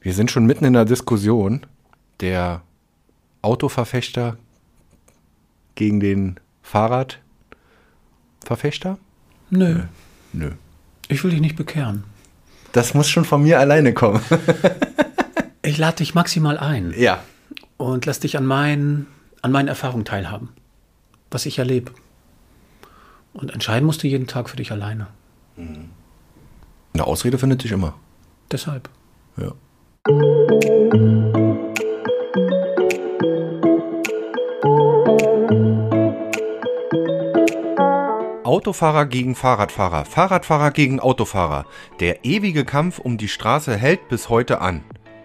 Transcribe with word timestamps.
Wir 0.00 0.14
sind 0.14 0.30
schon 0.30 0.46
mitten 0.46 0.64
in 0.64 0.72
der 0.72 0.86
Diskussion 0.86 1.66
der 2.20 2.62
Autoverfechter 3.42 4.38
gegen 5.74 6.00
den 6.00 6.40
Fahrradverfechter? 6.62 8.98
Nö. 9.50 9.80
Nö. 10.32 10.52
Ich 11.08 11.22
will 11.24 11.32
dich 11.32 11.40
nicht 11.40 11.56
bekehren. 11.56 12.04
Das 12.72 12.94
muss 12.94 13.08
schon 13.08 13.24
von 13.24 13.42
mir 13.42 13.58
alleine 13.58 13.92
kommen. 13.94 14.20
Ich 15.62 15.76
lade 15.76 15.98
dich 15.98 16.14
maximal 16.14 16.56
ein 16.56 16.94
ja. 16.96 17.22
und 17.76 18.06
lass 18.06 18.18
dich 18.18 18.38
an, 18.38 18.46
mein, 18.46 19.06
an 19.42 19.52
meinen 19.52 19.68
Erfahrungen 19.68 20.06
teilhaben, 20.06 20.48
was 21.30 21.44
ich 21.44 21.58
erlebe. 21.58 21.92
Und 23.34 23.52
entscheiden 23.52 23.84
musst 23.84 24.02
du 24.02 24.08
jeden 24.08 24.26
Tag 24.26 24.48
für 24.48 24.56
dich 24.56 24.72
alleine. 24.72 25.08
Eine 25.58 27.04
Ausrede 27.04 27.36
findet 27.36 27.60
sich 27.60 27.72
immer. 27.72 27.92
Deshalb. 28.50 28.88
Ja. 29.36 29.52
Autofahrer 38.44 39.04
gegen 39.04 39.34
Fahrradfahrer, 39.34 40.06
Fahrradfahrer 40.06 40.70
gegen 40.70 41.00
Autofahrer. 41.00 41.66
Der 42.00 42.24
ewige 42.24 42.64
Kampf 42.64 42.98
um 42.98 43.18
die 43.18 43.28
Straße 43.28 43.76
hält 43.76 44.08
bis 44.08 44.30
heute 44.30 44.62
an. 44.62 44.82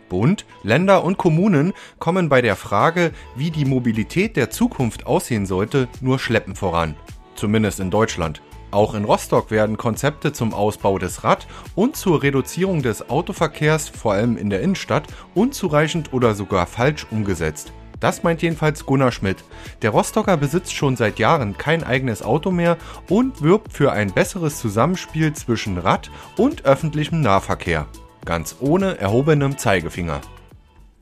Bund, 0.09 0.45
Länder 0.61 1.05
und 1.05 1.17
Kommunen 1.17 1.71
kommen 1.99 2.27
bei 2.27 2.41
der 2.41 2.57
Frage, 2.57 3.13
wie 3.37 3.51
die 3.51 3.63
Mobilität 3.63 4.35
der 4.35 4.49
Zukunft 4.49 5.05
aussehen 5.05 5.45
sollte, 5.45 5.87
nur 6.01 6.19
schleppend 6.19 6.57
voran. 6.57 6.95
Zumindest 7.35 7.79
in 7.79 7.91
Deutschland. 7.91 8.41
Auch 8.71 8.93
in 8.93 9.05
Rostock 9.05 9.51
werden 9.51 9.77
Konzepte 9.77 10.33
zum 10.33 10.53
Ausbau 10.53 10.97
des 10.97 11.23
Rad- 11.23 11.47
und 11.75 11.95
zur 11.95 12.23
Reduzierung 12.23 12.81
des 12.81 13.09
Autoverkehrs, 13.09 13.89
vor 13.89 14.13
allem 14.13 14.37
in 14.37 14.49
der 14.49 14.61
Innenstadt, 14.61 15.03
unzureichend 15.33 16.13
oder 16.13 16.35
sogar 16.35 16.67
falsch 16.67 17.07
umgesetzt. 17.11 17.71
Das 17.99 18.23
meint 18.23 18.41
jedenfalls 18.41 18.85
Gunnar 18.85 19.11
Schmidt. 19.11 19.43
Der 19.81 19.91
Rostocker 19.91 20.37
besitzt 20.37 20.73
schon 20.73 20.95
seit 20.95 21.17
Jahren 21.17 21.57
kein 21.57 21.83
eigenes 21.83 22.21
Auto 22.21 22.51
mehr 22.51 22.77
und 23.09 23.41
wirbt 23.41 23.71
für 23.71 23.91
ein 23.93 24.11
besseres 24.11 24.59
Zusammenspiel 24.59 25.33
zwischen 25.33 25.77
Rad- 25.77 26.11
und 26.37 26.65
öffentlichem 26.65 27.21
Nahverkehr. 27.21 27.87
Ganz 28.25 28.57
ohne 28.59 28.97
erhobenem 28.97 29.57
Zeigefinger. 29.57 30.21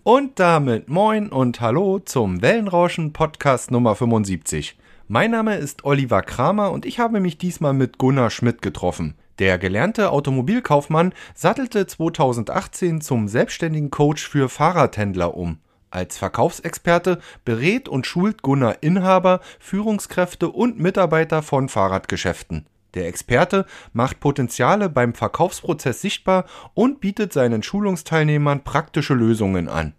Und 0.03 0.39
damit 0.39 0.89
moin 0.89 1.29
und 1.29 1.61
hallo 1.61 1.99
zum 1.99 2.41
Wellenrauschen 2.41 3.13
Podcast 3.13 3.71
Nummer 3.71 3.95
75. 3.95 4.77
Mein 5.09 5.31
Name 5.31 5.57
ist 5.57 5.83
Oliver 5.83 6.21
Kramer 6.21 6.71
und 6.71 6.85
ich 6.85 6.97
habe 6.97 7.19
mich 7.19 7.37
diesmal 7.37 7.73
mit 7.73 7.97
Gunnar 7.97 8.29
Schmidt 8.29 8.61
getroffen. 8.61 9.15
Der 9.37 9.57
gelernte 9.57 10.11
Automobilkaufmann 10.11 11.13
sattelte 11.35 11.85
2018 11.85 13.01
zum 13.01 13.27
selbstständigen 13.27 13.91
Coach 13.91 14.25
für 14.25 14.47
Fahrradhändler 14.47 15.35
um. 15.35 15.57
Als 15.91 16.17
Verkaufsexperte 16.17 17.19
berät 17.43 17.89
und 17.89 18.07
schult 18.07 18.43
Gunnar 18.43 18.77
Inhaber, 18.79 19.41
Führungskräfte 19.59 20.47
und 20.47 20.79
Mitarbeiter 20.79 21.41
von 21.41 21.67
Fahrradgeschäften. 21.67 22.65
Der 22.93 23.07
Experte 23.07 23.65
macht 23.91 24.21
Potenziale 24.21 24.87
beim 24.87 25.13
Verkaufsprozess 25.13 25.99
sichtbar 25.99 26.45
und 26.75 27.01
bietet 27.01 27.33
seinen 27.33 27.61
Schulungsteilnehmern 27.61 28.63
praktische 28.63 29.15
Lösungen 29.15 29.67
an. 29.67 29.95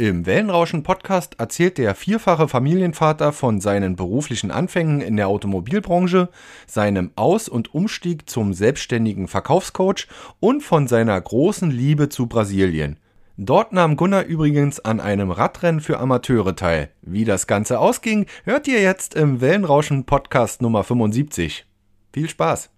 Im 0.00 0.26
Wellenrauschen 0.26 0.84
Podcast 0.84 1.40
erzählt 1.40 1.76
der 1.76 1.92
vierfache 1.96 2.46
Familienvater 2.46 3.32
von 3.32 3.60
seinen 3.60 3.96
beruflichen 3.96 4.52
Anfängen 4.52 5.00
in 5.00 5.16
der 5.16 5.26
Automobilbranche, 5.26 6.28
seinem 6.68 7.10
Aus- 7.16 7.48
und 7.48 7.74
Umstieg 7.74 8.30
zum 8.30 8.54
selbstständigen 8.54 9.26
Verkaufscoach 9.26 10.06
und 10.38 10.62
von 10.62 10.86
seiner 10.86 11.20
großen 11.20 11.72
Liebe 11.72 12.08
zu 12.08 12.28
Brasilien. 12.28 13.00
Dort 13.36 13.72
nahm 13.72 13.96
Gunnar 13.96 14.22
übrigens 14.22 14.78
an 14.78 15.00
einem 15.00 15.32
Radrennen 15.32 15.80
für 15.80 15.98
Amateure 15.98 16.54
teil. 16.54 16.90
Wie 17.02 17.24
das 17.24 17.48
Ganze 17.48 17.80
ausging, 17.80 18.26
hört 18.44 18.68
ihr 18.68 18.80
jetzt 18.80 19.16
im 19.16 19.40
Wellenrauschen 19.40 20.04
Podcast 20.04 20.62
Nummer 20.62 20.84
75. 20.84 21.66
Viel 22.12 22.28
Spaß! 22.28 22.70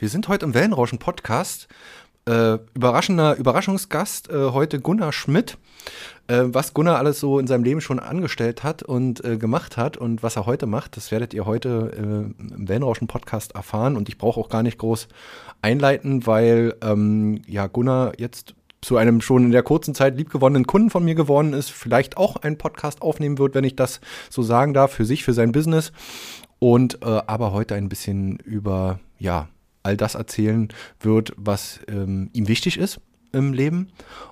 Wir 0.00 0.08
sind 0.08 0.28
heute 0.28 0.46
im 0.46 0.54
Wellenrauschen 0.54 0.98
Podcast. 0.98 1.68
Äh, 2.30 2.60
überraschender 2.74 3.34
Überraschungsgast 3.34 4.30
äh, 4.30 4.50
heute 4.52 4.78
Gunnar 4.78 5.12
Schmidt. 5.12 5.58
Äh, 6.28 6.44
was 6.44 6.74
Gunnar 6.74 6.98
alles 6.98 7.18
so 7.18 7.40
in 7.40 7.48
seinem 7.48 7.64
Leben 7.64 7.80
schon 7.80 7.98
angestellt 7.98 8.62
hat 8.62 8.84
und 8.84 9.24
äh, 9.24 9.36
gemacht 9.36 9.76
hat 9.76 9.96
und 9.96 10.22
was 10.22 10.36
er 10.36 10.46
heute 10.46 10.66
macht, 10.66 10.96
das 10.96 11.10
werdet 11.10 11.34
ihr 11.34 11.44
heute 11.44 11.90
äh, 11.92 12.52
im 12.54 12.68
Wellenrauschen 12.68 13.08
Podcast 13.08 13.56
erfahren. 13.56 13.96
Und 13.96 14.08
ich 14.08 14.16
brauche 14.16 14.38
auch 14.38 14.48
gar 14.48 14.62
nicht 14.62 14.78
groß 14.78 15.08
einleiten, 15.60 16.24
weil 16.24 16.76
ähm, 16.82 17.42
ja 17.48 17.66
Gunnar 17.66 18.12
jetzt 18.18 18.54
zu 18.80 18.96
einem 18.96 19.22
schon 19.22 19.46
in 19.46 19.50
der 19.50 19.64
kurzen 19.64 19.96
Zeit 19.96 20.16
liebgewonnenen 20.16 20.68
Kunden 20.68 20.90
von 20.90 21.04
mir 21.04 21.16
geworden 21.16 21.52
ist, 21.52 21.72
vielleicht 21.72 22.16
auch 22.16 22.36
einen 22.36 22.58
Podcast 22.58 23.02
aufnehmen 23.02 23.38
wird, 23.38 23.56
wenn 23.56 23.64
ich 23.64 23.74
das 23.74 24.00
so 24.28 24.42
sagen 24.42 24.72
darf, 24.72 24.92
für 24.92 25.04
sich, 25.04 25.24
für 25.24 25.32
sein 25.32 25.50
Business. 25.50 25.90
Und 26.60 27.02
äh, 27.02 27.22
aber 27.26 27.50
heute 27.50 27.74
ein 27.74 27.88
bisschen 27.88 28.36
über, 28.36 29.00
ja, 29.18 29.48
all 29.82 29.96
das 29.96 30.14
erzählen 30.14 30.68
wird, 31.00 31.32
was 31.36 31.80
ähm, 31.88 32.30
ihm 32.32 32.48
wichtig 32.48 32.78
ist 32.78 33.00
im 33.32 33.52
Leben 33.52 33.88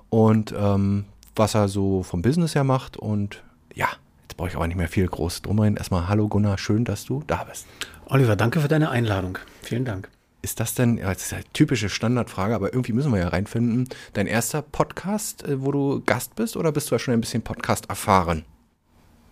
und 0.09 0.53
ähm, 0.57 1.05
was 1.35 1.55
er 1.55 1.67
so 1.67 2.03
vom 2.03 2.21
Business 2.21 2.55
her 2.55 2.63
macht. 2.63 2.97
Und 2.97 3.43
ja, 3.73 3.87
jetzt 4.23 4.37
brauche 4.37 4.49
ich 4.49 4.55
aber 4.55 4.67
nicht 4.67 4.77
mehr 4.77 4.87
viel 4.87 5.07
groß 5.07 5.41
drum 5.41 5.59
rein. 5.59 5.77
Erstmal 5.77 6.07
Hallo 6.07 6.27
Gunnar, 6.27 6.57
schön, 6.57 6.85
dass 6.85 7.05
du 7.05 7.23
da 7.25 7.45
bist. 7.45 7.65
Oliver, 8.05 8.35
danke 8.35 8.59
für 8.59 8.67
deine 8.67 8.89
Einladung. 8.89 9.37
Vielen 9.61 9.85
Dank. 9.85 10.09
Ist 10.41 10.59
das 10.61 10.73
denn, 10.73 10.97
ja, 10.97 11.13
das 11.13 11.23
ist 11.23 11.33
eine 11.33 11.43
typische 11.51 11.89
Standardfrage, 11.89 12.55
aber 12.55 12.73
irgendwie 12.73 12.93
müssen 12.93 13.11
wir 13.11 13.19
ja 13.19 13.27
reinfinden, 13.27 13.89
dein 14.13 14.25
erster 14.25 14.61
Podcast, 14.61 15.43
äh, 15.43 15.61
wo 15.61 15.71
du 15.71 16.01
Gast 16.05 16.35
bist, 16.35 16.55
oder 16.55 16.71
bist 16.71 16.89
du 16.89 16.95
ja 16.95 16.99
schon 16.99 17.13
ein 17.13 17.21
bisschen 17.21 17.41
Podcast 17.41 17.89
erfahren? 17.89 18.45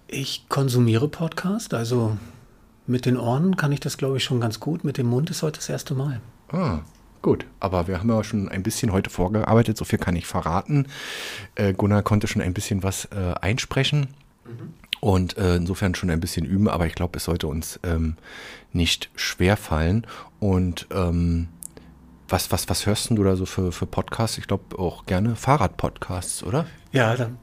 Ich 0.09 0.47
konsumiere 0.49 1.07
Podcast, 1.07 1.73
also 1.73 2.17
mit 2.87 3.05
den 3.05 3.17
Ohren 3.17 3.57
kann 3.57 3.71
ich 3.71 3.79
das, 3.79 3.97
glaube 3.97 4.17
ich, 4.17 4.23
schon 4.23 4.39
ganz 4.39 4.59
gut. 4.59 4.83
Mit 4.83 4.97
dem 4.97 5.07
Mund 5.07 5.29
ist 5.29 5.43
heute 5.43 5.59
das 5.59 5.69
erste 5.69 5.93
Mal. 5.93 6.21
Ah, 6.51 6.79
gut. 7.21 7.45
Aber 7.59 7.87
wir 7.87 7.99
haben 7.99 8.09
ja 8.09 8.23
schon 8.23 8.49
ein 8.49 8.63
bisschen 8.63 8.91
heute 8.91 9.09
vorgearbeitet, 9.09 9.77
so 9.77 9.85
viel 9.85 9.99
kann 9.99 10.15
ich 10.15 10.25
verraten. 10.25 10.87
Äh, 11.55 11.73
Gunnar 11.73 12.03
konnte 12.03 12.27
schon 12.27 12.41
ein 12.41 12.53
bisschen 12.53 12.83
was 12.83 13.05
äh, 13.05 13.33
einsprechen. 13.41 14.07
Mhm. 14.45 14.73
Und 14.99 15.37
äh, 15.37 15.55
insofern 15.57 15.93
schon 15.93 16.09
ein 16.09 16.19
bisschen 16.19 16.45
üben, 16.45 16.67
aber 16.67 16.87
ich 16.87 16.95
glaube, 16.95 17.17
es 17.17 17.25
sollte 17.25 17.47
uns 17.47 17.79
ähm, 17.83 18.15
nicht 18.73 19.09
schwer 19.15 19.57
fallen. 19.57 20.07
Und 20.39 20.87
ähm, 20.91 21.49
was, 22.29 22.51
was, 22.51 22.67
was 22.67 22.85
hörst 22.85 23.09
du 23.11 23.23
da 23.23 23.35
so 23.35 23.45
für, 23.45 23.71
für 23.71 23.85
Podcasts? 23.85 24.37
Ich 24.37 24.47
glaube 24.47 24.79
auch 24.79 25.05
gerne 25.05 25.35
Fahrradpodcasts, 25.35 26.43
oder? 26.43 26.65
Ja, 26.91 27.15
dann 27.15 27.37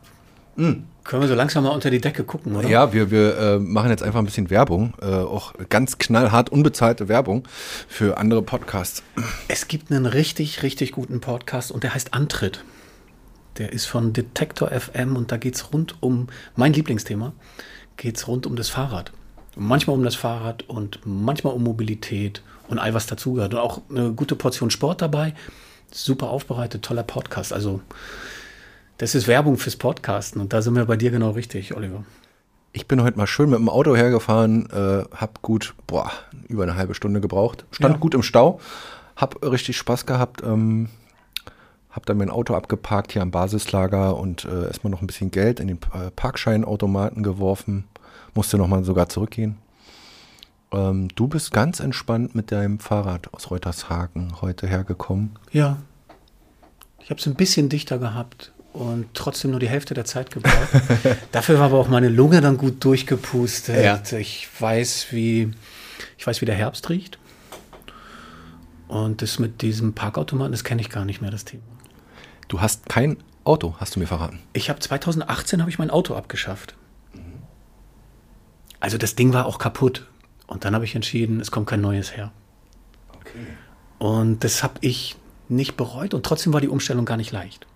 mm. 0.57 0.85
können 1.05 1.23
wir 1.23 1.29
so 1.29 1.35
langsam 1.35 1.65
mal 1.65 1.71
unter 1.71 1.91
die 1.91 2.01
Decke 2.01 2.25
gucken, 2.25 2.57
oder? 2.57 2.69
Ja, 2.69 2.93
wir, 2.93 3.11
wir 3.11 3.39
äh, 3.39 3.59
machen 3.59 3.91
jetzt 3.91 4.03
einfach 4.03 4.19
ein 4.19 4.25
bisschen 4.25 4.51
Werbung, 4.51 4.95
äh, 5.01 5.07
auch 5.07 5.55
ganz 5.69 5.99
knallhart 5.99 6.51
unbezahlte 6.51 7.09
Werbung 7.09 7.47
für 7.89 8.19
andere 8.19 8.43
Podcasts. 8.43 9.03
Es 9.49 9.69
gibt 9.69 9.91
einen 9.91 10.07
richtig, 10.07 10.63
richtig 10.63 10.93
guten 10.93 11.21
Podcast 11.21 11.73
und 11.73 11.83
der 11.83 11.95
heißt 11.95 12.15
Antritt. 12.15 12.65
Der 13.59 13.73
ist 13.73 13.87
von 13.87 14.13
Detektor 14.13 14.71
FM 14.71 15.17
und 15.17 15.31
da 15.31 15.37
geht 15.37 15.55
es 15.55 15.73
rund 15.73 15.97
um, 16.01 16.27
mein 16.57 16.73
Lieblingsthema, 16.73 17.33
geht 17.97 18.17
es 18.17 18.27
rund 18.27 18.47
um 18.47 18.57
das 18.57 18.69
Fahrrad. 18.69 19.13
Manchmal 19.57 19.97
um 19.97 20.03
das 20.03 20.17
Fahrrad 20.17 20.65
und 20.69 21.01
manchmal 21.05 21.55
um 21.55 21.63
Mobilität 21.63 22.43
und 22.69 22.79
all 22.79 22.95
was 22.95 23.07
dazugehört. 23.07 23.55
Und 23.55 23.61
auch 23.61 23.83
eine 23.89 24.13
gute 24.13 24.35
Portion 24.35 24.71
Sport 24.71 25.03
dabei. 25.03 25.35
Super 25.93 26.31
aufbereitet, 26.31 26.83
toller 26.83 27.05
Podcast. 27.05 27.53
Also, 27.53 27.81
das 28.99 29.15
ist 29.15 29.27
Werbung 29.27 29.57
fürs 29.57 29.77
Podcasten 29.77 30.41
und 30.41 30.53
da 30.53 30.63
sind 30.63 30.75
wir 30.75 30.85
bei 30.85 30.97
dir 30.97 31.11
genau 31.11 31.31
richtig, 31.31 31.77
Oliver. 31.77 32.05
Ich 32.73 32.89
bin 32.89 33.03
heute 33.03 33.17
mal 33.17 33.27
schön 33.27 33.51
mit 33.51 33.59
dem 33.59 33.69
Auto 33.69 33.95
hergefahren, 33.95 34.69
äh, 34.71 35.05
hab 35.15 35.43
gut, 35.43 35.75
boah, 35.87 36.11
über 36.49 36.65
eine 36.65 36.77
halbe 36.77 36.95
Stunde 36.95 37.21
gebraucht. 37.21 37.65
Stand 37.71 37.95
ja. 37.95 38.01
gut 38.01 38.15
im 38.15 38.23
Stau, 38.23 38.61
hab 39.17 39.45
richtig 39.45 39.77
Spaß 39.77 40.07
gehabt. 40.07 40.43
Ähm, 40.45 40.89
hab 41.91 42.07
dann 42.07 42.17
mein 42.17 42.31
Auto 42.31 42.55
abgeparkt 42.55 43.13
hier 43.13 43.23
am 43.23 43.31
Basislager 43.31 44.17
und 44.17 44.45
äh, 44.45 44.67
erstmal 44.67 44.91
noch 44.91 45.01
ein 45.01 45.07
bisschen 45.07 45.31
Geld 45.31 45.61
in 45.61 45.69
den 45.69 45.79
äh, 45.93 46.11
Parkscheinautomaten 46.11 47.23
geworfen. 47.23 47.85
Musste 48.35 48.59
nochmal 48.59 48.83
sogar 48.83 49.09
zurückgehen. 49.09 49.59
Ähm, 50.73 51.07
du 51.15 51.29
bist 51.29 51.53
ganz 51.53 51.79
entspannt 51.79 52.35
mit 52.35 52.51
deinem 52.51 52.81
Fahrrad 52.81 53.33
aus 53.33 53.53
Reutershagen 53.53 54.41
heute 54.41 54.67
hergekommen. 54.67 55.39
Ja. 55.53 55.77
Ich 57.01 57.11
habe 57.11 57.21
es 57.21 57.27
ein 57.29 57.37
bisschen 57.37 57.69
dichter 57.69 57.99
gehabt 57.99 58.54
und 58.75 59.07
trotzdem 59.15 59.53
nur 59.53 59.61
die 59.61 59.69
Hälfte 59.69 59.95
der 59.95 60.05
Zeit 60.05 60.31
gebraucht. 60.31 60.69
Dafür 61.33 61.59
war 61.59 61.67
aber 61.67 61.79
auch 61.79 61.89
meine 61.89 62.09
Lunge 62.09 62.41
dann 62.41 62.59
gut 62.59 62.85
durchgepustet. 62.85 63.83
Ja. 63.83 64.19
Ich 64.19 64.49
weiß, 64.59 65.07
wie 65.13 65.53
ich 66.19 66.27
weiß, 66.27 66.41
wie 66.41 66.47
der 66.47 66.57
Herbst 66.57 66.91
riecht. 66.91 67.19
Und 68.89 69.23
das 69.23 69.39
mit 69.39 69.63
diesem 69.63 69.95
Parkautomaten, 69.95 70.53
das 70.53 70.65
kenne 70.65 70.81
ich 70.81 70.91
gar 70.91 71.05
nicht 71.05 71.21
mehr, 71.21 71.31
das 71.31 71.45
Thema. 71.45 71.63
Du 72.49 72.61
hast 72.61 72.89
kein 72.89 73.17
Auto, 73.45 73.75
hast 73.79 73.95
du 73.95 74.01
mir 74.01 74.07
verraten. 74.07 74.41
Ich 74.53 74.69
habe 74.69 74.81
2018 74.81 75.61
habe 75.61 75.71
ich 75.71 75.79
mein 75.79 75.91
Auto 75.91 76.15
abgeschafft. 76.15 76.75
Also 78.81 78.99
das 78.99 79.15
Ding 79.15 79.33
war 79.33 79.47
auch 79.47 79.59
kaputt. 79.59 80.07
Und 80.47 80.65
dann 80.65 80.75
habe 80.75 80.85
ich 80.85 80.95
entschieden, 80.95 81.41
es 81.41 81.51
kommt 81.51 81.69
kein 81.69 81.81
neues 81.81 82.17
her. 82.17 82.33
Okay. 83.15 83.47
Und 83.99 84.45
das 84.45 84.63
habe 84.63 84.75
ich 84.83 85.17
nicht 85.49 85.77
bereut 85.77 86.13
und 86.13 86.27
trotzdem 86.27 86.53
war 86.53 86.61
die 86.61 86.69
Umstellung 86.69 87.05
gar 87.05 87.17
nicht 87.17 87.33
leicht. 87.33 87.67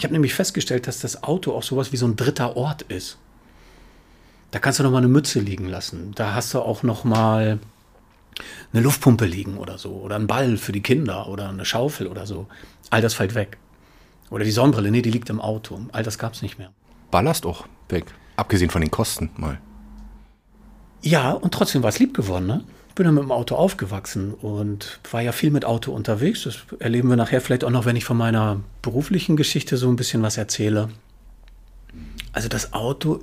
Ich 0.00 0.04
habe 0.04 0.14
nämlich 0.14 0.32
festgestellt, 0.32 0.86
dass 0.86 1.00
das 1.00 1.24
Auto 1.24 1.52
auch 1.52 1.62
sowas 1.62 1.92
wie 1.92 1.98
so 1.98 2.06
ein 2.06 2.16
dritter 2.16 2.56
Ort 2.56 2.80
ist. 2.80 3.18
Da 4.50 4.58
kannst 4.58 4.78
du 4.78 4.82
noch 4.82 4.90
mal 4.90 4.96
eine 4.96 5.08
Mütze 5.08 5.40
liegen 5.40 5.66
lassen. 5.66 6.12
Da 6.14 6.32
hast 6.32 6.54
du 6.54 6.60
auch 6.60 6.82
noch 6.82 7.04
mal 7.04 7.58
eine 8.72 8.82
Luftpumpe 8.82 9.26
liegen 9.26 9.58
oder 9.58 9.76
so 9.76 9.90
oder 9.90 10.16
ein 10.16 10.26
Ball 10.26 10.56
für 10.56 10.72
die 10.72 10.80
Kinder 10.80 11.28
oder 11.28 11.50
eine 11.50 11.66
Schaufel 11.66 12.06
oder 12.06 12.24
so. 12.24 12.46
All 12.88 13.02
das 13.02 13.12
fällt 13.12 13.34
weg. 13.34 13.58
Oder 14.30 14.44
die 14.44 14.52
Sonnenbrille, 14.52 14.90
nee, 14.90 15.02
die 15.02 15.10
liegt 15.10 15.28
im 15.28 15.38
Auto. 15.38 15.78
All 15.92 16.02
das 16.02 16.16
gab 16.16 16.32
es 16.32 16.40
nicht 16.40 16.58
mehr. 16.58 16.72
Ballast 17.10 17.44
auch 17.44 17.66
weg. 17.90 18.06
Abgesehen 18.36 18.70
von 18.70 18.80
den 18.80 18.90
Kosten 18.90 19.28
mal. 19.36 19.60
Ja, 21.02 21.32
und 21.32 21.52
trotzdem 21.52 21.82
war 21.82 21.90
es 21.90 21.98
lieb 21.98 22.14
geworden, 22.14 22.46
ne? 22.46 22.64
Bin 22.94 23.06
ja 23.06 23.12
mit 23.12 23.22
dem 23.22 23.32
Auto 23.32 23.54
aufgewachsen 23.54 24.34
und 24.34 24.98
war 25.10 25.20
ja 25.20 25.32
viel 25.32 25.50
mit 25.50 25.64
Auto 25.64 25.92
unterwegs. 25.92 26.42
Das 26.42 26.58
erleben 26.80 27.08
wir 27.08 27.16
nachher 27.16 27.40
vielleicht 27.40 27.64
auch 27.64 27.70
noch, 27.70 27.84
wenn 27.86 27.96
ich 27.96 28.04
von 28.04 28.16
meiner 28.16 28.60
beruflichen 28.82 29.36
Geschichte 29.36 29.76
so 29.76 29.88
ein 29.88 29.96
bisschen 29.96 30.22
was 30.22 30.36
erzähle. 30.36 30.88
Also 32.32 32.48
das 32.48 32.72
Auto 32.72 33.20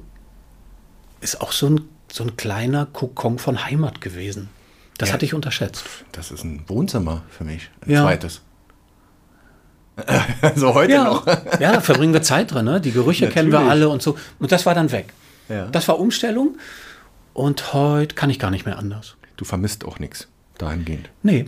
ist 1.21 1.41
auch 1.41 1.51
so 1.51 1.67
ein, 1.69 1.81
so 2.11 2.23
ein 2.23 2.37
kleiner 2.37 2.85
Kokon 2.85 3.39
von 3.39 3.65
Heimat 3.65 4.01
gewesen. 4.01 4.49
Das 4.97 5.09
Ja. 5.09 5.13
hatte 5.13 5.25
ich 5.25 5.33
unterschätzt. 5.33 5.83
Das 6.11 6.31
ist 6.31 6.43
ein 6.43 6.63
Wohnzimmer 6.67 7.21
für 7.29 7.43
mich. 7.43 7.69
Ein 7.85 7.91
Ja. 7.91 8.03
zweites. 8.03 8.41
so 10.55 10.73
heute 10.73 10.93
Ja, 10.93 11.03
noch. 11.03 11.27
ja, 11.59 11.73
da 11.73 11.81
verbringen 11.81 12.13
wir 12.13 12.21
Zeit 12.21 12.51
drin. 12.53 12.65
Ne? 12.65 12.79
Die 12.81 12.91
Gerüche 12.91 13.29
kennen 13.29 13.49
wir 13.51 13.59
Natürlich. 13.59 13.71
alle 13.71 13.89
und 13.89 14.01
so. 14.01 14.17
Und 14.39 14.51
das 14.51 14.65
war 14.65 14.73
dann 14.75 14.91
weg. 14.91 15.13
Ja. 15.49 15.67
Das 15.67 15.87
war 15.87 15.99
Umstellung. 15.99 16.57
Und 17.33 17.73
heute 17.73 18.15
kann 18.15 18.29
ich 18.29 18.39
gar 18.39 18.49
nicht 18.49 18.65
mehr 18.65 18.79
anders. 18.79 19.15
Du 19.37 19.45
vermisst 19.45 19.85
auch 19.85 19.99
nichts 19.99 20.27
dahingehend. 20.57 21.09
Nee. 21.23 21.45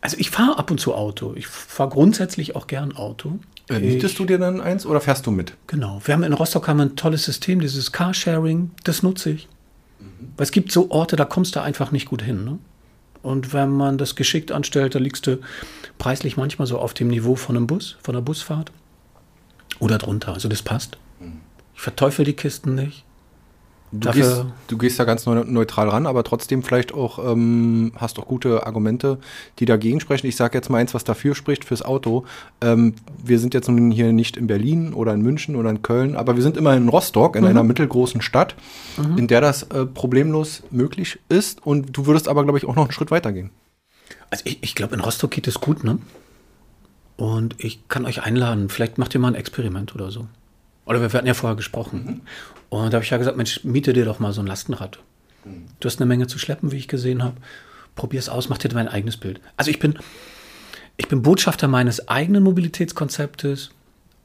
Also 0.00 0.16
ich 0.18 0.30
fahre 0.30 0.58
ab 0.58 0.70
und 0.70 0.78
zu 0.78 0.94
Auto. 0.94 1.34
Ich 1.34 1.46
fahre 1.46 1.90
grundsätzlich 1.90 2.56
auch 2.56 2.66
gern 2.66 2.96
Auto. 2.96 3.38
Äh, 3.68 3.80
mietest 3.80 4.18
du 4.18 4.24
dir 4.24 4.38
dann 4.38 4.60
eins 4.60 4.86
oder 4.86 5.00
fährst 5.00 5.26
du 5.26 5.32
mit? 5.32 5.54
Genau. 5.66 6.00
Wir 6.04 6.14
haben 6.14 6.22
in 6.22 6.32
Rostock 6.32 6.68
haben 6.68 6.76
wir 6.76 6.84
ein 6.84 6.96
tolles 6.96 7.24
System, 7.24 7.60
dieses 7.60 7.90
Carsharing. 7.92 8.70
Das 8.84 9.02
nutze 9.02 9.30
ich. 9.30 9.48
Weil 10.36 10.44
es 10.44 10.52
gibt 10.52 10.70
so 10.70 10.90
Orte, 10.90 11.16
da 11.16 11.24
kommst 11.24 11.56
du 11.56 11.62
einfach 11.62 11.90
nicht 11.90 12.06
gut 12.06 12.22
hin. 12.22 12.44
Ne? 12.44 12.58
Und 13.22 13.52
wenn 13.52 13.70
man 13.70 13.98
das 13.98 14.14
geschickt 14.14 14.52
anstellt, 14.52 14.94
da 14.94 15.00
liegst 15.00 15.26
du 15.26 15.40
preislich 15.98 16.36
manchmal 16.36 16.66
so 16.66 16.78
auf 16.78 16.94
dem 16.94 17.08
Niveau 17.08 17.34
von 17.34 17.56
einem 17.56 17.66
Bus, 17.66 17.96
von 18.02 18.14
einer 18.14 18.22
Busfahrt. 18.22 18.70
Oder 19.80 19.98
drunter. 19.98 20.32
Also 20.32 20.48
das 20.48 20.62
passt. 20.62 20.96
Ich 21.74 21.80
verteufel 21.80 22.24
die 22.24 22.34
Kisten 22.34 22.74
nicht. 22.74 23.04
Du, 24.00 24.08
Dafür- 24.08 24.22
gehst, 24.22 24.44
du 24.68 24.78
gehst 24.78 24.98
da 24.98 25.04
ganz 25.04 25.26
neu- 25.26 25.44
neutral 25.44 25.88
ran, 25.88 26.06
aber 26.06 26.22
trotzdem 26.24 26.62
vielleicht 26.62 26.92
auch, 26.92 27.18
ähm, 27.32 27.92
hast 27.96 28.18
auch 28.18 28.26
gute 28.26 28.66
Argumente, 28.66 29.18
die 29.58 29.64
dagegen 29.64 30.00
sprechen. 30.00 30.26
Ich 30.26 30.36
sage 30.36 30.56
jetzt 30.58 30.68
mal 30.70 30.78
eins, 30.78 30.94
was 30.94 31.04
dafür 31.04 31.34
spricht 31.34 31.64
fürs 31.64 31.82
Auto. 31.82 32.24
Ähm, 32.60 32.94
wir 33.24 33.38
sind 33.38 33.54
jetzt 33.54 33.68
nun 33.68 33.90
hier 33.90 34.12
nicht 34.12 34.36
in 34.36 34.46
Berlin 34.46 34.92
oder 34.92 35.14
in 35.14 35.22
München 35.22 35.56
oder 35.56 35.70
in 35.70 35.82
Köln, 35.82 36.16
aber 36.16 36.36
wir 36.36 36.42
sind 36.42 36.56
immer 36.56 36.74
in 36.76 36.88
Rostock, 36.88 37.36
in 37.36 37.44
einer 37.44 37.62
mittelgroßen 37.62 38.20
Stadt, 38.22 38.54
in 39.16 39.26
der 39.28 39.40
das 39.40 39.62
äh, 39.64 39.86
problemlos 39.86 40.62
möglich 40.70 41.18
ist. 41.28 41.64
Und 41.66 41.96
du 41.96 42.06
würdest 42.06 42.28
aber, 42.28 42.42
glaube 42.44 42.58
ich, 42.58 42.64
auch 42.66 42.76
noch 42.76 42.84
einen 42.84 42.92
Schritt 42.92 43.10
weiter 43.10 43.32
gehen. 43.32 43.50
Also 44.30 44.42
ich, 44.46 44.58
ich 44.62 44.74
glaube, 44.74 44.94
in 44.94 45.00
Rostock 45.00 45.30
geht 45.30 45.46
es 45.46 45.60
gut, 45.60 45.84
ne? 45.84 45.98
Und 47.16 47.54
ich 47.58 47.88
kann 47.88 48.04
euch 48.04 48.22
einladen, 48.22 48.68
vielleicht 48.68 48.98
macht 48.98 49.14
ihr 49.14 49.20
mal 49.20 49.28
ein 49.28 49.34
Experiment 49.36 49.94
oder 49.94 50.10
so. 50.10 50.26
Oder 50.86 51.00
wir 51.00 51.10
hatten 51.12 51.26
ja 51.26 51.34
vorher 51.34 51.56
gesprochen. 51.56 52.22
Und 52.70 52.92
da 52.92 52.96
habe 52.96 53.04
ich 53.04 53.10
ja 53.10 53.18
gesagt, 53.18 53.36
Mensch, 53.36 53.62
miete 53.64 53.92
dir 53.92 54.04
doch 54.04 54.18
mal 54.18 54.32
so 54.32 54.40
ein 54.40 54.46
Lastenrad. 54.46 54.98
Du 55.44 55.86
hast 55.86 56.00
eine 56.00 56.06
Menge 56.06 56.26
zu 56.26 56.38
schleppen, 56.38 56.72
wie 56.72 56.76
ich 56.76 56.88
gesehen 56.88 57.22
habe. 57.22 57.36
Probier 57.94 58.18
es 58.18 58.28
aus, 58.28 58.48
mach 58.48 58.58
dir 58.58 58.68
dein 58.68 58.88
eigenes 58.88 59.16
Bild. 59.16 59.40
Also 59.56 59.70
ich 59.70 59.78
bin, 59.78 59.98
ich 60.96 61.08
bin 61.08 61.22
Botschafter 61.22 61.68
meines 61.68 62.08
eigenen 62.08 62.42
Mobilitätskonzeptes. 62.42 63.70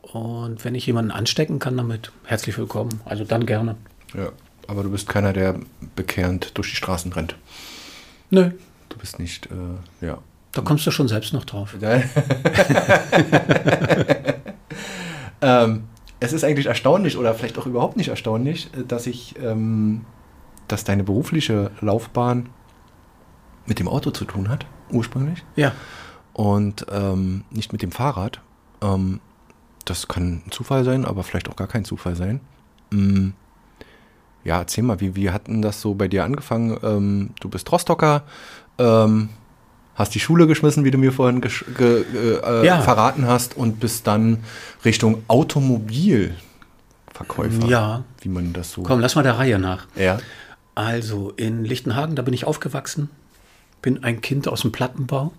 Und 0.01 0.63
wenn 0.63 0.75
ich 0.75 0.85
jemanden 0.87 1.11
anstecken 1.11 1.59
kann 1.59 1.77
damit, 1.77 2.11
herzlich 2.25 2.57
willkommen. 2.57 3.01
Also 3.05 3.23
dann 3.23 3.45
gerne. 3.45 3.75
Ja. 4.13 4.31
Aber 4.67 4.83
du 4.83 4.91
bist 4.91 5.09
keiner, 5.09 5.33
der 5.33 5.59
bekehrend 5.95 6.57
durch 6.57 6.69
die 6.69 6.75
Straßen 6.77 7.11
rennt. 7.13 7.35
Nö, 8.29 8.51
Du 8.91 8.97
bist 8.97 9.19
nicht, 9.19 9.47
äh, 9.47 10.05
ja. 10.05 10.17
da 10.51 10.61
kommst 10.61 10.85
du 10.85 10.91
schon 10.91 11.07
selbst 11.07 11.31
noch 11.33 11.45
drauf. 11.45 11.75
ähm, 15.41 15.83
es 16.21 16.31
ist 16.31 16.43
eigentlich 16.45 16.67
erstaunlich 16.67 17.17
oder 17.17 17.33
vielleicht 17.33 17.57
auch 17.57 17.65
überhaupt 17.65 17.97
nicht 17.97 18.07
erstaunlich, 18.07 18.69
äh, 18.77 18.83
dass 18.85 19.07
ich, 19.07 19.35
ähm, 19.43 20.05
dass 20.69 20.85
deine 20.85 21.03
berufliche 21.03 21.71
Laufbahn 21.81 22.47
mit 23.65 23.79
dem 23.79 23.89
Auto 23.89 24.11
zu 24.11 24.23
tun 24.25 24.47
hat, 24.47 24.65
ursprünglich, 24.91 25.43
Ja. 25.55 25.73
und 26.33 26.85
ähm, 26.91 27.43
nicht 27.51 27.73
mit 27.73 27.81
dem 27.81 27.91
Fahrrad. 27.91 28.39
Ähm, 28.81 29.19
das 29.85 30.07
kann 30.07 30.41
ein 30.45 30.51
Zufall 30.51 30.83
sein, 30.83 31.05
aber 31.05 31.23
vielleicht 31.23 31.49
auch 31.49 31.55
gar 31.55 31.67
kein 31.67 31.83
Zufall 31.85 32.15
sein. 32.15 32.39
Mm, 32.91 33.29
ja, 34.43 34.59
erzähl 34.59 34.83
mal, 34.83 34.99
wie, 35.01 35.15
wie 35.15 35.31
hat 35.31 35.47
denn 35.47 35.61
das 35.61 35.81
so 35.81 35.93
bei 35.95 36.07
dir 36.07 36.23
angefangen? 36.23 36.77
Ähm, 36.83 37.29
du 37.39 37.49
bist 37.49 37.71
Rostocker, 37.71 38.23
ähm, 38.77 39.29
hast 39.95 40.15
die 40.15 40.19
Schule 40.19 40.47
geschmissen, 40.47 40.83
wie 40.83 40.91
du 40.91 40.97
mir 40.97 41.11
vorhin 41.11 41.41
ge, 41.41 41.51
äh, 41.77 42.65
Ja. 42.65 42.81
verraten 42.81 43.27
hast, 43.27 43.55
und 43.57 43.79
bist 43.79 44.07
dann 44.07 44.43
Richtung 44.85 45.23
Automobilverkäufer. 45.27 47.67
Ja. 47.67 48.03
Wie 48.21 48.29
man 48.29 48.53
das 48.53 48.71
so. 48.71 48.83
Komm, 48.83 48.99
lass 48.99 49.15
mal 49.15 49.23
der 49.23 49.37
Reihe 49.37 49.59
nach. 49.59 49.87
Ja. 49.95 50.19
Also 50.75 51.31
in 51.35 51.65
Lichtenhagen, 51.65 52.15
da 52.15 52.21
bin 52.21 52.33
ich 52.33 52.45
aufgewachsen. 52.45 53.09
Bin 53.81 54.03
ein 54.03 54.21
Kind 54.21 54.47
aus 54.47 54.61
dem 54.61 54.71
Plattenbau, 54.71 55.33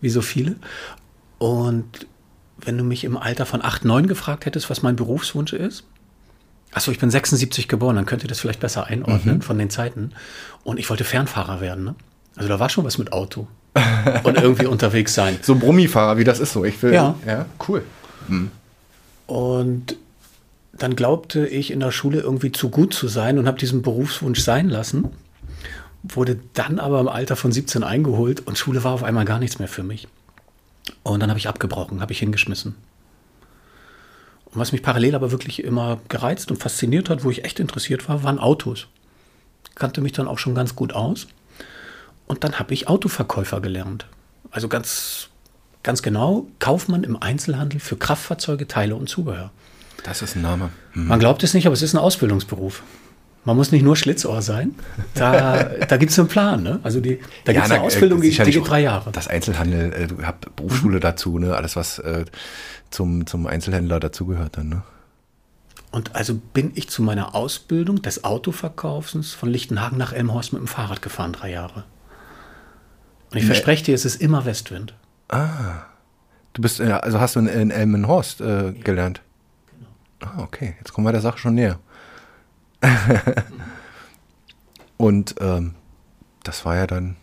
wie 0.00 0.08
so 0.10 0.22
viele. 0.22 0.56
Und 1.38 2.06
wenn 2.58 2.78
du 2.78 2.84
mich 2.84 3.04
im 3.04 3.16
Alter 3.16 3.46
von 3.46 3.62
8, 3.62 3.84
9 3.84 4.06
gefragt 4.06 4.46
hättest, 4.46 4.70
was 4.70 4.82
mein 4.82 4.96
Berufswunsch 4.96 5.52
ist, 5.52 5.84
achso, 6.72 6.90
ich 6.90 6.98
bin 6.98 7.10
76 7.10 7.68
geboren, 7.68 7.96
dann 7.96 8.06
könnt 8.06 8.22
ihr 8.22 8.28
das 8.28 8.40
vielleicht 8.40 8.60
besser 8.60 8.86
einordnen 8.86 9.42
von 9.42 9.58
den 9.58 9.70
Zeiten. 9.70 10.12
Und 10.62 10.78
ich 10.78 10.88
wollte 10.88 11.04
Fernfahrer 11.04 11.60
werden. 11.60 11.84
Ne? 11.84 11.94
Also 12.36 12.48
da 12.48 12.58
war 12.58 12.68
schon 12.68 12.84
was 12.84 12.96
mit 12.96 13.12
Auto. 13.12 13.46
Und 14.22 14.36
irgendwie 14.36 14.66
unterwegs 14.66 15.14
sein. 15.14 15.38
So 15.42 15.56
Brummifahrer, 15.56 16.16
wie 16.18 16.24
das 16.24 16.38
ist 16.38 16.52
so. 16.52 16.64
Ich 16.64 16.80
will. 16.82 16.94
Ja. 16.94 17.16
Ja, 17.26 17.46
cool. 17.68 17.82
Und 19.26 19.96
dann 20.72 20.96
glaubte 20.96 21.46
ich 21.46 21.70
in 21.70 21.80
der 21.80 21.90
Schule 21.90 22.20
irgendwie 22.20 22.52
zu 22.52 22.68
gut 22.68 22.94
zu 22.94 23.08
sein 23.08 23.38
und 23.38 23.46
habe 23.46 23.58
diesen 23.58 23.82
Berufswunsch 23.82 24.40
sein 24.40 24.68
lassen. 24.68 25.08
Wurde 26.02 26.38
dann 26.52 26.78
aber 26.78 27.00
im 27.00 27.08
Alter 27.08 27.36
von 27.36 27.50
17 27.50 27.82
eingeholt 27.82 28.46
und 28.46 28.58
Schule 28.58 28.84
war 28.84 28.92
auf 28.92 29.02
einmal 29.02 29.24
gar 29.24 29.38
nichts 29.38 29.58
mehr 29.58 29.68
für 29.68 29.82
mich. 29.82 30.08
Und 31.02 31.20
dann 31.20 31.30
habe 31.30 31.38
ich 31.38 31.48
abgebrochen, 31.48 32.00
habe 32.00 32.12
ich 32.12 32.18
hingeschmissen. 32.18 32.74
Und 34.46 34.60
was 34.60 34.72
mich 34.72 34.82
parallel 34.82 35.14
aber 35.14 35.32
wirklich 35.32 35.64
immer 35.64 35.98
gereizt 36.08 36.50
und 36.50 36.58
fasziniert 36.58 37.08
hat, 37.08 37.24
wo 37.24 37.30
ich 37.30 37.44
echt 37.44 37.58
interessiert 37.58 38.08
war, 38.08 38.22
waren 38.22 38.38
Autos. 38.38 38.86
Kannte 39.74 40.00
mich 40.00 40.12
dann 40.12 40.28
auch 40.28 40.38
schon 40.38 40.54
ganz 40.54 40.76
gut 40.76 40.92
aus. 40.92 41.26
Und 42.26 42.44
dann 42.44 42.58
habe 42.58 42.72
ich 42.74 42.88
Autoverkäufer 42.88 43.60
gelernt. 43.60 44.06
Also 44.50 44.68
ganz, 44.68 45.28
ganz 45.82 46.02
genau, 46.02 46.46
Kaufmann 46.58 47.04
im 47.04 47.20
Einzelhandel 47.20 47.80
für 47.80 47.96
Kraftfahrzeuge, 47.96 48.66
Teile 48.66 48.96
und 48.96 49.08
Zubehör. 49.08 49.50
Das 50.04 50.22
ist 50.22 50.36
ein 50.36 50.42
Name. 50.42 50.70
Hm. 50.92 51.08
Man 51.08 51.18
glaubt 51.18 51.42
es 51.42 51.54
nicht, 51.54 51.66
aber 51.66 51.74
es 51.74 51.82
ist 51.82 51.94
ein 51.94 51.98
Ausbildungsberuf. 51.98 52.82
Man 53.44 53.56
muss 53.56 53.72
nicht 53.72 53.82
nur 53.82 53.94
Schlitzohr 53.94 54.40
sein. 54.40 54.74
Da, 55.14 55.64
da 55.88 55.96
gibt 55.98 56.12
es 56.12 56.18
einen 56.18 56.28
Plan. 56.28 56.62
Ne? 56.62 56.80
Also 56.82 57.00
die, 57.00 57.20
da 57.44 57.52
gibt 57.52 57.66
es 57.66 57.70
eine 57.70 57.82
äh, 57.82 57.86
Ausbildung, 57.86 58.20
die, 58.20 58.30
geht 58.30 58.68
drei 58.68 58.80
Jahre. 58.80 59.12
Das 59.12 59.28
Einzelhandel, 59.28 59.92
äh, 59.92 60.06
du 60.06 60.16
Berufsschule 60.56 61.00
dazu, 61.00 61.38
ne? 61.38 61.54
Alles, 61.54 61.76
was 61.76 61.98
äh, 61.98 62.24
zum, 62.90 63.26
zum 63.26 63.46
Einzelhändler 63.46 64.00
dazugehört 64.00 64.56
dann, 64.56 64.68
ne? 64.70 64.82
Und 65.90 66.16
also 66.16 66.34
bin 66.34 66.72
ich 66.74 66.88
zu 66.88 67.02
meiner 67.02 67.36
Ausbildung 67.36 68.02
des 68.02 68.24
Autoverkaufens 68.24 69.32
von 69.32 69.48
Lichtenhagen 69.48 69.96
nach 69.96 70.12
Elmhorst 70.12 70.52
mit 70.52 70.60
dem 70.60 70.66
Fahrrad 70.66 71.02
gefahren, 71.02 71.32
drei 71.32 71.52
Jahre. 71.52 71.84
Und 73.34 73.40
ich 73.40 73.46
verspreche 73.46 73.84
dir, 73.84 73.94
es 73.94 74.04
ist 74.04 74.20
immer 74.22 74.44
Westwind. 74.44 74.94
Du 76.52 76.62
bist, 76.62 76.78
äh, 76.78 76.92
also 76.92 77.18
hast 77.18 77.34
du 77.34 77.40
in, 77.40 77.48
in 77.48 77.70
Elmenhorst 77.72 78.40
äh, 78.40 78.72
gelernt? 78.72 79.22
Ah, 80.20 80.42
okay. 80.42 80.76
Jetzt 80.78 80.92
kommen 80.92 81.04
wir 81.04 81.12
der 81.12 81.20
Sache 81.20 81.38
schon 81.38 81.56
näher. 81.56 81.80
Und 84.96 85.34
ähm, 85.40 85.74
das 86.44 86.64
war 86.64 86.76
ja 86.76 86.86
dann 86.86 87.16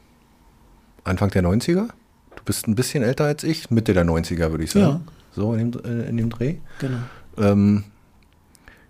Anfang 1.06 1.30
der 1.30 1.44
90er? 1.44 1.88
Du 2.36 2.44
bist 2.44 2.68
ein 2.68 2.76
bisschen 2.76 3.04
älter 3.04 3.26
als 3.26 3.46
ich, 3.46 3.72
Mitte 3.72 3.94
der 3.94 4.06
90er, 4.06 4.52
würde 4.52 4.66
ich 4.66 4.72
sagen. 4.72 4.86
Ja. 4.86 5.02
So 5.32 5.54
in 5.54 5.72
dem, 5.72 5.86
äh, 5.86 6.10
in 6.10 6.18
dem 6.18 6.30
Dreh. 6.30 6.58
Genau. 6.80 6.98
Ähm, 7.38 7.86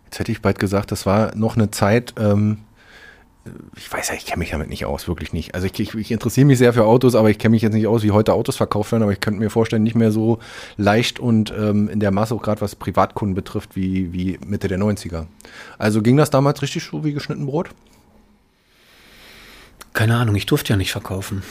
jetzt 0.06 0.18
hätte 0.18 0.32
ich 0.32 0.42
bald 0.42 0.58
gesagt, 0.58 0.92
das 0.92 1.06
war 1.06 1.36
noch 1.36 1.56
eine 1.56 1.70
Zeit, 1.70 2.16
ähm, 2.18 2.60
ich 3.75 3.91
weiß 3.91 4.10
ja, 4.10 4.15
ich 4.15 4.25
kenne 4.25 4.39
mich 4.39 4.51
damit 4.51 4.69
nicht 4.69 4.86
aus, 4.86 5.07
wirklich 5.07 5.33
nicht. 5.33 5.55
Also 5.55 5.65
ich, 5.65 5.79
ich, 5.79 5.95
ich 5.95 6.12
interessiere 6.12 6.45
mich 6.45 6.60
sehr 6.60 6.74
für 6.74 6.86
Autos, 6.86 7.15
aber 7.15 7.29
ich 7.29 7.39
kenne 7.39 7.51
mich 7.51 7.63
jetzt 7.63 7.74
nicht 7.74 7.88
aus, 7.88 8.03
wie 8.03 8.12
heute 8.12 8.33
Autos 8.33 8.55
verkauft 8.55 8.91
werden, 8.91 9.03
aber 9.03 9.12
ich 9.12 9.19
könnte 9.19 9.39
mir 9.39 9.50
vorstellen, 9.50 9.81
nicht 9.81 9.95
mehr 9.95 10.12
so 10.12 10.39
leicht 10.77 11.19
und 11.19 11.51
ähm, 11.57 11.89
in 11.89 12.00
der 12.00 12.12
Masse 12.12 12.36
auch 12.36 12.41
gerade 12.41 12.62
was 12.62 12.75
Privatkunden 12.75 13.33
betrifft, 13.33 13.75
wie, 13.75 14.13
wie 14.13 14.38
Mitte 14.45 14.67
der 14.67 14.77
90er. 14.77 15.25
Also 15.79 16.01
ging 16.01 16.17
das 16.17 16.29
damals 16.29 16.62
richtig 16.62 16.83
so 16.83 17.03
wie 17.03 17.13
geschnitten 17.13 17.48
Brot? 17.48 17.69
Keine 19.93 20.17
Ahnung, 20.17 20.36
ich 20.36 20.45
durfte 20.45 20.74
ja 20.74 20.77
nicht 20.77 20.91
verkaufen. 20.91 21.41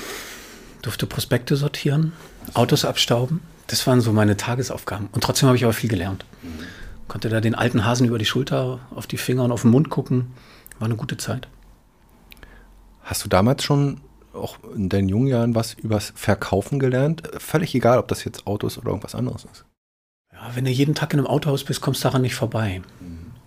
Durfte 0.82 1.06
Prospekte 1.06 1.56
sortieren, 1.56 2.12
Autos 2.54 2.84
abstauben. 2.84 3.40
Das 3.66 3.86
waren 3.86 4.00
so 4.00 4.12
meine 4.12 4.36
Tagesaufgaben. 4.36 5.08
Und 5.12 5.22
trotzdem 5.22 5.48
habe 5.48 5.56
ich 5.56 5.64
aber 5.64 5.72
viel 5.72 5.90
gelernt. 5.90 6.24
Konnte 7.08 7.28
da 7.28 7.40
den 7.40 7.54
alten 7.54 7.84
Hasen 7.84 8.06
über 8.06 8.18
die 8.18 8.24
Schulter, 8.24 8.78
auf 8.94 9.06
die 9.06 9.18
Finger 9.18 9.44
und 9.44 9.52
auf 9.52 9.62
den 9.62 9.72
Mund 9.72 9.90
gucken. 9.90 10.32
War 10.78 10.86
eine 10.86 10.96
gute 10.96 11.16
Zeit. 11.16 11.48
Hast 13.10 13.24
du 13.24 13.28
damals 13.28 13.64
schon 13.64 14.00
auch 14.32 14.58
in 14.76 14.88
deinen 14.88 15.08
jungen 15.08 15.26
Jahren 15.26 15.56
was 15.56 15.74
übers 15.74 16.12
Verkaufen 16.14 16.78
gelernt? 16.78 17.24
Völlig 17.38 17.74
egal, 17.74 17.98
ob 17.98 18.06
das 18.06 18.22
jetzt 18.22 18.46
Autos 18.46 18.78
oder 18.78 18.90
irgendwas 18.90 19.16
anderes 19.16 19.48
ist. 19.50 19.64
Ja, 20.32 20.52
wenn 20.54 20.64
du 20.64 20.70
jeden 20.70 20.94
Tag 20.94 21.12
in 21.12 21.18
einem 21.18 21.26
Autohaus 21.26 21.64
bist, 21.64 21.80
kommst 21.80 22.04
du 22.04 22.06
daran 22.06 22.22
nicht 22.22 22.36
vorbei. 22.36 22.82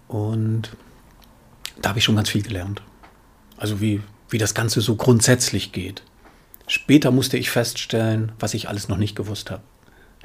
Und 0.10 0.76
da 1.82 1.90
habe 1.90 2.00
ich 2.00 2.04
schon 2.04 2.18
ganz 2.18 2.30
viel 2.30 2.42
gelernt. 2.42 2.82
Also 3.56 3.80
wie, 3.80 4.02
wie 4.28 4.38
das 4.38 4.54
Ganze 4.54 4.82
so 4.82 4.98
grundsätzlich 4.98 5.72
geht. 5.72 6.04
Später 6.68 7.12
musste 7.12 7.38
ich 7.38 7.50
feststellen, 7.50 8.34
was 8.40 8.56
ich 8.56 8.68
alles 8.68 8.90
noch 8.90 8.98
nicht 8.98 9.16
gewusst 9.16 9.50
habe. 9.50 9.64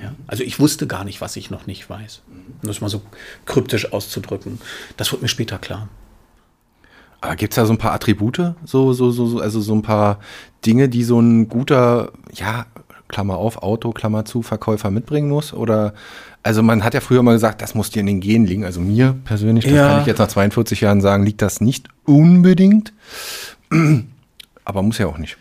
Ja? 0.02 0.16
Also 0.26 0.42
ich 0.42 0.59
wusste 0.59 0.88
gar 0.88 1.04
nicht, 1.04 1.21
was 1.21 1.37
ich 1.37 1.49
noch 1.49 1.68
nicht 1.68 1.88
weiß. 1.88 2.23
Um 2.26 2.66
das 2.66 2.80
mal 2.80 2.88
so 2.88 3.02
kryptisch 3.47 3.92
auszudrücken. 3.92 4.61
Das 4.97 5.12
wurde 5.12 5.23
mir 5.23 5.28
später 5.28 5.61
klar. 5.61 5.88
Aber 7.20 7.34
gibt 7.37 7.52
es 7.52 7.56
da 7.56 7.66
so 7.66 7.72
ein 7.72 7.78
paar 7.78 7.92
Attribute, 7.92 8.54
so, 8.64 8.92
so, 8.92 9.10
so, 9.10 9.40
also 9.40 9.60
so 9.60 9.75
ein 9.75 9.82
paar 9.82 10.20
Dinge, 10.64 10.88
die 10.88 11.02
so 11.02 11.18
ein 11.20 11.48
guter, 11.48 12.12
ja, 12.32 12.66
Klammer 13.08 13.37
auf, 13.38 13.62
Auto, 13.62 13.92
Klammer 13.92 14.25
zu, 14.25 14.42
Verkäufer 14.42 14.90
mitbringen 14.90 15.28
muss? 15.30 15.52
Oder, 15.52 15.94
also 16.42 16.62
man 16.62 16.84
hat 16.84 16.94
ja 16.94 17.00
früher 17.00 17.22
mal 17.22 17.32
gesagt, 17.32 17.62
das 17.62 17.75
muss 17.75 17.90
dir 17.90 18.00
in 18.00 18.06
den 18.06 18.20
Genen 18.20 18.46
liegen. 18.46 18.64
Also 18.64 18.80
mir 18.80 19.16
persönlich, 19.25 19.64
das 19.64 19.72
Ja. 19.72 19.88
kann 19.88 20.00
ich 20.02 20.06
jetzt 20.06 20.18
nach 20.18 20.28
42 20.28 20.80
Jahren 20.82 21.00
sagen, 21.00 21.25
liegt 21.25 21.42
das 21.42 21.60
nicht 21.60 21.88
unbedingt. 22.04 22.92
Aber 24.64 24.82
muss 24.82 24.98
ja 24.98 25.06
auch 25.06 25.18
nicht. 25.18 25.37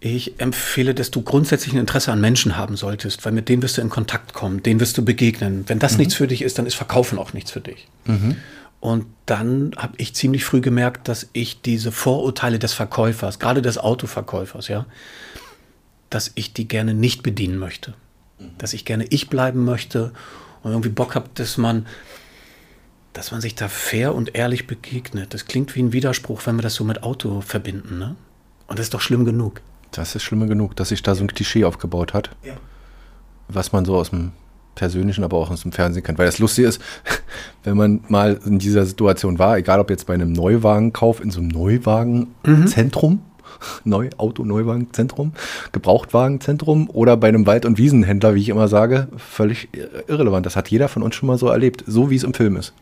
Ich 0.00 0.40
empfehle, 0.40 0.94
dass 0.94 1.10
du 1.10 1.22
grundsätzlich 1.22 1.74
ein 1.74 1.80
Interesse 1.80 2.12
an 2.12 2.20
Menschen 2.20 2.56
haben 2.56 2.76
solltest, 2.76 3.24
weil 3.24 3.32
mit 3.32 3.48
denen 3.48 3.62
wirst 3.62 3.76
du 3.78 3.82
in 3.82 3.90
Kontakt 3.90 4.34
kommen, 4.34 4.62
denen 4.62 4.78
wirst 4.80 4.96
du 4.98 5.04
begegnen. 5.04 5.64
Wenn 5.66 5.78
das 5.78 5.98
nichts 5.98 6.14
für 6.14 6.26
dich 6.26 6.42
ist, 6.42 6.58
dann 6.58 6.66
ist 6.66 6.74
Verkaufen 6.74 7.18
auch 7.18 7.32
nichts 7.32 7.50
für 7.50 7.60
dich. 7.60 7.88
Und 8.80 9.06
dann 9.24 9.72
habe 9.76 9.94
ich 9.96 10.14
ziemlich 10.14 10.44
früh 10.44 10.60
gemerkt, 10.60 11.08
dass 11.08 11.28
ich 11.32 11.62
diese 11.62 11.92
Vorurteile 11.92 12.58
des 12.58 12.72
Verkäufers, 12.72 13.38
gerade 13.38 13.62
des 13.62 13.78
Autoverkäufers, 13.78 14.68
ja, 14.68 14.86
dass 16.10 16.32
ich 16.34 16.52
die 16.52 16.68
gerne 16.68 16.94
nicht 16.94 17.22
bedienen 17.22 17.58
möchte. 17.58 17.94
Dass 18.58 18.74
ich 18.74 18.84
gerne 18.84 19.06
ich 19.10 19.28
bleiben 19.28 19.64
möchte 19.64 20.12
und 20.62 20.70
irgendwie 20.72 20.90
Bock 20.90 21.14
habe, 21.14 21.28
dass 21.34 21.56
man, 21.56 21.86
dass 23.12 23.32
man 23.32 23.40
sich 23.40 23.54
da 23.54 23.68
fair 23.68 24.14
und 24.14 24.34
ehrlich 24.34 24.66
begegnet. 24.66 25.32
Das 25.34 25.46
klingt 25.46 25.74
wie 25.74 25.82
ein 25.82 25.92
Widerspruch, 25.92 26.42
wenn 26.44 26.56
wir 26.56 26.62
das 26.62 26.74
so 26.74 26.84
mit 26.84 27.02
Auto 27.02 27.40
verbinden, 27.40 27.98
ne? 27.98 28.14
Und 28.66 28.78
das 28.78 28.86
ist 28.86 28.94
doch 28.94 29.00
schlimm 29.00 29.24
genug. 29.24 29.62
Das 29.92 30.14
ist 30.14 30.22
schlimm 30.22 30.46
genug, 30.48 30.76
dass 30.76 30.90
sich 30.90 31.02
da 31.02 31.14
so 31.14 31.24
ein 31.24 31.28
Klischee 31.28 31.64
aufgebaut 31.64 32.14
hat. 32.14 32.30
Ja. 32.44 32.54
was 33.48 33.72
man 33.72 33.84
so 33.84 33.96
aus 33.96 34.10
dem 34.10 34.32
Persönlichen, 34.76 35.24
aber 35.24 35.36
auch 35.38 35.50
aus 35.50 35.62
dem 35.62 35.72
Fernsehen 35.72 36.04
kennt. 36.04 36.18
Weil 36.18 36.26
das 36.26 36.38
Lustige 36.38 36.68
ist, 36.68 36.80
wenn 37.64 37.76
man 37.76 38.00
mal 38.08 38.38
in 38.46 38.60
dieser 38.60 38.86
Situation 38.86 39.40
war, 39.40 39.58
egal 39.58 39.80
ob 39.80 39.90
jetzt 39.90 40.06
bei 40.06 40.14
einem 40.14 40.32
Neuwagenkauf 40.32 41.20
in 41.20 41.32
so 41.32 41.40
einem 41.40 41.48
Neuwagenzentrum, 41.48 43.20
Neu 43.84 44.10
Auto-Neuwagenzentrum, 44.16 45.32
Gebrauchtwagenzentrum 45.72 46.90
oder 46.90 47.16
bei 47.16 47.28
einem 47.28 47.46
Wald- 47.46 47.64
und 47.64 47.78
Wiesenhändler, 47.78 48.34
wie 48.34 48.40
ich 48.40 48.48
immer 48.50 48.68
sage, 48.68 49.08
völlig 49.16 49.68
irrelevant. 50.06 50.46
Das 50.46 50.56
hat 50.56 50.68
jeder 50.68 50.88
von 50.88 51.02
uns 51.02 51.14
schon 51.14 51.26
mal 51.26 51.38
so 51.38 51.48
erlebt, 51.48 51.82
so 51.86 52.10
wie 52.10 52.16
es 52.16 52.22
im 52.22 52.34
Film 52.34 52.56
ist. 52.56 52.72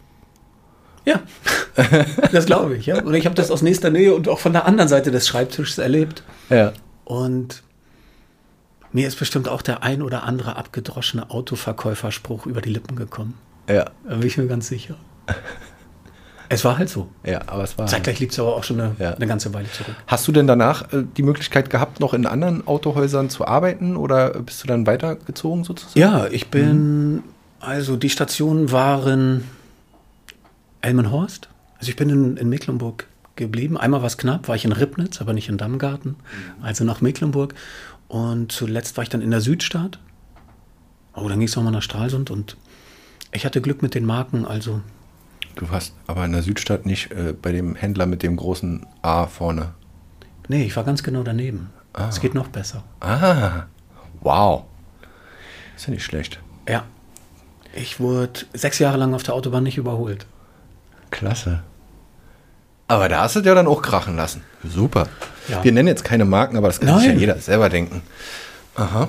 Ja, 1.05 1.21
das 2.33 2.47
glaube 2.47 2.77
ich. 2.77 2.87
Ja. 2.87 3.03
Und 3.03 3.15
ich 3.15 3.27
habe 3.27 3.35
das 3.35 3.51
aus 3.51 3.63
nächster 3.63 3.91
Nähe 3.91 4.15
und 4.15 4.29
auch 4.29 4.39
von 4.39 4.53
der 4.53 4.67
anderen 4.67 4.89
Seite 4.89 5.11
des 5.11 5.29
Schreibtisches 5.29 5.79
erlebt. 5.79 6.23
Ja. 6.49 6.73
Und 7.05 7.63
mir 8.95 9.07
ist 9.07 9.19
bestimmt 9.19 9.49
auch 9.49 9.61
der 9.61 9.83
ein 9.83 10.01
oder 10.01 10.23
andere 10.23 10.57
abgedroschene 10.57 11.29
Autoverkäuferspruch 11.31 12.47
über 12.47 12.63
die 12.63 12.71
Lippen 12.71 12.97
gekommen. 12.97 13.35
Ja, 13.69 13.91
Da 14.09 14.15
bin 14.17 14.27
ich 14.27 14.39
mir 14.39 14.47
ganz 14.47 14.69
sicher. 14.69 14.95
Es 16.49 16.65
war 16.65 16.79
halt 16.79 16.89
so. 16.91 17.09
ja, 17.25 17.41
aber 17.47 17.65
es 17.65 17.77
war. 17.79 17.87
Zeitgleich 17.87 18.21
liegt 18.21 18.33
es 18.33 18.39
aber 18.39 18.55
auch 18.55 18.63
schon 18.65 18.81
eine, 18.81 18.95
Ja. 18.99 19.15
eine 19.15 19.27
ganze 19.27 19.53
Weile 19.55 19.71
zurück. 19.73 19.95
Hast 20.07 20.29
du 20.29 20.33
denn 20.33 20.47
danach 20.47 20.93
äh, 20.93 21.05
die 21.17 21.23
Möglichkeit 21.23 21.71
gehabt, 21.71 22.01
noch 22.01 22.15
in 22.15 22.27
anderen 22.27 22.67
Autohäusern 22.67 23.31
zu 23.31 23.47
arbeiten 23.47 23.97
oder 23.97 24.31
bist 24.41 24.63
du 24.63 24.69
dann 24.69 24.87
weitergezogen 24.87 25.65
sozusagen? 25.65 25.99
Ja, 25.99 26.27
ich 26.27 26.49
bin, 26.49 27.23
also 27.61 27.97
die 27.97 28.11
Stationen 28.11 28.71
waren 28.71 29.45
Elmenhorst. 30.83 31.49
Also 31.79 31.91
ich 31.91 31.97
bin 31.97 32.11
in, 32.11 32.37
in 32.37 32.49
Mecklenburg 32.49 33.07
geblieben. 33.37 33.77
Einmal 33.77 34.01
war 34.01 34.07
es 34.07 34.19
knapp, 34.19 34.47
war 34.47 34.55
ich 34.55 34.65
in 34.65 34.73
Ribnitz, 34.73 35.21
aber 35.21 35.33
nicht 35.33 35.49
in 35.49 35.59
Dammgarten, 35.59 36.17
also 36.63 36.85
nach 36.85 37.01
Mecklenburg. 37.01 37.55
Und 38.15 38.53
zuletzt 38.53 38.97
war 38.97 39.03
ich 39.03 39.09
dann 39.09 39.23
in 39.23 39.33
der 39.33 39.41
Südstadt. 39.41 39.99
Oh, 41.17 41.29
dann 41.29 41.41
ging 41.41 41.49
es 41.49 41.57
nochmal 41.57 41.73
nach 41.73 41.83
Stralsund 41.83 42.31
und 42.31 42.57
ich 43.33 43.45
hatte 43.45 43.61
Glück 43.61 43.83
mit 43.83 43.97
den 43.97 44.05
Marken, 44.05 44.45
also 44.47 44.83
Du 45.57 45.69
warst 45.69 45.97
aber 46.07 46.25
in 46.25 46.31
der 46.31 46.43
Südstadt 46.43 46.87
nicht 46.87 47.11
äh, 47.11 47.33
bei 47.33 47.51
dem 47.51 47.75
Händler 47.75 48.07
mit 48.07 48.23
dem 48.23 48.37
großen 48.37 48.87
A 49.03 49.27
vorne. 49.27 49.75
nee, 50.47 50.63
ich 50.63 50.77
war 50.77 50.85
ganz 50.85 51.03
genau 51.03 51.25
daneben. 51.25 51.71
Es 52.09 52.21
geht 52.21 52.35
noch 52.35 52.47
besser. 52.47 52.85
Ah, 53.01 53.65
wow. 54.21 54.63
Ist 55.75 55.89
ja 55.89 55.93
nicht 55.93 56.05
schlecht. 56.05 56.39
Ja. 56.69 56.85
Ich 57.75 57.99
wurde 57.99 58.47
sechs 58.53 58.79
Jahre 58.79 58.97
lang 58.97 59.13
auf 59.15 59.25
der 59.25 59.35
Autobahn 59.35 59.65
nicht 59.65 59.77
überholt. 59.77 60.25
Klasse. 61.11 61.65
Aber 62.87 63.09
da 63.09 63.23
hast 63.23 63.35
du 63.35 63.41
dir 63.41 63.57
dann 63.57 63.67
auch 63.67 63.83
krachen 63.83 64.15
lassen. 64.15 64.43
Super. 64.63 65.09
Ja. 65.49 65.63
Wir 65.63 65.73
nennen 65.73 65.89
jetzt 65.89 66.05
keine 66.05 66.25
Marken, 66.25 66.57
aber 66.57 66.69
das 66.69 66.81
kann 66.81 66.99
sich 66.99 67.07
ja 67.07 67.13
Nein. 67.13 67.21
jeder 67.21 67.39
selber 67.39 67.69
denken. 67.69 68.03
Aha. 68.77 69.09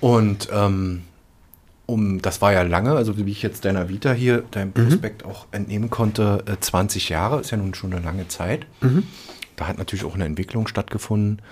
Und 0.00 0.48
ähm, 0.52 1.02
um, 1.86 2.22
das 2.22 2.40
war 2.40 2.52
ja 2.52 2.62
lange, 2.62 2.92
also 2.92 3.16
wie 3.16 3.30
ich 3.30 3.42
jetzt 3.42 3.64
deiner 3.64 3.88
Vita 3.88 4.12
hier, 4.12 4.44
deinem 4.50 4.72
Prospekt 4.72 5.24
auch 5.24 5.46
entnehmen 5.52 5.90
konnte, 5.90 6.42
äh, 6.46 6.56
20 6.58 7.08
Jahre, 7.08 7.40
ist 7.40 7.50
ja 7.50 7.56
nun 7.56 7.74
schon 7.74 7.92
eine 7.92 8.04
lange 8.04 8.28
Zeit. 8.28 8.66
Da 9.56 9.68
hat 9.68 9.78
natürlich 9.78 10.04
auch 10.04 10.14
eine 10.14 10.24
Entwicklung 10.24 10.66
stattgefunden, 10.66 11.42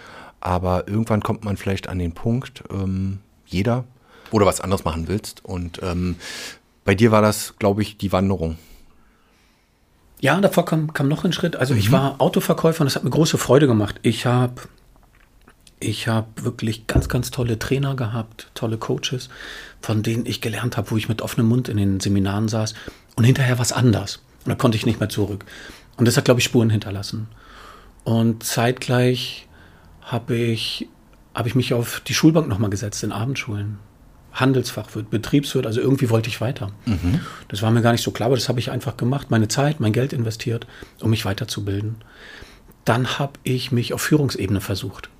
aber 0.41 0.89
irgendwann 0.89 1.23
kommt 1.23 1.45
man 1.45 1.57
vielleicht 1.57 1.89
an 1.89 1.99
den 1.99 2.13
Punkt, 2.13 2.65
ähm, 2.73 3.19
jeder, 3.47 3.85
wo 4.31 4.39
du 4.39 4.47
was 4.47 4.61
anderes 4.61 4.85
machen 4.85 5.09
willst. 5.09 5.45
Und 5.45 5.81
ähm, 5.83 6.17
bei 6.85 6.95
dir 6.95 7.13
war 7.13 7.23
das, 7.23 7.55
glaube 7.59 7.83
ich, 7.83 7.99
die 7.99 8.13
Wanderung. 8.13 8.57
Ja, 10.21 10.41
davor 10.41 10.67
kam, 10.67 10.93
kam 10.93 11.09
noch 11.09 11.25
ein 11.25 11.33
Schritt. 11.33 11.57
Also 11.57 11.75
ich 11.75 11.93
war 11.93 12.21
Autoverkäufer 12.21 12.83
und 12.83 12.87
das 12.87 12.97
hat 12.97 13.05
mir 13.05 13.11
große 13.11 13.39
Freude 13.39 13.67
gemacht. 13.67 13.97
Ich 14.03 14.27
habe 14.27 14.63
ich 15.81 16.09
hab 16.09 16.45
wirklich 16.45 16.87
ganz, 16.87 17.09
ganz 17.09 17.31
tolle 17.31 17.59
Trainer 17.59 17.97
gehabt, 17.97 18.51
tolle 18.55 18.77
Coaches, 18.77 19.31
von 19.81 20.03
denen 20.03 20.27
ich 20.27 20.43
gelernt 20.43 20.77
habe, 20.77 20.91
wo 20.91 20.99
ich 20.99 21.09
mit 21.09 21.23
offenem 21.23 21.49
Mund 21.49 21.71
in 21.71 21.79
den 21.79 22.01
Seminaren 22.01 22.49
saß 22.49 22.75
und 23.17 23.25
hinterher 23.25 23.59
was 23.59 23.73
anders. 23.73 24.21
Und 24.45 24.51
da 24.51 24.55
konnte 24.55 24.77
ich 24.77 24.85
nicht 24.85 25.01
mehr 25.01 25.09
zurück. 25.09 25.47
Und 25.97 26.07
das 26.07 26.19
hat, 26.19 26.27
glaube 26.27 26.41
ich, 26.41 26.45
Spuren 26.45 26.69
hinterlassen. 26.69 27.29
Und 28.05 28.45
zeitgleich 28.45 29.49
habe 30.03 30.37
ich, 30.37 30.89
hab 31.35 31.47
ich 31.47 31.55
mich 31.55 31.73
auf 31.73 32.01
die 32.01 32.15
Schulbank 32.15 32.47
nochmal 32.47 32.71
gesetzt 32.71 33.03
in 33.03 33.13
Abendschulen. 33.13 33.79
Handelsfachwirt, 34.33 35.11
Betriebswirt, 35.11 35.67
also 35.67 35.81
irgendwie 35.81 36.11
wollte 36.11 36.29
ich 36.29 36.41
weiter. 36.41 36.71
Das 37.49 37.63
war 37.63 37.71
mir 37.71 37.83
gar 37.83 37.93
nicht 37.93 38.05
so 38.05 38.11
klar, 38.11 38.27
aber 38.27 38.37
das 38.37 38.49
habe 38.49 38.61
ich 38.61 38.71
einfach 38.71 38.97
gemacht, 38.97 39.31
meine 39.31 39.49
Zeit, 39.49 39.81
mein 39.81 39.93
Geld 39.93 40.13
investiert, 40.13 40.67
um 41.01 41.11
mich 41.11 41.25
weiterzubilden. 41.25 41.97
Dann 42.85 43.19
habe 43.19 43.33
ich 43.43 43.73
mich 43.73 43.93
auf 43.93 44.03
Führungsebene 44.03 44.61
versucht. 44.61 45.11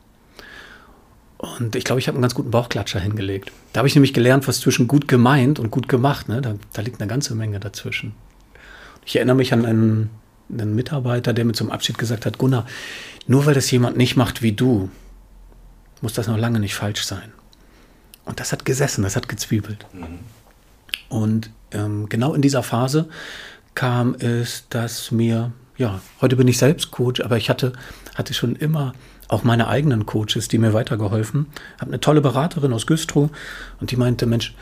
Und 1.39 1.75
ich 1.75 1.85
glaube, 1.85 2.01
ich 2.01 2.07
habe 2.07 2.17
einen 2.17 2.23
ganz 2.23 2.35
guten 2.35 2.51
Bauchklatscher 2.51 3.01
hingelegt. 3.01 3.51
Da 3.73 3.79
habe 3.79 3.89
ich 3.89 3.95
nämlich 3.95 4.13
gelernt, 4.13 4.47
was 4.47 4.61
zwischen 4.61 4.87
gut 4.87 5.09
gemeint 5.09 5.59
und 5.59 5.71
gut 5.71 5.89
gemacht, 5.89 6.29
ne? 6.29 6.43
da, 6.43 6.55
da 6.73 6.83
liegt 6.83 7.01
eine 7.01 7.09
ganze 7.09 7.35
Menge 7.35 7.59
dazwischen. 7.59 8.13
Ich 9.07 9.17
erinnere 9.17 9.37
mich 9.37 9.53
an 9.53 9.65
einen, 9.65 10.11
einen 10.53 10.75
Mitarbeiter, 10.75 11.33
der 11.33 11.47
mir 11.47 11.55
zum 11.55 11.71
Abschied 11.71 11.97
gesagt 11.97 12.27
hat, 12.27 12.37
Gunnar, 12.37 12.67
nur 13.27 13.47
weil 13.47 13.55
das 13.55 13.71
jemand 13.71 13.97
nicht 13.97 14.17
macht 14.17 14.43
wie 14.43 14.53
du, 14.53 14.91
muss 16.03 16.13
das 16.13 16.27
noch 16.27 16.37
lange 16.37 16.61
nicht 16.61 16.75
falsch 16.75 17.05
sein. 17.05 17.33
Und 18.25 18.41
das 18.41 18.53
hat 18.53 18.65
gesessen, 18.65 19.03
das 19.03 19.17
hat 19.17 19.29
gezwiebelt. 19.29 19.87
Und 21.09 21.51
ähm, 21.73 22.09
genau 22.09 22.35
in 22.35 22.43
dieser 22.43 22.63
Phase 22.63 23.09
kam 23.75 24.15
es, 24.15 24.65
dass 24.71 25.11
mir, 25.11 25.53
ja, 25.77 26.01
heute 26.21 26.37
bin 26.37 26.47
ich 26.49 26.59
selbst 26.59 26.91
Coach, 26.91 27.21
aber 27.21 27.37
ich 27.37 27.49
hatte, 27.51 27.73
hatte 28.15 28.35
schon 28.35 28.57
immer 28.57 28.93
auch 29.29 29.45
meine 29.45 29.69
eigenen 29.69 30.07
Coaches, 30.07 30.49
die 30.49 30.59
mir 30.59 30.73
weitergeholfen. 30.75 31.47
Habe 31.81 31.91
eine 31.93 32.01
tolle 32.01 32.21
Beraterin 32.21 32.73
aus 32.73 32.87
Güstrow 32.87 33.31
und 33.81 33.91
die 33.91 33.97
meinte, 33.97 34.27
Mensch, 34.27 34.55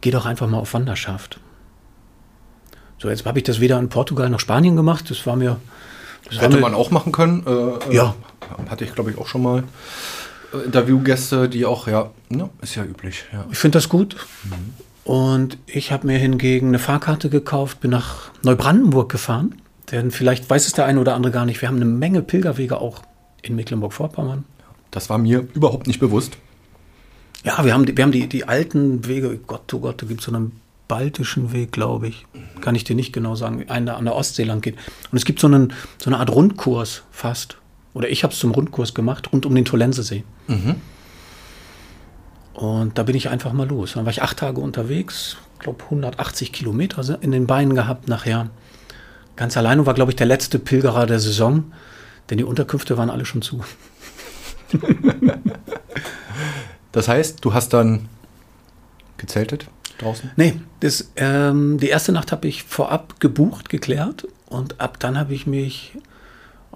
geh 0.00 0.10
doch 0.10 0.26
einfach 0.26 0.48
mal 0.48 0.58
auf 0.58 0.74
Wanderschaft. 0.74 1.40
So, 2.98 3.08
jetzt 3.08 3.24
habe 3.26 3.38
ich 3.38 3.44
das 3.44 3.60
weder 3.60 3.78
in 3.78 3.88
Portugal 3.88 4.28
noch 4.30 4.40
Spanien 4.40 4.74
gemacht. 4.76 5.10
Das 5.10 5.26
war 5.26 5.36
mir. 5.36 5.58
Das 6.24 6.36
war 6.36 6.42
Hätte 6.44 6.56
mir 6.56 6.62
man 6.62 6.74
auch 6.74 6.90
machen 6.90 7.12
können. 7.12 7.44
Äh, 7.46 7.94
Ja. 7.94 8.14
äh, 8.66 8.70
Hatte 8.70 8.84
ich, 8.84 8.94
glaube 8.94 9.10
ich, 9.10 9.18
auch 9.18 9.26
schon 9.28 9.42
mal 9.42 9.62
Interviewgäste, 10.64 11.48
die 11.48 11.64
auch, 11.64 11.86
ja, 11.86 12.10
ne, 12.28 12.50
ist 12.62 12.74
ja 12.74 12.84
üblich. 12.84 13.24
Ja. 13.32 13.44
Ich 13.50 13.58
finde 13.58 13.76
das 13.76 13.88
gut. 13.88 14.16
Und 15.04 15.58
ich 15.66 15.92
habe 15.92 16.06
mir 16.06 16.18
hingegen 16.18 16.68
eine 16.68 16.78
Fahrkarte 16.78 17.30
gekauft, 17.30 17.80
bin 17.80 17.92
nach 17.92 18.30
Neubrandenburg 18.42 19.08
gefahren. 19.10 19.54
Denn 19.92 20.10
vielleicht 20.10 20.50
weiß 20.50 20.66
es 20.66 20.72
der 20.72 20.86
eine 20.86 21.00
oder 21.00 21.14
andere 21.14 21.32
gar 21.32 21.46
nicht. 21.46 21.60
Wir 21.60 21.68
haben 21.68 21.76
eine 21.76 21.84
Menge 21.84 22.22
Pilgerwege 22.22 22.80
auch 22.80 23.02
in 23.42 23.54
Mecklenburg-Vorpommern. 23.54 24.44
Das 24.90 25.08
war 25.08 25.18
mir 25.18 25.46
überhaupt 25.54 25.86
nicht 25.86 26.00
bewusst. 26.00 26.38
Ja, 27.44 27.64
wir 27.64 27.72
haben 27.72 27.86
die, 27.86 27.96
wir 27.96 28.02
haben 28.02 28.12
die, 28.12 28.26
die 28.26 28.48
alten 28.48 29.06
Wege. 29.06 29.38
Gott, 29.46 29.72
oh 29.74 29.78
Gott, 29.78 30.02
da 30.02 30.06
gibt 30.06 30.20
es 30.20 30.26
so 30.26 30.34
einen 30.34 30.60
baltischen 30.88 31.52
Weg, 31.52 31.72
glaube 31.72 32.08
ich. 32.08 32.26
kann 32.60 32.74
ich 32.74 32.84
dir 32.84 32.96
nicht 32.96 33.12
genau 33.12 33.34
sagen, 33.34 33.68
einer 33.68 33.96
an 33.96 34.04
der 34.04 34.14
Ostsee 34.14 34.44
lang 34.44 34.60
geht. 34.60 34.76
Und 35.10 35.18
es 35.18 35.24
gibt 35.24 35.38
so, 35.38 35.46
einen, 35.46 35.72
so 35.98 36.10
eine 36.10 36.18
Art 36.18 36.30
Rundkurs 36.30 37.02
fast. 37.10 37.58
Oder 37.96 38.10
ich 38.10 38.24
habe 38.24 38.34
es 38.34 38.38
zum 38.38 38.50
Rundkurs 38.50 38.92
gemacht, 38.92 39.32
rund 39.32 39.46
um 39.46 39.54
den 39.54 39.64
Tolensesee. 39.64 40.22
Mhm. 40.48 40.74
Und 42.52 42.98
da 42.98 43.04
bin 43.04 43.16
ich 43.16 43.30
einfach 43.30 43.54
mal 43.54 43.66
los. 43.66 43.94
Dann 43.94 44.04
war 44.04 44.10
ich 44.10 44.20
acht 44.20 44.36
Tage 44.36 44.60
unterwegs, 44.60 45.38
glaube 45.60 45.82
180 45.84 46.52
Kilometer 46.52 47.18
in 47.22 47.30
den 47.30 47.46
Beinen 47.46 47.74
gehabt 47.74 48.06
nachher. 48.06 48.50
Ganz 49.34 49.56
allein 49.56 49.80
und 49.80 49.86
war, 49.86 49.94
glaube 49.94 50.12
ich, 50.12 50.16
der 50.16 50.26
letzte 50.26 50.58
Pilgerer 50.58 51.06
der 51.06 51.20
Saison, 51.20 51.72
denn 52.28 52.36
die 52.36 52.44
Unterkünfte 52.44 52.98
waren 52.98 53.08
alle 53.08 53.24
schon 53.24 53.40
zu. 53.40 53.64
das 56.92 57.08
heißt, 57.08 57.42
du 57.42 57.54
hast 57.54 57.72
dann 57.72 58.10
gezeltet 59.16 59.68
draußen? 59.96 60.32
Nee, 60.36 60.60
das, 60.80 61.12
ähm, 61.16 61.78
die 61.78 61.88
erste 61.88 62.12
Nacht 62.12 62.30
habe 62.30 62.46
ich 62.46 62.62
vorab 62.62 63.20
gebucht, 63.20 63.70
geklärt 63.70 64.28
und 64.44 64.82
ab 64.82 65.00
dann 65.00 65.18
habe 65.18 65.32
ich 65.32 65.46
mich 65.46 65.96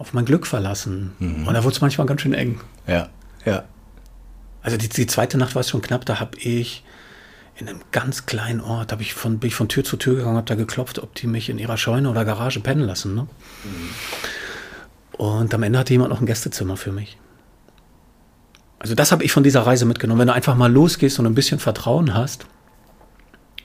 auf 0.01 0.15
mein 0.15 0.25
Glück 0.25 0.47
verlassen. 0.47 1.13
Mhm. 1.19 1.47
Und 1.47 1.55
da 1.55 1.63
wurde 1.63 1.75
es 1.75 1.81
manchmal 1.83 2.07
ganz 2.07 2.23
schön 2.23 2.33
eng. 2.33 2.59
Ja, 2.87 3.11
ja. 3.45 3.65
Also 4.63 4.79
die, 4.79 4.89
die 4.89 5.07
zweite 5.07 5.37
Nacht 5.37 5.55
war 5.55 5.61
es 5.61 5.69
schon 5.69 5.83
knapp, 5.83 6.07
da 6.07 6.19
habe 6.19 6.39
ich 6.39 6.85
in 7.57 7.69
einem 7.69 7.81
ganz 7.93 8.25
kleinen 8.25 8.63
Ort, 8.63 8.99
ich 9.01 9.13
von, 9.13 9.39
bin 9.39 9.49
ich 9.49 9.55
von 9.55 9.69
Tür 9.69 9.85
zu 9.85 9.99
Tür 9.99 10.17
gegangen, 10.17 10.39
habe 10.39 10.47
da 10.47 10.55
geklopft, 10.55 10.99
ob 11.01 11.15
die 11.15 11.27
mich 11.27 11.51
in 11.51 11.59
ihrer 11.59 11.77
Scheune 11.77 12.09
oder 12.09 12.25
Garage 12.25 12.61
pennen 12.61 12.81
lassen. 12.81 13.15
Ne? 13.15 13.23
Mhm. 13.65 15.19
Und 15.19 15.53
am 15.53 15.63
Ende 15.63 15.79
hatte 15.79 15.93
jemand 15.93 16.11
noch 16.11 16.21
ein 16.21 16.27
Gästezimmer 16.27 16.79
für 16.79 16.93
mich. 16.93 17.19
Also 18.79 18.95
das 18.95 19.13
habe 19.13 19.23
ich 19.23 19.33
von 19.33 19.43
dieser 19.43 19.67
Reise 19.67 19.85
mitgenommen. 19.85 20.21
Wenn 20.21 20.29
du 20.29 20.33
einfach 20.33 20.57
mal 20.57 20.73
losgehst 20.73 21.19
und 21.19 21.27
ein 21.27 21.35
bisschen 21.35 21.59
Vertrauen 21.59 22.15
hast, 22.15 22.47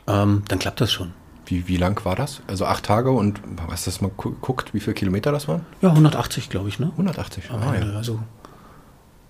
ähm, 0.08 0.44
dann 0.50 0.60
klappt 0.60 0.82
das 0.82 0.92
schon. 0.92 1.13
Wie, 1.46 1.68
wie 1.68 1.78
lang 1.78 2.04
war 2.06 2.16
das? 2.16 2.42
Also 2.48 2.66
acht 2.66 2.86
Tage 2.86 3.12
und 3.12 3.40
hast 3.70 3.86
du 3.86 3.92
das 3.92 4.02
mal 4.02 4.12
geguckt, 4.18 4.74
wie 4.74 4.80
viele 4.80 4.96
Kilometer 4.96 5.32
das 5.32 5.48
waren? 5.48 5.62
Ja, 5.82 5.90
180, 5.90 6.50
glaube 6.50 6.70
ich, 6.70 6.80
ne? 6.80 6.88
180, 6.92 7.52
ah, 7.52 7.75
ja. 7.75 7.96
Also 7.96 8.20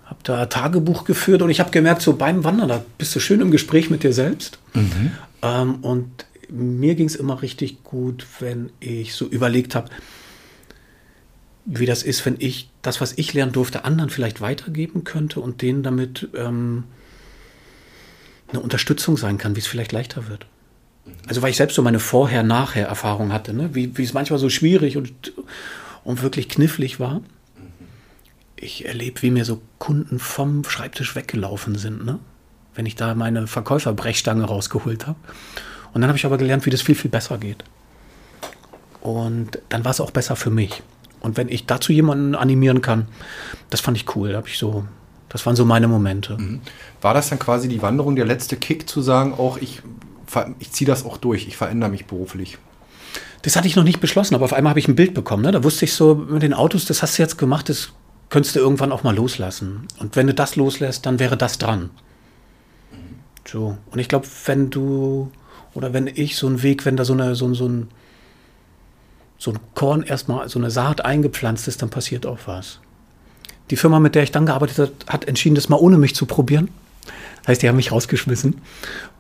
habe 0.06 0.20
da 0.24 0.46
Tagebuch 0.46 1.04
geführt 1.04 1.42
und 1.42 1.50
ich 1.50 1.60
habe 1.60 1.72
gemerkt, 1.72 2.02
so 2.02 2.16
beim 2.16 2.44
Wandern, 2.44 2.70
da 2.70 2.84
bist 2.98 3.16
du 3.16 3.20
schön 3.20 3.42
im 3.42 3.52
Gespräch 3.52 3.90
mit 3.90 4.04
dir 4.04 4.14
selbst. 4.14 4.60
Mhm. 4.74 5.12
Ähm, 5.42 5.76
und 5.82 6.26
mir 6.50 6.96
ging 6.96 7.08
es 7.08 7.16
immer 7.16 7.42
richtig 7.42 7.84
gut, 7.84 8.26
wenn 8.40 8.70
ich 8.80 9.16
so 9.16 9.26
überlegt 9.26 9.76
habe, 9.76 9.90
wie 11.66 11.88
das 11.88 12.04
ist, 12.04 12.26
wenn 12.26 12.36
ich 12.38 12.70
das, 12.84 13.02
was 13.02 13.14
ich 13.18 13.34
lernen 13.34 13.52
durfte, 13.52 13.86
anderen 13.86 14.12
vielleicht 14.12 14.42
weitergeben 14.42 15.04
könnte 15.04 15.40
und 15.40 15.64
denen 15.64 15.82
damit 15.82 16.30
ähm, 16.36 16.84
eine 18.50 18.60
Unterstützung 18.60 19.18
sein 19.18 19.40
kann, 19.40 19.56
wie 19.56 19.60
es 19.60 19.68
vielleicht 19.68 19.92
leichter 19.92 20.28
wird. 20.28 20.46
Also 21.28 21.42
weil 21.42 21.52
ich 21.52 21.58
selbst 21.58 21.76
so 21.76 21.82
meine 21.82 22.00
Vorher-Nachher-Erfahrung 22.00 23.32
hatte, 23.32 23.54
ne? 23.54 23.74
wie, 23.74 23.98
wie 23.98 24.04
es 24.04 24.14
manchmal 24.14 24.40
so 24.40 24.50
schwierig 24.50 24.98
und, 24.98 25.34
und 26.04 26.22
wirklich 26.22 26.50
knifflig 26.50 27.00
war. 27.00 27.22
Ich 28.56 28.86
erlebe, 28.86 29.22
wie 29.22 29.32
mir 29.32 29.46
so 29.46 29.62
Kunden 29.80 30.20
vom 30.20 30.64
Schreibtisch 30.64 31.16
weggelaufen 31.16 31.76
sind, 31.76 32.06
ne? 32.06 32.20
wenn 32.76 32.86
ich 32.86 32.96
da 32.96 33.16
meine 33.16 33.48
Verkäuferbrechstange 33.48 34.44
rausgeholt 34.44 35.08
habe. 35.08 35.18
Und 35.94 36.02
dann 36.02 36.10
habe 36.10 36.18
ich 36.18 36.26
aber 36.26 36.38
gelernt, 36.38 36.66
wie 36.66 36.70
das 36.70 36.82
viel, 36.82 36.96
viel 36.96 37.12
besser 37.12 37.38
geht. 37.38 37.64
Und 39.02 39.60
dann 39.70 39.86
war 39.86 39.92
es 39.92 40.02
auch 40.02 40.12
besser 40.12 40.36
für 40.36 40.50
mich. 40.50 40.84
Und 41.22 41.38
wenn 41.38 41.50
ich 41.50 41.66
dazu 41.66 41.94
jemanden 41.94 42.36
animieren 42.36 42.82
kann, 42.82 43.08
das 43.70 43.82
fand 43.82 43.98
ich 43.98 44.16
cool. 44.16 44.34
Da 44.34 44.44
ich 44.46 44.58
so, 44.58 44.86
das 45.30 45.46
waren 45.46 45.56
so 45.56 45.66
meine 45.66 45.88
Momente. 45.88 46.38
Mhm. 46.38 46.62
War 47.02 47.14
das 47.14 47.30
dann 47.30 47.40
quasi 47.40 47.68
die 47.68 47.82
Wanderung, 47.82 48.16
der 48.16 48.26
letzte 48.26 48.58
Kick, 48.58 48.90
zu 48.90 49.02
sagen, 49.02 49.34
auch 49.34 49.58
ich, 49.58 49.82
ich 50.60 50.72
ziehe 50.72 50.88
das 50.88 51.06
auch 51.06 51.18
durch, 51.18 51.48
ich 51.48 51.58
verändere 51.58 51.90
mich 51.90 52.06
beruflich? 52.06 52.58
Das 53.42 53.56
hatte 53.56 53.68
ich 53.68 53.76
noch 53.76 53.84
nicht 53.84 54.00
beschlossen, 54.00 54.36
aber 54.36 54.46
auf 54.46 54.54
einmal 54.54 54.72
habe 54.72 54.80
ich 54.80 54.88
ein 54.88 54.96
Bild 54.96 55.14
bekommen. 55.14 55.44
Ne? 55.44 55.52
Da 55.52 55.64
wusste 55.64 55.86
ich 55.86 55.94
so, 55.94 56.16
mit 56.16 56.42
den 56.42 56.54
Autos, 56.54 56.86
das 56.86 57.04
hast 57.04 57.18
du 57.18 57.22
jetzt 57.22 57.38
gemacht, 57.38 57.70
das 57.70 57.94
könntest 58.30 58.56
du 58.56 58.60
irgendwann 58.60 58.92
auch 58.92 59.04
mal 59.04 59.16
loslassen. 59.16 59.88
Und 60.00 60.16
wenn 60.16 60.28
du 60.28 60.34
das 60.34 60.56
loslässt, 60.56 61.06
dann 61.06 61.20
wäre 61.20 61.38
das 61.38 61.58
dran. 61.60 61.92
So. 63.48 63.78
Und 63.92 64.00
ich 64.00 64.08
glaube, 64.08 64.28
wenn 64.46 64.72
du, 64.72 65.32
oder 65.76 65.94
wenn 65.94 66.08
ich 66.08 66.36
so 66.38 66.48
einen 66.48 66.64
Weg, 66.64 66.86
wenn 66.86 66.98
da 66.98 67.06
so, 67.06 67.14
eine, 67.14 67.36
so, 67.36 67.54
so 67.54 67.68
ein 67.68 67.88
so 69.38 69.52
ein 69.52 69.60
Korn 69.74 70.04
erstmal, 70.04 70.48
so 70.50 70.60
eine 70.60 70.72
Saat 70.72 71.04
eingepflanzt 71.04 71.68
ist, 71.68 71.82
dann 71.82 71.90
passiert 71.90 72.26
auch 72.26 72.40
was. 72.46 72.80
Die 73.70 73.76
Firma, 73.76 74.00
mit 74.00 74.16
der 74.16 74.24
ich 74.24 74.32
dann 74.32 74.46
gearbeitet 74.46 74.80
habe, 74.80 74.92
hat 75.08 75.26
entschieden, 75.26 75.56
das 75.56 75.70
mal 75.70 75.78
ohne 75.78 75.98
mich 75.98 76.16
zu 76.16 76.26
probieren. 76.26 76.70
Das 77.42 77.50
heißt, 77.50 77.62
die 77.62 77.70
haben 77.70 77.76
mich 77.76 77.92
rausgeschmissen. 77.92 78.62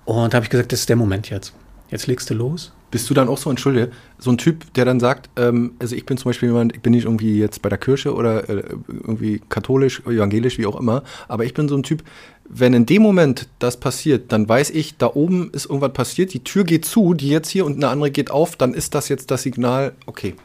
Und 0.06 0.34
da 0.34 0.38
habe 0.38 0.46
ich 0.46 0.50
gesagt, 0.50 0.72
das 0.72 0.82
ist 0.82 0.90
der 0.90 0.96
Moment 0.96 1.30
jetzt. 1.30 1.54
Jetzt 1.90 2.08
legst 2.08 2.30
du 2.30 2.34
los. 2.34 2.72
Bist 2.92 3.10
du 3.10 3.14
dann 3.14 3.28
auch 3.28 3.38
so, 3.38 3.50
entschuldige, 3.50 3.92
so 4.18 4.32
ein 4.32 4.38
Typ, 4.38 4.74
der 4.74 4.86
dann 4.86 5.00
sagt, 5.00 5.30
ähm, 5.36 5.74
also 5.80 5.96
ich 5.96 6.06
bin 6.06 6.18
zum 6.18 6.30
Beispiel 6.30 6.50
jemand, 6.50 6.76
ich 6.76 6.82
bin 6.82 6.92
nicht 6.92 7.06
irgendwie 7.06 7.38
jetzt 7.40 7.62
bei 7.62 7.70
der 7.70 7.78
Kirche 7.78 8.14
oder 8.14 8.48
äh, 8.50 8.64
irgendwie 8.88 9.42
katholisch, 9.50 10.02
evangelisch, 10.02 10.58
wie 10.58 10.66
auch 10.66 10.80
immer, 10.80 11.04
aber 11.28 11.46
ich 11.46 11.54
bin 11.54 11.68
so 11.68 11.76
ein 11.76 11.84
Typ, 11.84 12.04
wenn 12.48 12.74
in 12.74 12.86
dem 12.86 13.02
Moment 13.02 13.50
das 13.60 13.78
passiert, 13.78 14.32
dann 14.32 14.48
weiß 14.48 14.70
ich, 14.70 14.98
da 14.98 15.08
oben 15.08 15.52
ist 15.52 15.66
irgendwas 15.66 15.94
passiert, 15.94 16.34
die 16.34 16.44
Tür 16.44 16.64
geht 16.64 16.86
zu, 16.86 17.14
die 17.14 17.30
jetzt 17.30 17.50
hier 17.50 17.66
und 17.66 17.76
eine 17.76 17.90
andere 17.90 18.12
geht 18.12 18.32
auf, 18.32 18.56
dann 18.56 18.74
ist 18.74 18.96
das 18.96 19.10
jetzt 19.10 19.32
das 19.32 19.42
Signal, 19.42 19.94
okay. 20.06 20.36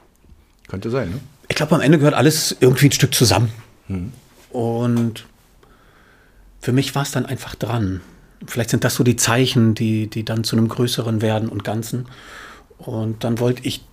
Könnte 0.66 0.90
sein, 0.90 1.10
ne? 1.10 1.20
Ich 1.48 1.56
glaube, 1.56 1.74
am 1.74 1.80
Ende 1.80 1.98
gehört 1.98 2.14
alles 2.14 2.56
irgendwie 2.60 2.86
ein 2.86 2.92
Stück 2.92 3.12
zusammen. 3.12 3.50
Hm. 3.88 4.12
Und 4.50 5.26
für 6.60 6.72
mich 6.72 6.94
war 6.94 7.02
es 7.02 7.10
dann 7.10 7.26
einfach 7.26 7.54
dran. 7.54 8.00
Vielleicht 8.46 8.70
sind 8.70 8.85
das 8.85 8.94
so 8.94 9.05
die 9.05 9.16
Zeichen, 9.16 9.74
die, 9.74 10.09
die 10.09 10.24
dann 10.24 10.44
zu 10.44 10.57
einem 10.57 10.68
größeren 10.68 11.20
werden 11.20 11.48
und 11.48 11.64
Ganzen. 11.64 12.07
Und 12.79 13.24
dann 13.24 13.38
wollte 13.38 13.62
ich, 13.64 13.85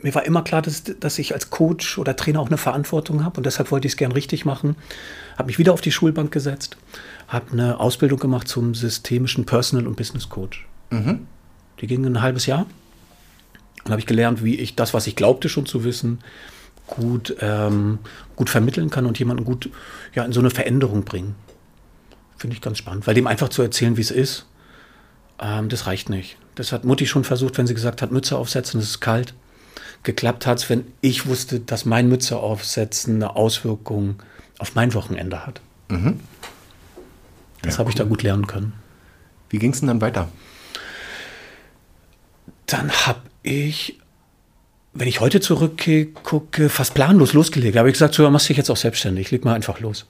mir 0.00 0.14
war 0.14 0.24
immer 0.24 0.42
klar, 0.42 0.62
dass, 0.62 0.82
dass 0.82 1.18
ich 1.18 1.34
als 1.34 1.50
Coach 1.50 1.98
oder 1.98 2.16
Trainer 2.16 2.40
auch 2.40 2.48
eine 2.48 2.58
Verantwortung 2.58 3.24
habe 3.24 3.36
und 3.38 3.46
deshalb 3.46 3.70
wollte 3.70 3.86
ich 3.86 3.92
es 3.92 3.96
gern 3.96 4.12
richtig 4.12 4.44
machen. 4.44 4.76
Habe 5.38 5.46
mich 5.46 5.58
wieder 5.58 5.72
auf 5.72 5.80
die 5.80 5.92
Schulbank 5.92 6.32
gesetzt, 6.32 6.76
habe 7.28 7.52
eine 7.52 7.78
Ausbildung 7.78 8.18
gemacht 8.18 8.48
zum 8.48 8.74
systemischen 8.74 9.46
Personal- 9.46 9.86
und 9.86 9.96
Business 9.96 10.28
Coach. 10.28 10.66
Mhm. 10.90 11.26
Die 11.80 11.86
ging 11.86 12.04
ein 12.04 12.20
halbes 12.20 12.46
Jahr. 12.46 12.66
Und 13.84 13.92
habe 13.92 14.00
ich 14.00 14.06
gelernt, 14.06 14.44
wie 14.44 14.56
ich 14.56 14.74
das, 14.74 14.92
was 14.92 15.06
ich 15.06 15.16
glaubte 15.16 15.48
schon 15.48 15.64
zu 15.64 15.84
wissen, 15.84 16.18
gut, 16.86 17.36
ähm, 17.40 18.00
gut 18.36 18.50
vermitteln 18.50 18.90
kann 18.90 19.06
und 19.06 19.18
jemanden 19.18 19.44
gut 19.44 19.70
ja, 20.14 20.24
in 20.24 20.32
so 20.32 20.40
eine 20.40 20.50
Veränderung 20.50 21.04
bringen. 21.04 21.34
Finde 22.40 22.56
ich 22.56 22.62
ganz 22.62 22.78
spannend, 22.78 23.06
weil 23.06 23.12
dem 23.12 23.26
einfach 23.26 23.50
zu 23.50 23.60
erzählen, 23.60 23.98
wie 23.98 24.00
es 24.00 24.10
ist, 24.10 24.46
ähm, 25.42 25.68
das 25.68 25.86
reicht 25.86 26.08
nicht. 26.08 26.38
Das 26.54 26.72
hat 26.72 26.86
Mutti 26.86 27.06
schon 27.06 27.22
versucht, 27.22 27.58
wenn 27.58 27.66
sie 27.66 27.74
gesagt 27.74 28.00
hat, 28.00 28.12
Mütze 28.12 28.38
aufsetzen, 28.38 28.80
es 28.80 28.88
ist 28.88 29.00
kalt. 29.00 29.34
Geklappt 30.04 30.46
hat 30.46 30.56
es, 30.56 30.70
wenn 30.70 30.86
ich 31.02 31.26
wusste, 31.26 31.60
dass 31.60 31.84
mein 31.84 32.08
Mütze 32.08 32.38
aufsetzen 32.38 33.16
eine 33.16 33.36
Auswirkung 33.36 34.22
auf 34.58 34.74
mein 34.74 34.94
Wochenende 34.94 35.46
hat. 35.46 35.60
Mhm. 35.88 36.18
Das 37.60 37.74
ja, 37.74 37.80
habe 37.80 37.88
cool. 37.88 37.90
ich 37.90 37.96
da 37.96 38.04
gut 38.04 38.22
lernen 38.22 38.46
können. 38.46 38.72
Wie 39.50 39.58
ging 39.58 39.72
es 39.72 39.80
denn 39.80 39.88
dann 39.88 40.00
weiter? 40.00 40.30
Dann 42.64 42.90
habe 42.90 43.20
ich, 43.42 43.98
wenn 44.94 45.08
ich 45.08 45.20
heute 45.20 45.42
zurückgucke, 45.42 46.70
fast 46.70 46.94
planlos 46.94 47.34
losgelegt. 47.34 47.74
Da 47.74 47.80
habe 47.80 47.90
ich 47.90 47.94
gesagt, 47.94 48.14
so 48.14 48.30
machst 48.30 48.46
du 48.46 48.54
dich 48.54 48.56
jetzt 48.56 48.70
auch 48.70 48.78
selbstständig, 48.78 49.30
leg 49.30 49.44
mal 49.44 49.52
einfach 49.52 49.80
los. 49.80 50.06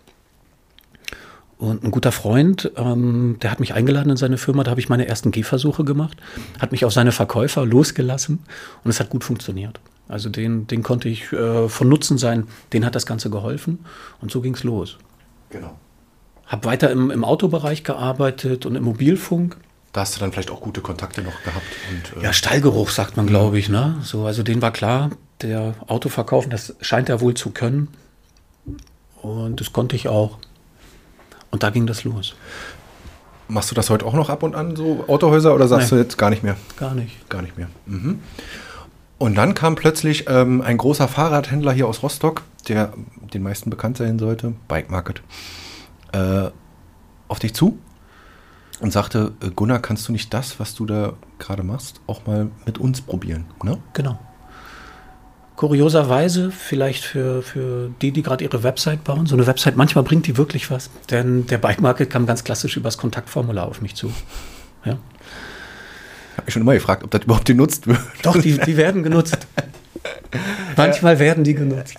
Und 1.61 1.85
ein 1.85 1.90
guter 1.90 2.11
Freund, 2.11 2.73
ähm, 2.77 3.37
der 3.42 3.51
hat 3.51 3.61
mich 3.61 3.75
eingeladen 3.75 4.09
in 4.09 4.16
seine 4.16 4.38
Firma, 4.38 4.64
da 4.64 4.70
habe 4.70 4.81
ich 4.81 4.88
meine 4.88 5.07
ersten 5.07 5.31
Gehversuche 5.31 5.85
gemacht, 5.85 6.16
hat 6.59 6.73
mich 6.73 6.87
auf 6.87 6.92
seine 6.94 7.12
Verkäufer 7.12 7.66
losgelassen 7.66 8.38
und 8.83 8.90
es 8.90 8.99
hat 8.99 9.11
gut 9.11 9.25
funktioniert. 9.25 9.79
Also 10.09 10.31
den, 10.31 10.66
den 10.68 10.83
konnte 10.83 11.11
ich 11.11 11.31
äh, 11.35 11.68
von 11.68 11.87
Nutzen 11.87 12.16
sein, 12.16 12.46
den 12.73 12.87
hat 12.87 12.94
das 12.94 13.05
Ganze 13.05 13.29
geholfen 13.29 13.81
und 14.23 14.31
so 14.31 14.40
ging 14.40 14.55
es 14.55 14.64
los. 14.64 14.96
Genau. 15.51 15.79
Habe 16.46 16.64
weiter 16.64 16.90
im, 16.90 17.11
im 17.11 17.25
Autobereich 17.25 17.85
gearbeitet 17.85 18.64
und 18.64 18.75
im 18.75 18.85
Mobilfunk. 18.85 19.59
Da 19.92 20.01
hast 20.01 20.16
du 20.16 20.20
dann 20.20 20.33
vielleicht 20.33 20.51
auch 20.51 20.62
gute 20.62 20.81
Kontakte 20.81 21.20
noch 21.20 21.42
gehabt. 21.42 21.66
Und, 21.90 22.23
äh 22.23 22.25
ja, 22.25 22.33
Stallgeruch 22.33 22.88
sagt 22.88 23.18
man, 23.18 23.27
glaube 23.27 23.59
ich. 23.59 23.68
Ne? 23.68 23.99
So, 24.03 24.25
also 24.25 24.42
den 24.42 24.62
war 24.62 24.73
klar, 24.73 25.11
der 25.42 25.75
Autoverkaufen, 25.88 26.51
das 26.51 26.75
scheint 26.81 27.11
er 27.11 27.20
wohl 27.20 27.35
zu 27.35 27.51
können. 27.51 27.88
Und 29.20 29.61
das 29.61 29.75
konnte 29.75 29.94
ich 29.94 30.09
auch. 30.09 30.38
Und 31.51 31.63
da 31.63 31.71
ging 31.71 31.87
das 31.87 32.05
los. 32.05 32.35
Machst 33.49 33.71
du 33.71 33.75
das 33.75 33.91
heute 33.91 34.07
auch 34.07 34.15
noch 34.15 34.31
ab 34.31 34.43
und 34.43 34.55
an, 34.55 34.77
so 34.77 35.05
Autohäuser, 35.09 35.55
oder 35.55 35.67
sagst 35.67 35.91
Nein. 35.91 35.99
du 35.99 36.05
jetzt 36.05 36.19
gar 36.19 36.31
nicht 36.31 36.43
mehr? 36.43 36.57
Gar 36.77 36.95
nicht. 36.95 37.29
Gar 37.29 37.43
nicht 37.43 37.59
mehr. 37.59 37.69
Mhm. 37.87 38.21
Und 39.19 39.35
dann 39.35 39.55
kam 39.55 39.75
plötzlich 39.75 40.27
ähm, 40.29 40.63
ein 40.63 40.77
großer 40.77 41.09
Fahrradhändler 41.09 41.73
hier 41.73 41.89
aus 41.89 42.03
Rostock, 42.03 42.43
der 42.69 42.93
den 43.35 43.43
meisten 43.43 43.69
bekannt 43.69 43.99
sein 43.99 44.19
sollte, 44.19 44.55
Bike 44.69 44.91
Market, 44.91 45.23
äh, 46.13 46.49
auf 47.29 47.39
dich 47.39 47.53
zu 47.55 47.79
und 48.81 48.93
sagte, 48.93 49.33
äh, 49.43 49.51
Gunnar, 49.51 49.81
kannst 49.81 50.09
du 50.09 50.13
nicht 50.13 50.33
das, 50.33 50.59
was 50.59 50.75
du 50.75 50.87
da 50.87 51.15
gerade 51.39 51.63
machst, 51.65 52.01
auch 52.07 52.27
mal 52.27 52.51
mit 52.65 52.79
uns 52.79 53.03
probieren? 53.03 53.47
Ne? 53.63 53.79
Genau 53.93 54.19
kurioserweise, 55.61 56.51
vielleicht 56.51 57.05
für, 57.05 57.42
für 57.42 57.90
die, 58.01 58.12
die 58.12 58.23
gerade 58.23 58.42
ihre 58.42 58.62
Website 58.62 59.05
bauen, 59.05 59.27
so 59.27 59.37
eine 59.37 59.46
Website, 59.46 59.77
manchmal 59.77 60.05
bringt 60.05 60.27
die 60.27 60.38
wirklich 60.38 60.70
was. 60.70 60.88
Denn 61.11 61.46
der 61.49 61.59
Bike 61.59 61.83
Market 61.83 62.09
kam 62.09 62.25
ganz 62.25 62.44
klassisch 62.44 62.79
übers 62.79 62.96
Kontaktformular 62.96 63.68
auf 63.68 63.83
mich 63.83 63.94
zu. 63.94 64.11
Ja. 64.87 64.92
Ich 64.94 66.37
habe 66.38 66.46
mich 66.46 66.55
schon 66.55 66.62
immer 66.62 66.73
gefragt, 66.73 67.05
ob 67.05 67.11
das 67.11 67.25
überhaupt 67.25 67.44
genutzt 67.44 67.87
wird. 67.87 67.99
Doch, 68.23 68.40
die, 68.40 68.57
die 68.57 68.79
werden 68.79 69.03
genutzt. 69.03 69.46
Manchmal 70.79 71.18
werden 71.18 71.44
die 71.44 71.53
genutzt. 71.53 71.94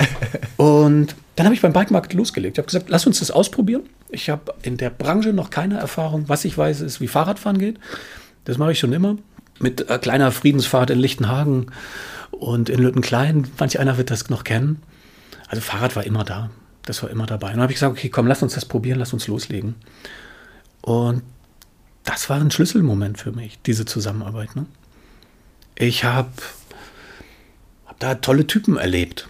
Und 0.57 1.15
dann 1.35 1.45
habe 1.45 1.53
ich 1.53 1.61
beim 1.61 1.71
Bikemarkt 1.71 2.13
losgelegt. 2.13 2.57
Ich 2.57 2.59
habe 2.59 2.65
gesagt, 2.65 2.89
lass 2.89 3.05
uns 3.05 3.19
das 3.19 3.29
ausprobieren. 3.29 3.83
Ich 4.09 4.31
habe 4.31 4.55
in 4.63 4.77
der 4.77 4.89
Branche 4.89 5.33
noch 5.33 5.51
keine 5.51 5.77
Erfahrung. 5.77 6.23
Was 6.25 6.45
ich 6.45 6.57
weiß, 6.57 6.81
ist, 6.81 6.99
wie 6.99 7.07
Fahrradfahren 7.07 7.59
geht. 7.59 7.77
Das 8.45 8.57
mache 8.57 8.71
ich 8.71 8.79
schon 8.79 8.91
immer. 8.91 9.17
Mit 9.59 9.87
äh, 9.87 9.99
kleiner 9.99 10.31
Friedensfahrt 10.31 10.89
in 10.89 10.97
Lichtenhagen 10.97 11.67
und 12.31 12.69
in 12.69 12.79
Lüttenklein. 12.79 13.47
Manch 13.59 13.79
einer 13.79 13.97
wird 13.97 14.11
das 14.11 14.29
noch 14.29 14.43
kennen. 14.43 14.81
Also 15.47 15.61
Fahrrad 15.61 15.95
war 15.95 16.05
immer 16.05 16.23
da. 16.23 16.49
Das 16.83 17.03
war 17.03 17.09
immer 17.09 17.25
dabei. 17.25 17.47
Und 17.47 17.53
dann 17.53 17.63
habe 17.63 17.71
ich 17.71 17.77
gesagt, 17.77 17.91
okay, 17.91 18.09
komm, 18.09 18.27
lass 18.27 18.41
uns 18.41 18.55
das 18.55 18.65
probieren, 18.65 18.99
lass 18.99 19.13
uns 19.13 19.27
loslegen. 19.27 19.75
Und 20.81 21.21
das 22.03 22.29
war 22.29 22.39
ein 22.39 22.51
Schlüsselmoment 22.51 23.19
für 23.19 23.31
mich, 23.31 23.59
diese 23.65 23.85
Zusammenarbeit. 23.85 24.55
Ne? 24.55 24.65
Ich 25.75 26.03
habe 26.03 26.31
hab 27.85 27.99
da 27.99 28.15
tolle 28.15 28.47
Typen 28.47 28.77
erlebt. 28.77 29.27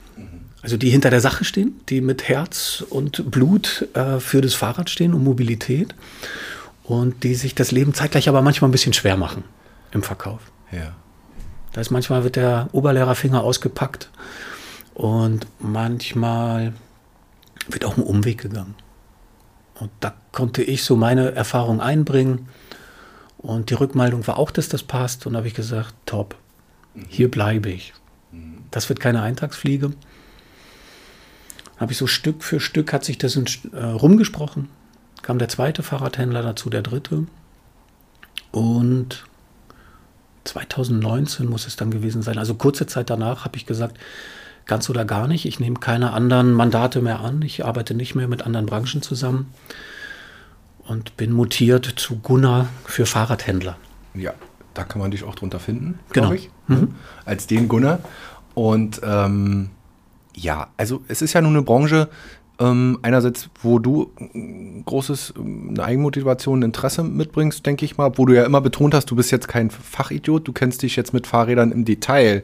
Also 0.62 0.78
die 0.78 0.90
hinter 0.90 1.10
der 1.10 1.22
Sache 1.22 1.44
stehen, 1.44 1.80
die 1.90 2.02
mit 2.02 2.30
Herz 2.30 2.84
und 2.88 3.32
Blut 3.32 3.88
äh, 3.96 4.20
für 4.20 4.42
das 4.42 4.54
Fahrrad 4.54 4.90
stehen 4.90 5.14
und 5.14 5.24
Mobilität 5.24 5.96
und 6.84 7.24
die 7.24 7.34
sich 7.36 7.56
das 7.56 7.72
Leben 7.72 7.94
zeitgleich 7.94 8.30
aber 8.30 8.42
manchmal 8.42 8.70
ein 8.70 8.72
bisschen 8.72 8.94
schwer 8.94 9.18
machen 9.18 9.44
im 9.92 10.04
Verkauf. 10.04 10.40
Ja. 10.72 10.96
Da 11.74 11.82
ist 11.82 11.92
manchmal 11.92 12.24
wird 12.24 12.36
der 12.36 12.68
Oberlehrerfinger 12.74 13.44
ausgepackt 13.44 14.10
und 14.94 15.48
manchmal 15.60 16.74
wird 17.70 17.86
auch 17.86 17.98
ein 17.98 18.04
Umweg 18.04 18.42
gegangen. 18.42 18.76
Und 19.80 19.90
da 20.00 20.14
konnte 20.32 20.62
ich 20.64 20.84
so 20.84 20.96
meine 20.96 21.32
Erfahrung 21.32 21.82
einbringen. 21.82 22.50
Und 23.38 23.72
die 23.72 23.74
Rückmeldung 23.74 24.28
war 24.28 24.38
auch, 24.38 24.52
dass 24.52 24.70
das 24.70 24.84
passt. 24.84 25.26
Und 25.26 25.34
da 25.34 25.38
habe 25.38 25.48
ich 25.48 25.56
gesagt, 25.56 25.96
top, 26.06 26.36
hier 27.08 27.32
bleibe 27.32 27.70
ich. 27.70 27.94
Das 28.70 28.90
wird 28.90 29.00
keine 29.00 29.24
Eintagsfliege. 29.24 29.94
Habe 31.78 31.92
ich 31.92 31.98
so 31.98 32.06
Stück 32.06 32.44
für 32.44 32.60
Stück 32.60 32.94
hat 32.94 33.04
sich 33.04 33.18
das 33.18 33.36
äh, 33.36 33.84
rumgesprochen. 33.84 34.70
Kam 35.24 35.40
der 35.40 35.50
zweite 35.50 35.82
Fahrradhändler 35.82 36.44
dazu, 36.44 36.70
der 36.70 36.84
dritte. 36.84 37.26
Und 38.52 39.24
2019 40.44 41.48
muss 41.50 41.68
es 41.68 41.76
dann 41.76 41.92
gewesen 41.92 42.22
sein. 42.22 42.38
Also 42.38 42.56
kurze 42.56 42.88
Zeit 42.88 43.10
danach 43.10 43.46
habe 43.46 43.58
ich 43.58 43.66
gesagt, 43.66 43.98
ganz 44.66 44.90
oder 44.90 45.06
gar 45.06 45.28
nicht. 45.28 45.46
Ich 45.46 45.60
nehme 45.60 45.80
keine 45.80 46.14
anderen 46.14 46.54
Mandate 46.54 47.02
mehr 47.02 47.20
an. 47.20 47.42
Ich 47.42 47.66
arbeite 47.66 47.94
nicht 47.94 48.16
mehr 48.16 48.28
mit 48.28 48.44
anderen 48.44 48.66
Branchen 48.66 49.02
zusammen 49.02 49.54
und 50.88 51.16
bin 51.18 51.32
mutiert 51.32 51.86
zu 51.86 52.18
Gunnar 52.18 52.68
für 52.86 53.06
Fahrradhändler. 53.06 53.78
Ja, 54.14 54.34
da 54.74 54.84
kann 54.84 55.02
man 55.02 55.12
dich 55.12 55.24
auch 55.24 55.36
drunter 55.36 55.60
finden, 55.60 56.00
Genau. 56.14 56.28
glaube 56.30 56.36
ich. 56.36 56.50
Mhm. 56.68 56.96
Als 57.26 57.48
den 57.48 57.68
Gunnar. 57.68 58.00
Und 58.54 59.02
ähm, 59.04 59.70
ja, 60.36 60.68
also 60.78 61.02
es 61.08 61.22
ist 61.22 61.34
ja 61.34 61.42
nun 61.42 61.54
eine 61.56 61.62
Branche, 61.64 62.10
ähm, 62.62 63.00
einerseits, 63.02 63.50
wo 63.62 63.80
du 63.80 64.12
ein 64.19 64.84
großes, 64.86 65.34
ähm, 65.38 65.69
eine 65.71 65.84
Eigenmotivation, 65.84 66.60
ein 66.60 66.63
Interesse 66.63 67.04
mitbringst, 67.04 67.65
denke 67.65 67.86
ich 67.86 67.97
mal, 67.97 68.17
wo 68.17 68.26
du 68.26 68.36
ja 68.36 68.45
immer 68.45 68.62
betont 68.62 68.93
hast, 68.93 69.10
du 69.10 69.15
bist 69.15 69.32
jetzt 69.32 69.47
kein 69.47 69.71
Fachidiot, 69.71 70.47
du 70.47 70.54
kennst 70.54 70.84
dich 70.84 70.95
jetzt 70.95 71.13
mit 71.13 71.26
Fahrrädern 71.26 71.71
im 71.71 71.86
Detail. 71.86 72.43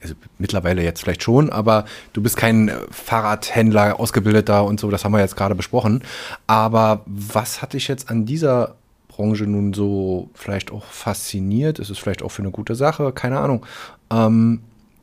Also 0.00 0.14
mittlerweile 0.38 0.82
jetzt 0.82 1.02
vielleicht 1.02 1.22
schon, 1.22 1.50
aber 1.50 1.84
du 2.12 2.22
bist 2.22 2.36
kein 2.36 2.68
äh, 2.68 2.76
Fahrradhändler, 2.90 3.98
Ausgebildeter 3.98 4.64
und 4.64 4.78
so, 4.78 4.90
das 4.90 5.04
haben 5.04 5.12
wir 5.12 5.20
jetzt 5.20 5.36
gerade 5.36 5.56
besprochen. 5.56 6.02
Aber 6.46 7.02
was 7.06 7.60
hat 7.60 7.72
dich 7.72 7.88
jetzt 7.88 8.08
an 8.08 8.26
dieser 8.26 8.76
Branche 9.08 9.44
nun 9.44 9.74
so 9.74 10.30
vielleicht 10.34 10.70
auch 10.70 10.84
fasziniert? 10.84 11.80
Ist 11.80 11.90
es 11.90 11.98
vielleicht 11.98 12.22
auch 12.22 12.30
für 12.30 12.42
eine 12.42 12.52
gute 12.52 12.76
Sache? 12.76 13.12
Keine 13.12 13.40
Ahnung. 13.40 13.66
Ähm, 14.10 14.60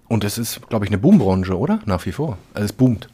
und 0.08 0.24
es 0.24 0.38
ist, 0.38 0.68
glaube 0.70 0.86
ich, 0.86 0.90
eine 0.90 0.98
Boombranche, 0.98 1.58
oder? 1.58 1.82
Nach 1.86 2.06
wie 2.06 2.14
vor. 2.14 2.38
Also 2.54 2.66
es 2.66 2.74
boomt. 2.74 3.10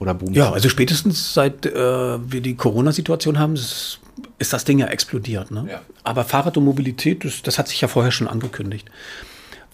Oder 0.00 0.14
boomt. 0.14 0.34
Ja, 0.34 0.50
also 0.50 0.68
spätestens 0.68 1.34
seit 1.34 1.66
äh, 1.66 1.72
wir 1.74 2.40
die 2.40 2.56
Corona-Situation 2.56 3.38
haben, 3.38 3.54
ist, 3.54 4.00
ist 4.38 4.52
das 4.52 4.64
Ding 4.64 4.78
ja 4.78 4.86
explodiert. 4.86 5.50
Ne? 5.50 5.66
Ja. 5.70 5.82
Aber 6.02 6.24
Fahrrad 6.24 6.56
und 6.56 6.64
Mobilität, 6.64 7.24
das, 7.24 7.42
das 7.42 7.58
hat 7.58 7.68
sich 7.68 7.82
ja 7.82 7.86
vorher 7.86 8.10
schon 8.10 8.26
angekündigt. 8.26 8.90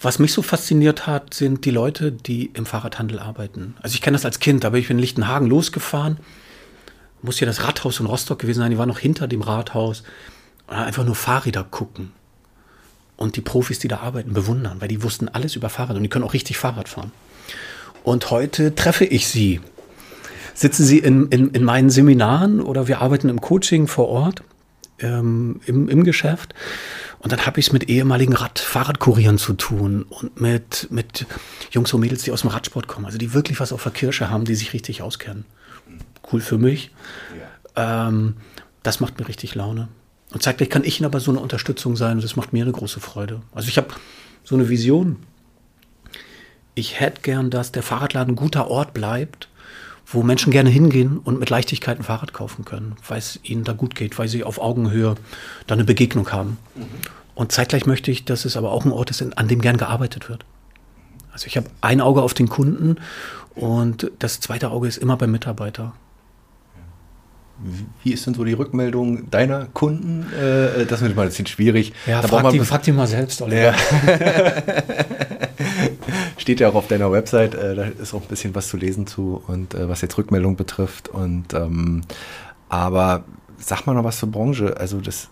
Was 0.01 0.19
mich 0.19 0.33
so 0.33 0.41
fasziniert 0.41 1.07
hat, 1.07 1.33
sind 1.33 1.65
die 1.65 1.71
Leute, 1.71 2.11
die 2.11 2.51
im 2.53 2.65
Fahrradhandel 2.65 3.19
arbeiten. 3.19 3.75
Also 3.81 3.95
ich 3.95 4.01
kenne 4.01 4.15
das 4.15 4.25
als 4.25 4.39
Kind, 4.39 4.65
aber 4.65 4.77
ich 4.77 4.89
bin 4.89 4.97
in 4.97 5.01
Lichtenhagen 5.01 5.47
losgefahren, 5.47 6.17
muss 7.21 7.39
hier 7.39 7.47
das 7.47 7.63
Rathaus 7.63 7.99
in 7.99 8.05
Rostock 8.05 8.37
gewesen 8.37 8.59
sein, 8.59 8.69
die 8.69 8.77
war 8.77 8.85
noch 8.85 8.99
hinter 8.99 9.27
dem 9.27 9.41
Rathaus. 9.41 10.03
Und 10.67 10.75
einfach 10.75 11.05
nur 11.05 11.15
Fahrräder 11.15 11.63
gucken. 11.63 12.11
Und 13.15 13.37
die 13.37 13.41
Profis, 13.41 13.79
die 13.79 13.87
da 13.87 13.99
arbeiten, 13.99 14.33
bewundern, 14.33 14.81
weil 14.81 14.89
die 14.89 15.01
wussten 15.01 15.29
alles 15.29 15.55
über 15.55 15.69
Fahrrad 15.69 15.95
und 15.95 16.03
die 16.03 16.09
können 16.09 16.25
auch 16.25 16.33
richtig 16.33 16.57
Fahrrad 16.57 16.89
fahren. 16.89 17.13
Und 18.03 18.29
heute 18.29 18.75
treffe 18.75 19.05
ich 19.05 19.27
sie. 19.27 19.61
Sitzen 20.57 20.85
sie 20.85 20.97
in, 20.97 21.27
in, 21.27 21.51
in 21.51 21.63
meinen 21.63 21.91
Seminaren 21.91 22.61
oder 22.61 22.87
wir 22.87 22.99
arbeiten 22.99 23.29
im 23.29 23.39
Coaching 23.41 23.85
vor 23.85 24.07
Ort, 24.07 24.41
ähm, 24.97 25.61
im, 25.67 25.87
im 25.87 26.03
Geschäft. 26.03 26.55
Und 27.19 27.31
dann 27.31 27.45
habe 27.45 27.59
ich 27.59 27.67
es 27.67 27.73
mit 27.73 27.89
ehemaligen 27.89 28.33
Rad 28.33 28.57
Fahrradkurieren 28.57 29.37
zu 29.37 29.53
tun 29.53 30.01
und 30.09 30.41
mit, 30.41 30.87
mit 30.89 31.27
Jungs 31.69 31.93
und 31.93 32.01
Mädels, 32.01 32.23
die 32.23 32.31
aus 32.31 32.41
dem 32.41 32.49
Radsport 32.49 32.87
kommen, 32.87 33.05
also 33.05 33.19
die 33.19 33.35
wirklich 33.35 33.59
was 33.59 33.71
auf 33.71 33.83
der 33.83 33.91
Kirsche 33.91 34.31
haben, 34.31 34.45
die 34.45 34.55
sich 34.55 34.73
richtig 34.73 35.03
auskennen. 35.03 35.45
Cool 36.31 36.41
für 36.41 36.57
mich. 36.57 36.89
Ähm, 37.75 38.33
das 38.81 38.99
macht 38.99 39.19
mir 39.19 39.27
richtig 39.27 39.53
Laune. 39.53 39.89
Und 40.33 40.41
zeitgleich 40.41 40.71
kann 40.71 40.83
ich 40.83 40.99
ihnen 40.99 41.05
aber 41.05 41.19
so 41.19 41.29
eine 41.29 41.39
Unterstützung 41.39 41.95
sein 41.95 42.17
und 42.17 42.23
das 42.23 42.35
macht 42.35 42.51
mir 42.51 42.63
eine 42.63 42.71
große 42.71 42.99
Freude. 42.99 43.41
Also 43.53 43.69
ich 43.69 43.77
habe 43.77 43.89
so 44.43 44.55
eine 44.55 44.69
Vision. 44.69 45.17
Ich 46.73 46.99
hätte 46.99 47.21
gern, 47.21 47.51
dass 47.51 47.71
der 47.71 47.83
Fahrradladen 47.83 48.33
ein 48.33 48.35
guter 48.35 48.71
Ort 48.71 48.95
bleibt, 48.95 49.49
wo 50.09 50.23
Menschen 50.23 50.51
gerne 50.51 50.69
hingehen 50.69 51.17
und 51.17 51.37
mit 51.37 51.49
Leichtigkeit 51.49 51.99
ein 51.99 52.03
Fahrrad 52.03 52.31
kaufen 52.31 52.63
können, 52.63 52.95
weil 53.07 53.17
es 53.17 53.39
ihnen 53.43 53.65
da 53.65 53.73
gut 53.73 53.93
geht, 53.93 54.17
weil 54.17 54.29
sie 54.29 54.43
auf 54.43 54.59
Augenhöhe 54.59 55.15
da 55.67 55.75
eine 55.75 55.83
Begegnung 55.83 56.31
haben. 56.31 56.57
Und 57.35 57.51
zeitgleich 57.51 57.85
möchte 57.85 58.09
ich, 58.09 58.23
dass 58.23 58.45
es 58.45 58.55
aber 58.55 58.71
auch 58.71 58.85
ein 58.85 58.91
Ort 58.93 59.11
ist, 59.11 59.21
an 59.37 59.47
dem 59.47 59.61
gern 59.61 59.75
gearbeitet 59.77 60.29
wird. 60.29 60.45
Also 61.33 61.47
ich 61.47 61.57
habe 61.57 61.67
ein 61.81 61.99
Auge 61.99 62.21
auf 62.21 62.33
den 62.33 62.47
Kunden 62.47 62.95
und 63.53 64.09
das 64.19 64.39
zweite 64.39 64.71
Auge 64.71 64.87
ist 64.87 64.97
immer 64.97 65.17
beim 65.17 65.31
Mitarbeiter. 65.31 65.93
Wie 68.03 68.13
ist 68.13 68.25
denn 68.25 68.33
so 68.33 68.43
die 68.43 68.53
Rückmeldung 68.53 69.29
deiner 69.29 69.65
Kunden? 69.65 70.27
Äh, 70.31 70.85
das 70.85 71.01
ist 71.01 71.15
mal 71.15 71.23
ein 71.23 71.29
bisschen 71.29 71.47
schwierig. 71.47 71.91
Ja, 72.05 72.21
Da 72.21 72.27
frag, 72.27 72.51
die, 72.51 72.59
frag 72.59 72.83
die 72.83 72.91
mal 72.91 73.07
selbst, 73.07 73.41
Oliver. 73.41 73.73
Ja. 73.73 73.73
Steht 76.47 76.61
ja 76.61 76.69
auch 76.69 76.75
auf 76.75 76.87
deiner 76.87 77.11
Website, 77.11 77.55
äh, 77.55 77.75
da 77.75 77.83
ist 77.83 78.13
auch 78.13 78.21
ein 78.21 78.27
bisschen 78.29 78.55
was 78.55 78.69
zu 78.69 78.77
lesen 78.77 79.05
zu 79.05 79.43
und 79.47 79.73
äh, 79.73 79.89
was 79.89 79.99
jetzt 79.99 80.17
Rückmeldung 80.17 80.55
betrifft. 80.55 81.09
Und 81.09 81.53
ähm, 81.53 82.03
aber 82.69 83.25
sag 83.57 83.85
mal 83.85 83.93
noch 83.93 84.05
was 84.05 84.17
zur 84.19 84.31
Branche. 84.31 84.77
Also 84.79 85.01
das 85.01 85.27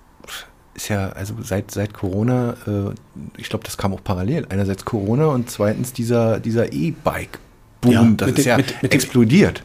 ist 0.74 0.90
ja, 0.90 1.08
also 1.12 1.36
seit, 1.42 1.72
seit 1.72 1.94
Corona, 1.94 2.58
äh, 2.68 3.40
ich 3.40 3.48
glaube, 3.48 3.64
das 3.64 3.78
kam 3.78 3.94
auch 3.94 4.04
parallel. 4.04 4.46
Einerseits 4.50 4.84
Corona 4.84 5.28
und 5.28 5.50
zweitens 5.50 5.94
dieser, 5.94 6.42
dieser 6.42 6.74
E-Bike-Boom, 6.74 7.92
Ja, 7.94 8.04
das 8.18 8.32
ist 8.32 8.38
dem- 8.40 8.46
ja 8.48 8.58
mit- 8.58 8.82
mit 8.82 8.92
dem- 8.92 8.96
explodiert. 8.98 9.64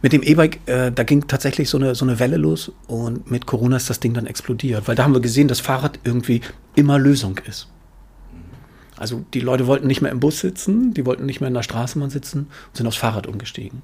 Mit 0.00 0.12
dem 0.12 0.22
E-Bike, 0.22 0.60
äh, 0.66 0.92
da 0.92 1.02
ging 1.02 1.26
tatsächlich 1.26 1.68
so 1.70 1.76
eine, 1.76 1.96
so 1.96 2.04
eine 2.04 2.20
Welle 2.20 2.36
los 2.36 2.70
und 2.86 3.28
mit 3.32 3.46
Corona 3.46 3.76
ist 3.78 3.90
das 3.90 3.98
Ding 3.98 4.14
dann 4.14 4.26
explodiert, 4.28 4.86
weil 4.86 4.94
da 4.94 5.02
haben 5.02 5.12
wir 5.12 5.20
gesehen, 5.20 5.48
dass 5.48 5.58
Fahrrad 5.58 5.98
irgendwie 6.04 6.40
immer 6.76 7.00
Lösung 7.00 7.40
ist. 7.48 7.66
Also 9.02 9.24
die 9.34 9.40
Leute 9.40 9.66
wollten 9.66 9.88
nicht 9.88 10.00
mehr 10.00 10.12
im 10.12 10.20
Bus 10.20 10.38
sitzen, 10.38 10.94
die 10.94 11.04
wollten 11.04 11.26
nicht 11.26 11.40
mehr 11.40 11.48
in 11.48 11.54
der 11.54 11.64
Straßenbahn 11.64 12.08
sitzen 12.08 12.46
und 12.68 12.76
sind 12.76 12.86
aufs 12.86 12.96
Fahrrad 12.96 13.26
umgestiegen. 13.26 13.82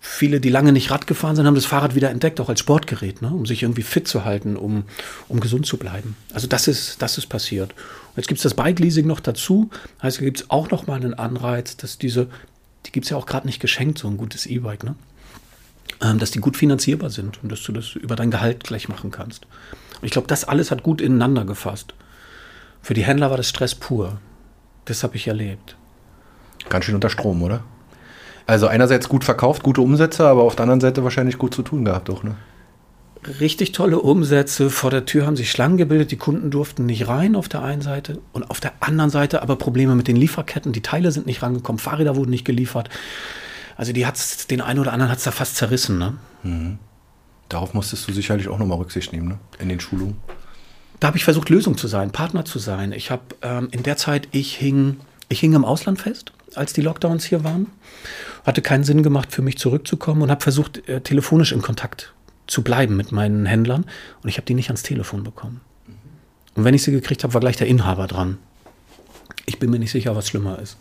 Viele, 0.00 0.40
die 0.40 0.48
lange 0.48 0.72
nicht 0.72 0.90
Rad 0.90 1.06
gefahren 1.06 1.36
sind, 1.36 1.46
haben 1.46 1.54
das 1.54 1.66
Fahrrad 1.66 1.94
wieder 1.94 2.08
entdeckt, 2.08 2.40
auch 2.40 2.48
als 2.48 2.60
Sportgerät, 2.60 3.20
ne? 3.20 3.28
um 3.28 3.44
sich 3.44 3.62
irgendwie 3.62 3.82
fit 3.82 4.08
zu 4.08 4.24
halten, 4.24 4.56
um, 4.56 4.84
um 5.28 5.40
gesund 5.40 5.66
zu 5.66 5.76
bleiben. 5.76 6.16
Also 6.32 6.46
das 6.46 6.68
ist, 6.68 7.02
das 7.02 7.18
ist 7.18 7.26
passiert. 7.26 7.72
Und 7.72 8.16
jetzt 8.16 8.28
gibt 8.28 8.38
es 8.38 8.44
das 8.44 8.54
Bike-Leasing 8.54 9.06
noch 9.06 9.20
dazu. 9.20 9.68
Heißt, 10.02 10.18
da 10.18 10.24
gibt 10.24 10.40
es 10.40 10.50
auch 10.50 10.70
noch 10.70 10.86
mal 10.86 10.96
einen 10.96 11.12
Anreiz, 11.12 11.76
dass 11.76 11.98
diese, 11.98 12.28
die 12.86 12.92
gibt 12.92 13.04
es 13.04 13.10
ja 13.10 13.18
auch 13.18 13.26
gerade 13.26 13.46
nicht 13.46 13.60
geschenkt, 13.60 13.98
so 13.98 14.08
ein 14.08 14.16
gutes 14.16 14.46
E-Bike, 14.46 14.84
ne? 14.84 14.94
ähm, 16.00 16.18
dass 16.18 16.30
die 16.30 16.40
gut 16.40 16.56
finanzierbar 16.56 17.10
sind 17.10 17.42
und 17.42 17.52
dass 17.52 17.62
du 17.62 17.72
das 17.72 17.94
über 17.94 18.16
dein 18.16 18.30
Gehalt 18.30 18.64
gleich 18.64 18.88
machen 18.88 19.10
kannst. 19.10 19.46
Und 20.00 20.06
ich 20.06 20.12
glaube, 20.12 20.28
das 20.28 20.44
alles 20.44 20.70
hat 20.70 20.82
gut 20.82 21.02
ineinander 21.02 21.44
gefasst. 21.44 21.94
Für 22.84 22.92
die 22.92 23.04
Händler 23.04 23.30
war 23.30 23.38
das 23.38 23.48
Stress 23.48 23.74
pur. 23.74 24.18
Das 24.84 25.02
habe 25.02 25.16
ich 25.16 25.26
erlebt. 25.26 25.74
Ganz 26.68 26.84
schön 26.84 26.94
unter 26.94 27.08
Strom, 27.08 27.42
oder? 27.42 27.64
Also 28.46 28.66
einerseits 28.66 29.08
gut 29.08 29.24
verkauft, 29.24 29.62
gute 29.62 29.80
Umsätze, 29.80 30.26
aber 30.26 30.42
auf 30.42 30.54
der 30.54 30.64
anderen 30.64 30.82
Seite 30.82 31.02
wahrscheinlich 31.02 31.38
gut 31.38 31.54
zu 31.54 31.62
tun 31.62 31.86
gehabt 31.86 32.10
auch, 32.10 32.22
ne? 32.22 32.36
Richtig 33.40 33.72
tolle 33.72 34.00
Umsätze. 34.00 34.68
Vor 34.68 34.90
der 34.90 35.06
Tür 35.06 35.24
haben 35.24 35.34
sich 35.34 35.50
Schlangen 35.50 35.78
gebildet. 35.78 36.10
Die 36.10 36.18
Kunden 36.18 36.50
durften 36.50 36.84
nicht 36.84 37.08
rein 37.08 37.36
auf 37.36 37.48
der 37.48 37.62
einen 37.62 37.80
Seite 37.80 38.20
und 38.34 38.50
auf 38.50 38.60
der 38.60 38.74
anderen 38.80 39.08
Seite 39.08 39.40
aber 39.40 39.56
Probleme 39.56 39.94
mit 39.94 40.06
den 40.06 40.16
Lieferketten. 40.16 40.74
Die 40.74 40.82
Teile 40.82 41.10
sind 41.10 41.24
nicht 41.24 41.42
rangekommen, 41.42 41.78
Fahrräder 41.78 42.16
wurden 42.16 42.28
nicht 42.28 42.44
geliefert. 42.44 42.90
Also 43.78 43.94
die 43.94 44.04
hat's, 44.04 44.46
den 44.46 44.60
einen 44.60 44.78
oder 44.78 44.92
anderen 44.92 45.10
hat 45.10 45.16
es 45.16 45.24
da 45.24 45.30
fast 45.30 45.56
zerrissen. 45.56 45.98
Ne? 45.98 46.78
Darauf 47.48 47.72
musstest 47.72 48.06
du 48.06 48.12
sicherlich 48.12 48.48
auch 48.48 48.58
nochmal 48.58 48.76
Rücksicht 48.76 49.14
nehmen, 49.14 49.28
ne? 49.28 49.38
In 49.58 49.70
den 49.70 49.80
Schulungen. 49.80 50.18
Da 51.04 51.08
habe 51.08 51.18
ich 51.18 51.24
versucht, 51.24 51.50
Lösung 51.50 51.76
zu 51.76 51.86
sein, 51.86 52.12
Partner 52.12 52.46
zu 52.46 52.58
sein. 52.58 52.92
Ich 52.92 53.10
habe 53.10 53.24
ähm, 53.42 53.68
in 53.72 53.82
der 53.82 53.98
Zeit, 53.98 54.26
ich 54.30 54.56
hing, 54.56 54.96
ich 55.28 55.38
hing 55.38 55.52
im 55.52 55.62
Ausland 55.62 56.00
fest, 56.00 56.32
als 56.54 56.72
die 56.72 56.80
Lockdowns 56.80 57.26
hier 57.26 57.44
waren. 57.44 57.66
Hatte 58.46 58.62
keinen 58.62 58.84
Sinn 58.84 59.02
gemacht, 59.02 59.30
für 59.30 59.42
mich 59.42 59.58
zurückzukommen 59.58 60.22
und 60.22 60.30
habe 60.30 60.40
versucht, 60.40 60.88
äh, 60.88 61.02
telefonisch 61.02 61.52
in 61.52 61.60
Kontakt 61.60 62.14
zu 62.46 62.62
bleiben 62.62 62.96
mit 62.96 63.12
meinen 63.12 63.44
Händlern. 63.44 63.84
Und 64.22 64.30
ich 64.30 64.38
habe 64.38 64.46
die 64.46 64.54
nicht 64.54 64.70
ans 64.70 64.82
Telefon 64.82 65.24
bekommen. 65.24 65.60
Und 66.54 66.64
wenn 66.64 66.72
ich 66.72 66.82
sie 66.82 66.90
gekriegt 66.90 67.22
habe, 67.22 67.34
war 67.34 67.42
gleich 67.42 67.56
der 67.56 67.66
Inhaber 67.66 68.06
dran. 68.06 68.38
Ich 69.44 69.58
bin 69.58 69.68
mir 69.68 69.78
nicht 69.78 69.90
sicher, 69.90 70.16
was 70.16 70.28
schlimmer 70.28 70.58
ist. 70.58 70.78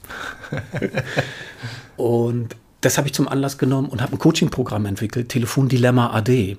und 1.97 2.55
das 2.79 2.97
habe 2.97 3.09
ich 3.09 3.13
zum 3.13 3.27
Anlass 3.27 3.57
genommen 3.57 3.89
und 3.89 4.01
habe 4.01 4.13
ein 4.13 4.19
Coaching-Programm 4.19 4.85
entwickelt, 4.85 5.27
Telefondilemma 5.27 6.11
AD. 6.11 6.55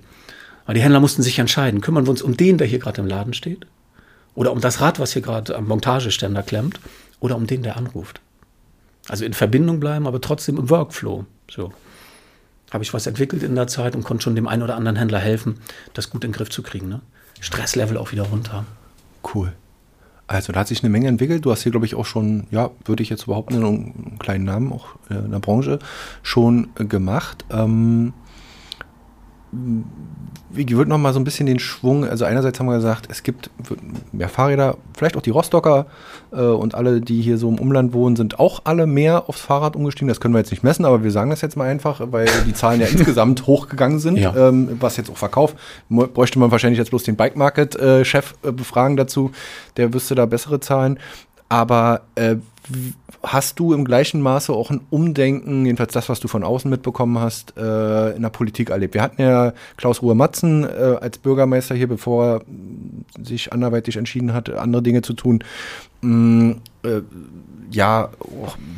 Weil 0.67 0.75
die 0.75 0.83
Händler 0.83 1.01
mussten 1.01 1.23
sich 1.23 1.39
entscheiden, 1.39 1.81
kümmern 1.81 2.07
wir 2.07 2.11
uns 2.11 2.23
um 2.23 2.37
den, 2.37 2.59
der 2.59 2.67
hier 2.67 2.79
gerade 2.79 3.01
im 3.01 3.07
Laden 3.07 3.35
steht, 3.35 3.67
oder 4.35 4.53
um 4.53 4.61
das 4.61 4.81
Rad, 4.81 4.99
was 4.99 5.13
hier 5.13 5.23
gerade 5.23 5.57
am 5.57 5.67
Montageständer 5.67 6.43
klemmt, 6.43 6.81
oder 7.21 7.37
um 7.37 7.47
den, 7.47 7.63
der 7.63 7.77
anruft. 7.77 8.21
Also 9.09 9.25
in 9.25 9.35
Verbindung 9.35 9.81
bleiben, 9.81 10.07
aber 10.07 10.21
trotzdem 10.21 10.59
im 10.59 10.71
Workflow. 10.71 11.27
So. 11.51 11.73
Habe 12.71 12.83
ich 12.83 12.95
was 12.95 13.07
entwickelt 13.07 13.43
in 13.43 13.55
der 13.55 13.67
Zeit 13.67 13.95
und 13.95 14.03
konnte 14.03 14.25
schon 14.25 14.35
dem 14.35 14.49
einen 14.49 14.63
oder 14.63 14.77
anderen 14.77 14.97
Händler 14.97 15.19
helfen, 15.19 15.61
das 15.93 16.11
gut 16.11 16.25
in 16.25 16.33
den 16.33 16.37
Griff 16.37 16.51
zu 16.51 16.63
kriegen. 16.63 16.89
Ne? 16.89 17.01
Stresslevel 17.41 17.99
auch 17.99 18.13
wieder 18.13 18.25
runter. 18.25 18.65
Cool. 19.35 19.53
Also 20.27 20.53
da 20.53 20.61
hat 20.61 20.69
sich 20.69 20.83
eine 20.83 20.89
Menge 20.89 21.09
entwickelt. 21.09 21.45
Du 21.45 21.51
hast 21.51 21.63
hier, 21.63 21.71
glaube 21.71 21.85
ich, 21.85 21.95
auch 21.95 22.07
schon, 22.07 22.47
ja, 22.51 22.71
würde 22.87 23.03
ich 23.03 23.11
jetzt 23.11 23.25
überhaupt 23.25 23.53
einen 23.53 24.19
kleinen 24.19 24.45
Namen 24.45 24.73
auch 24.73 24.97
in 25.11 25.31
der 25.31 25.39
Branche 25.39 25.79
schon 26.23 26.69
gemacht. 26.75 27.45
Ähm, 27.51 28.15
ich 30.57 30.77
würde 30.77 30.91
noch 30.91 30.99
mal 30.99 31.13
so 31.13 31.21
ein 31.21 31.25
bisschen 31.25 31.47
den 31.47 31.59
Schwung, 31.59 32.05
also 32.05 32.25
einerseits 32.25 32.59
haben 32.59 32.67
wir 32.67 32.77
gesagt, 32.77 33.09
es 33.11 33.23
gibt 33.23 33.51
mehr 34.13 34.29
Fahrräder, 34.29 34.77
vielleicht 34.97 35.17
auch 35.17 35.23
die 35.23 35.31
Rostocker 35.31 35.87
äh, 36.33 36.41
und 36.41 36.75
alle, 36.75 37.01
die 37.01 37.21
hier 37.21 37.39
so 37.39 37.49
im 37.49 37.59
Umland 37.59 37.93
wohnen, 37.93 38.17
sind 38.17 38.39
auch 38.39 38.63
alle 38.65 38.87
mehr 38.87 39.29
aufs 39.29 39.41
Fahrrad 39.41 39.77
umgestiegen. 39.77 40.09
Das 40.09 40.21
können 40.21 40.35
wir 40.35 40.39
jetzt 40.39 40.51
nicht 40.51 40.63
messen, 40.63 40.85
aber 40.85 41.03
wir 41.03 41.11
sagen 41.11 41.31
das 41.31 41.41
jetzt 41.41 41.57
mal 41.57 41.69
einfach, 41.69 42.01
weil 42.11 42.29
die 42.47 42.55
Zahlen 42.55 42.81
ja 42.81 42.87
insgesamt 42.93 43.47
hochgegangen 43.47 43.99
sind, 43.99 44.17
ja. 44.19 44.35
ähm, 44.37 44.77
was 44.81 44.97
jetzt 44.97 45.11
auch 45.11 45.17
verkauft. 45.17 45.57
Bräuchte 45.89 46.39
man 46.39 46.51
wahrscheinlich 46.51 46.79
jetzt 46.79 46.91
bloß 46.91 47.05
den 47.05 47.17
Bike 47.17 47.37
Market 47.37 47.77
äh, 47.77 48.05
Chef 48.05 48.35
äh, 48.43 48.53
befragen 48.53 48.97
dazu, 48.97 49.33
der 49.77 49.93
wüsste 49.93 50.15
da 50.15 50.27
bessere 50.27 50.61
Zahlen. 50.61 50.99
Aber 51.49 52.03
äh, 52.15 52.37
hast 53.23 53.59
du 53.59 53.75
im 53.75 53.85
gleichen 53.85 54.21
Maße 54.21 54.53
auch 54.53 54.71
ein 54.71 54.81
Umdenken, 54.91 55.67
jedenfalls 55.67 55.93
das, 55.93 56.09
was 56.09 56.21
du 56.21 56.29
von 56.29 56.43
außen 56.43 56.71
mitbekommen 56.71 57.19
hast, 57.19 57.57
äh, 57.57 58.17
in 58.17 58.23
der 58.23 58.31
Politik 58.31 58.71
erlebt? 58.71 58.95
Wir 58.95 59.03
hatten 59.03 59.21
ja 59.21 59.53
Klaus 59.77 60.03
Ruhr-Matzen 60.03 60.65
äh, 60.65 60.97
als 61.01 61.19
Bürgermeister 61.19 61.75
hier, 61.75 61.89
bevor 61.89 62.27
er 62.27 62.43
sich 63.23 63.53
anderweitig 63.53 63.97
entschieden 63.97 64.33
hat, 64.33 64.51
andere 64.51 64.83
Dinge 64.83 65.03
zu 65.03 65.13
tun. 65.13 65.45
Äh, 66.83 67.03
ja, 67.75 68.11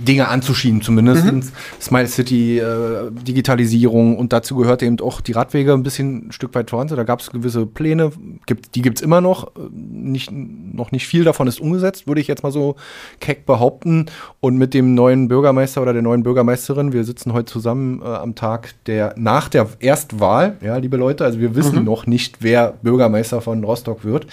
Dinge 0.06 0.28
anzuschieben 0.28 0.80
zumindest. 0.80 1.24
Mhm. 1.24 1.42
Smile 1.80 2.06
City, 2.06 2.58
äh, 2.58 3.10
Digitalisierung 3.10 4.16
und 4.16 4.32
dazu 4.32 4.56
gehörte 4.56 4.86
eben 4.86 4.98
auch 5.00 5.20
die 5.20 5.32
Radwege 5.32 5.72
ein 5.72 5.82
bisschen 5.82 6.28
ein 6.28 6.32
Stück 6.32 6.54
weit 6.54 6.70
voran. 6.70 6.88
Da 6.88 7.02
gab 7.04 7.20
es 7.20 7.30
gewisse 7.30 7.66
Pläne, 7.66 8.12
gibt, 8.46 8.74
die 8.74 8.82
gibt 8.82 8.98
es 8.98 9.02
immer 9.02 9.20
noch. 9.20 9.52
Nicht, 9.70 10.30
noch 10.32 10.92
nicht 10.92 11.06
viel 11.06 11.24
davon 11.24 11.46
ist 11.46 11.60
umgesetzt, 11.60 12.06
würde 12.06 12.20
ich 12.20 12.26
jetzt 12.26 12.42
mal 12.42 12.52
so 12.52 12.76
keck 13.20 13.44
behaupten. 13.44 14.06
Und 14.40 14.56
mit 14.56 14.72
dem 14.72 14.94
neuen 14.94 15.28
Bürgermeister 15.28 15.82
oder 15.82 15.92
der 15.92 16.02
neuen 16.02 16.22
Bürgermeisterin, 16.22 16.92
wir 16.92 17.04
sitzen 17.04 17.32
heute 17.32 17.52
zusammen 17.52 18.00
äh, 18.02 18.06
am 18.06 18.34
Tag 18.34 18.74
der 18.86 19.14
nach 19.16 19.48
der 19.48 19.68
Erstwahl, 19.80 20.56
ja, 20.62 20.76
liebe 20.76 20.96
Leute, 20.96 21.24
also 21.24 21.40
wir 21.40 21.54
wissen 21.54 21.80
mhm. 21.80 21.84
noch 21.84 22.06
nicht, 22.06 22.36
wer 22.40 22.74
Bürgermeister 22.82 23.40
von 23.40 23.62
Rostock 23.64 24.04
wird. 24.04 24.26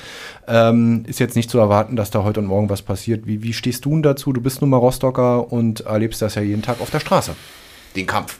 Ähm, 0.47 1.03
ist 1.07 1.19
jetzt 1.19 1.35
nicht 1.35 1.49
zu 1.49 1.57
erwarten, 1.57 1.95
dass 1.95 2.11
da 2.11 2.23
heute 2.23 2.39
und 2.39 2.45
morgen 2.45 2.69
was 2.69 2.81
passiert. 2.83 3.25
Wie, 3.25 3.43
wie 3.43 3.53
stehst 3.53 3.85
du 3.85 4.01
dazu? 4.01 4.33
Du 4.33 4.41
bist 4.41 4.61
nun 4.61 4.69
mal 4.69 4.77
Rostocker 4.77 5.51
und 5.51 5.81
erlebst 5.81 6.21
das 6.21 6.35
ja 6.35 6.41
jeden 6.41 6.61
Tag 6.61 6.81
auf 6.81 6.91
der 6.91 6.99
Straße. 6.99 7.35
Den 7.95 8.05
Kampf. 8.05 8.39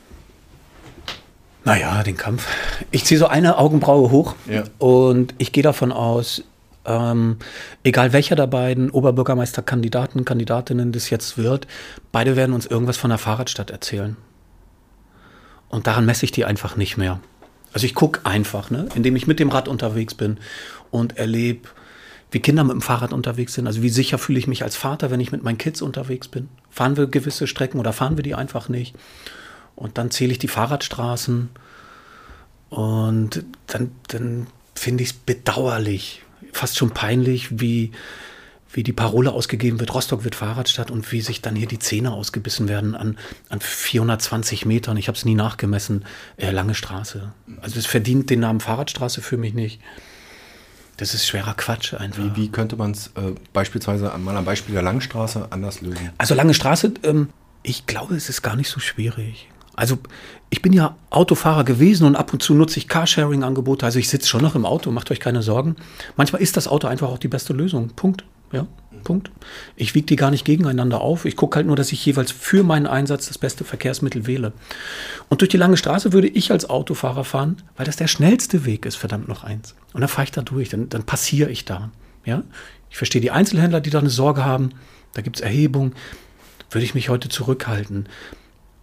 Naja, 1.66 2.04
den 2.04 2.18
Kampf. 2.18 2.48
Ich 2.92 3.06
ziehe 3.06 3.18
so 3.18 3.28
eine 3.28 3.58
Augenbraue 3.58 4.12
hoch 4.12 4.36
ja. 4.50 4.64
und 4.80 5.34
ich 5.38 5.52
gehe 5.54 5.64
davon 5.64 5.92
aus, 5.92 6.44
ähm, 6.86 7.38
egal 7.84 8.12
welcher 8.12 8.36
der 8.36 8.48
beiden 8.48 8.90
Oberbürgermeisterkandidaten, 8.90 10.26
Kandidatinnen 10.26 10.92
das 10.92 11.10
jetzt 11.10 11.38
wird, 11.38 11.68
beide 12.12 12.36
werden 12.36 12.54
uns 12.54 12.66
irgendwas 12.66 12.98
von 12.98 13.10
der 13.10 13.18
Fahrradstadt 13.18 13.72
erzählen. 13.72 14.18
Und 15.70 15.88
daran 15.88 16.06
messe 16.06 16.26
ich 16.26 16.32
die 16.32 16.46
einfach 16.46 16.76
nicht 16.76 16.98
mehr. 16.98 17.20
Also 17.74 17.86
ich 17.86 17.96
gucke 17.96 18.26
einfach, 18.26 18.70
ne, 18.70 18.88
indem 18.94 19.16
ich 19.16 19.26
mit 19.26 19.40
dem 19.40 19.50
Rad 19.50 19.68
unterwegs 19.68 20.14
bin 20.14 20.38
und 20.92 21.18
erlebe, 21.18 21.70
wie 22.34 22.40
Kinder 22.40 22.64
mit 22.64 22.74
dem 22.74 22.82
Fahrrad 22.82 23.14
unterwegs 23.14 23.54
sind. 23.54 23.68
Also 23.68 23.84
wie 23.84 23.90
sicher 23.90 24.18
fühle 24.18 24.40
ich 24.40 24.48
mich 24.48 24.64
als 24.64 24.76
Vater, 24.76 25.12
wenn 25.12 25.20
ich 25.20 25.32
mit 25.32 25.44
meinen 25.44 25.60
Kids 25.60 25.84
unterwegs 25.84 26.28
bin. 26.28 26.50
Fahren 26.72 26.98
wir 26.98 27.06
gewisse 27.06 27.46
Strecken 27.46 27.80
oder 27.80 27.94
fahren 27.94 28.18
wir 28.18 28.24
die 28.24 28.34
einfach 28.34 28.70
nicht? 28.70 28.96
Und 29.76 30.00
dann 30.00 30.10
zähle 30.10 30.32
ich 30.32 30.40
die 30.40 30.48
Fahrradstraßen 30.48 31.50
und 32.70 33.46
dann, 33.68 33.92
dann 34.08 34.48
finde 34.74 35.04
ich 35.04 35.12
es 35.12 35.14
bedauerlich, 35.14 36.24
fast 36.52 36.78
schon 36.78 36.90
peinlich, 36.90 37.60
wie, 37.60 37.92
wie 38.72 38.82
die 38.82 38.94
Parole 38.94 39.32
ausgegeben 39.32 39.80
wird, 39.80 39.94
Rostock 39.94 40.24
wird 40.24 40.34
Fahrradstadt 40.34 40.90
und 40.90 41.12
wie 41.12 41.22
sich 41.22 41.42
dann 41.42 41.56
hier 41.56 41.68
die 41.68 41.78
Zähne 41.78 42.12
ausgebissen 42.12 42.68
werden 42.68 42.96
an, 42.96 43.18
an 43.50 43.62
420 43.62 44.66
Metern, 44.66 44.98
ich 44.98 45.08
habe 45.08 45.18
es 45.18 45.26
nie 45.26 45.36
nachgemessen, 45.36 46.06
äh, 46.38 46.50
lange 46.50 46.74
Straße. 46.74 47.32
Also 47.62 47.78
es 47.78 47.86
verdient 47.86 48.32
den 48.32 48.40
Namen 48.40 48.60
Fahrradstraße 48.60 49.22
für 49.22 49.38
mich 49.38 49.54
nicht. 49.54 49.80
Das 50.98 51.14
ist 51.14 51.28
schwerer 51.28 51.54
Quatsch 51.56 51.94
einfach. 51.94 52.24
Wie, 52.24 52.36
wie 52.36 52.50
könnte 52.50 52.76
man 52.76 52.92
es 52.92 53.08
äh, 53.16 53.34
beispielsweise 53.52 54.12
mal 54.18 54.38
am 54.38 54.46
Beispiel 54.46 54.74
der 54.74 54.84
Langstraße 54.84 55.48
anders 55.50 55.82
lösen? 55.82 56.12
Also 56.18 56.36
lange 56.36 56.54
Straße, 56.54 56.94
ähm, 57.04 57.30
ich 57.64 57.86
glaube, 57.86 58.16
es 58.16 58.30
ist 58.30 58.42
gar 58.42 58.56
nicht 58.56 58.70
so 58.70 58.80
schwierig. 58.80 59.50
Also 59.76 59.98
ich 60.50 60.62
bin 60.62 60.72
ja 60.72 60.96
Autofahrer 61.10 61.64
gewesen 61.64 62.06
und 62.06 62.16
ab 62.16 62.32
und 62.32 62.44
zu 62.44 62.54
nutze 62.54 62.78
ich 62.78 62.88
Carsharing-Angebote. 62.88 63.86
Also 63.86 63.98
ich 63.98 64.08
sitze 64.08 64.28
schon 64.28 64.44
noch 64.44 64.54
im 64.54 64.66
Auto, 64.66 64.92
macht 64.92 65.10
euch 65.10 65.20
keine 65.20 65.42
Sorgen. 65.42 65.78
Manchmal 66.16 66.44
ist 66.44 66.58
das 66.58 66.68
Auto 66.68 66.88
einfach 66.88 67.10
auch 67.10 67.18
die 67.18 67.28
beste 67.28 67.54
Lösung. 67.54 67.90
Punkt. 67.96 68.24
Ja, 68.52 68.68
Punkt. 69.04 69.32
Ich 69.76 69.96
wiege 69.96 70.06
die 70.06 70.16
gar 70.16 70.32
nicht 70.32 70.46
gegeneinander 70.46 71.02
auf. 71.02 71.26
Ich 71.26 71.36
gucke 71.36 71.58
halt 71.58 71.68
nur, 71.68 71.76
dass 71.76 71.92
ich 71.92 72.06
jeweils 72.06 72.32
für 72.32 72.64
meinen 72.64 72.88
Einsatz 72.88 73.28
das 73.28 73.38
beste 73.38 73.64
Verkehrsmittel 73.64 74.26
wähle. 74.28 74.54
Und 75.30 75.42
durch 75.42 75.50
die 75.50 75.58
lange 75.58 75.78
Straße 75.78 76.14
würde 76.14 76.28
ich 76.28 76.52
als 76.52 76.70
Autofahrer 76.70 77.24
fahren, 77.24 77.58
weil 77.76 77.86
das 77.86 77.96
der 77.96 78.08
schnellste 78.08 78.66
Weg 78.66 78.86
ist, 78.86 78.96
verdammt 78.96 79.28
noch 79.28 79.44
eins. 79.44 79.76
Und 79.94 80.02
dann 80.02 80.10
fahre 80.10 80.26
ich 80.26 80.32
da 80.32 80.42
durch, 80.42 80.70
dann, 80.70 80.90
dann 80.90 81.04
passiere 81.04 81.52
ich 81.52 81.66
da. 81.66 81.92
Ja? 82.26 82.44
Ich 82.90 82.98
verstehe 82.98 83.22
die 83.22 83.32
Einzelhändler, 83.32 83.82
die 83.82 83.90
da 83.90 84.00
eine 84.00 84.10
Sorge 84.10 84.46
haben. 84.46 84.70
Da 85.14 85.22
gibt 85.22 85.38
es 85.38 85.42
Erhebungen. 85.42 85.94
Würde 86.72 86.86
ich 86.86 86.96
mich 86.96 87.10
heute 87.10 87.30
zurückhalten. 87.30 88.08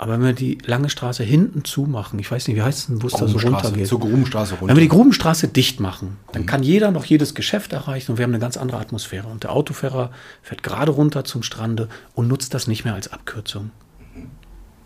Aber 0.00 0.14
wenn 0.14 0.22
wir 0.22 0.32
die 0.32 0.56
lange 0.64 0.88
Straße 0.88 1.22
hinten 1.22 1.62
zumachen, 1.62 2.18
ich 2.20 2.30
weiß 2.30 2.48
nicht, 2.48 2.56
wie 2.56 2.62
heißt 2.62 2.78
es 2.78 2.86
denn, 2.86 3.02
wo 3.02 3.08
es 3.08 3.12
da 3.12 3.28
so 3.28 3.36
runtergeht? 3.36 3.86
Zur 3.86 4.00
Grubenstraße 4.00 4.54
runter. 4.54 4.68
Wenn 4.68 4.76
wir 4.76 4.80
die 4.80 4.88
Grubenstraße 4.88 5.48
dicht 5.48 5.78
machen, 5.78 6.16
dann 6.32 6.40
mhm. 6.40 6.46
kann 6.46 6.62
jeder 6.62 6.90
noch 6.90 7.04
jedes 7.04 7.34
Geschäft 7.34 7.74
erreichen 7.74 8.12
und 8.12 8.16
wir 8.16 8.22
haben 8.22 8.30
eine 8.30 8.38
ganz 8.38 8.56
andere 8.56 8.78
Atmosphäre. 8.78 9.28
Und 9.28 9.42
der 9.42 9.52
Autofahrer 9.52 10.10
fährt 10.40 10.62
gerade 10.62 10.90
runter 10.90 11.24
zum 11.24 11.42
Strande 11.42 11.90
und 12.14 12.28
nutzt 12.28 12.54
das 12.54 12.66
nicht 12.66 12.86
mehr 12.86 12.94
als 12.94 13.12
Abkürzung. 13.12 13.72
Mhm. 14.14 14.30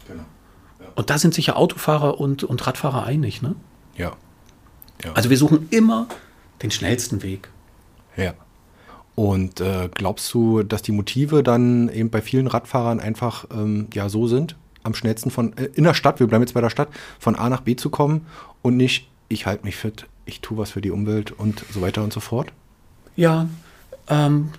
Genau. 0.08 0.24
Ja. 0.80 0.86
Und 0.96 1.10
da 1.10 1.18
sind 1.18 1.32
sich 1.32 1.46
ja 1.46 1.54
Autofahrer 1.54 2.18
und, 2.18 2.42
und 2.42 2.66
Radfahrer 2.66 3.04
einig, 3.04 3.40
ne? 3.40 3.54
Ja. 3.96 4.16
ja. 5.04 5.12
Also 5.12 5.30
wir 5.30 5.38
suchen 5.38 5.68
immer 5.70 6.08
den 6.60 6.72
schnellsten 6.72 7.22
Weg. 7.22 7.50
Ja. 8.16 8.34
Und 9.14 9.60
äh, 9.60 9.88
glaubst 9.94 10.34
du, 10.34 10.64
dass 10.64 10.82
die 10.82 10.90
Motive 10.90 11.44
dann 11.44 11.88
eben 11.88 12.10
bei 12.10 12.20
vielen 12.20 12.48
Radfahrern 12.48 12.98
einfach 12.98 13.44
ähm, 13.52 13.86
ja 13.94 14.08
so 14.08 14.26
sind? 14.26 14.56
Am 14.84 14.94
schnellsten 14.94 15.30
von 15.30 15.56
äh, 15.56 15.70
in 15.74 15.84
der 15.84 15.94
Stadt, 15.94 16.20
wir 16.20 16.26
bleiben 16.26 16.42
jetzt 16.42 16.54
bei 16.54 16.60
der 16.60 16.70
Stadt, 16.70 16.88
von 17.18 17.34
A 17.34 17.48
nach 17.48 17.62
B 17.62 17.74
zu 17.74 17.90
kommen 17.90 18.26
und 18.62 18.76
nicht, 18.76 19.08
ich 19.28 19.46
halte 19.46 19.64
mich 19.64 19.76
fit, 19.76 20.06
ich 20.26 20.40
tue 20.40 20.56
was 20.56 20.70
für 20.70 20.80
die 20.80 20.90
Umwelt 20.90 21.32
und 21.32 21.64
so 21.72 21.80
weiter 21.80 22.02
und 22.02 22.12
so 22.12 22.20
fort? 22.20 22.52
Ja, 23.16 23.48
ähm, 24.08 24.50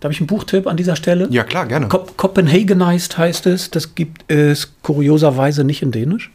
da 0.00 0.06
habe 0.06 0.12
ich 0.12 0.20
einen 0.20 0.26
Buchtipp 0.26 0.66
an 0.66 0.76
dieser 0.76 0.96
Stelle. 0.96 1.26
Ja, 1.30 1.44
klar, 1.44 1.66
gerne. 1.66 1.88
Cop 1.88 2.16
Copenhagenized 2.16 3.16
heißt 3.16 3.46
es. 3.46 3.70
Das 3.70 3.94
gibt 3.94 4.30
es 4.30 4.74
kurioserweise 4.82 5.64
nicht 5.64 5.82
in 5.82 5.90
Dänisch. 5.90 6.30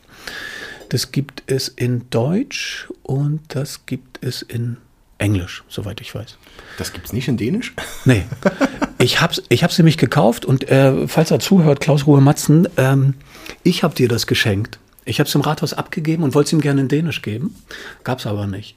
Das 0.89 1.11
gibt 1.11 1.43
es 1.45 1.67
in 1.67 2.09
Deutsch 2.09 2.89
und 3.03 3.41
das 3.49 3.85
gibt 3.85 4.23
es 4.23 4.41
in 4.41 4.77
Englisch, 5.19 5.63
soweit 5.69 6.01
ich 6.01 6.13
weiß. 6.13 6.37
Das 6.77 6.91
gibt 6.91 7.05
es 7.05 7.13
nicht 7.13 7.27
in 7.27 7.37
Dänisch? 7.37 7.73
Nee. 8.05 8.23
Ich 9.01 9.19
habe 9.19 9.33
ich 9.49 9.63
hab's 9.63 9.77
nämlich 9.79 9.97
gekauft 9.97 10.45
und 10.45 10.69
äh, 10.69 11.07
falls 11.07 11.31
er 11.31 11.39
zuhört, 11.39 11.79
Klaus 11.79 12.05
Ruhe 12.05 12.21
Matzen, 12.21 12.67
ähm, 12.77 13.15
ich 13.63 13.83
habe 13.83 13.95
dir 13.95 14.07
das 14.07 14.27
geschenkt. 14.27 14.77
Ich 15.05 15.19
habe 15.19 15.27
es 15.27 15.33
im 15.33 15.41
Rathaus 15.41 15.73
abgegeben 15.73 16.23
und 16.23 16.35
wollte 16.35 16.47
es 16.47 16.53
ihm 16.53 16.61
gerne 16.61 16.81
in 16.81 16.87
Dänisch 16.87 17.23
geben. 17.23 17.55
Gab 18.03 18.19
es 18.19 18.27
aber 18.27 18.45
nicht. 18.45 18.75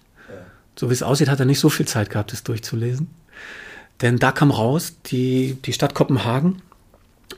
So 0.77 0.89
wie 0.89 0.95
es 0.95 1.03
aussieht, 1.03 1.29
hat 1.29 1.41
er 1.41 1.47
nicht 1.47 1.61
so 1.61 1.69
viel 1.69 1.87
Zeit 1.87 2.09
gehabt, 2.09 2.33
es 2.33 2.43
durchzulesen. 2.43 3.09
Denn 4.01 4.19
da 4.19 4.33
kam 4.33 4.51
raus, 4.51 4.95
die, 5.07 5.59
die 5.65 5.73
Stadt 5.73 5.95
Kopenhagen 5.95 6.63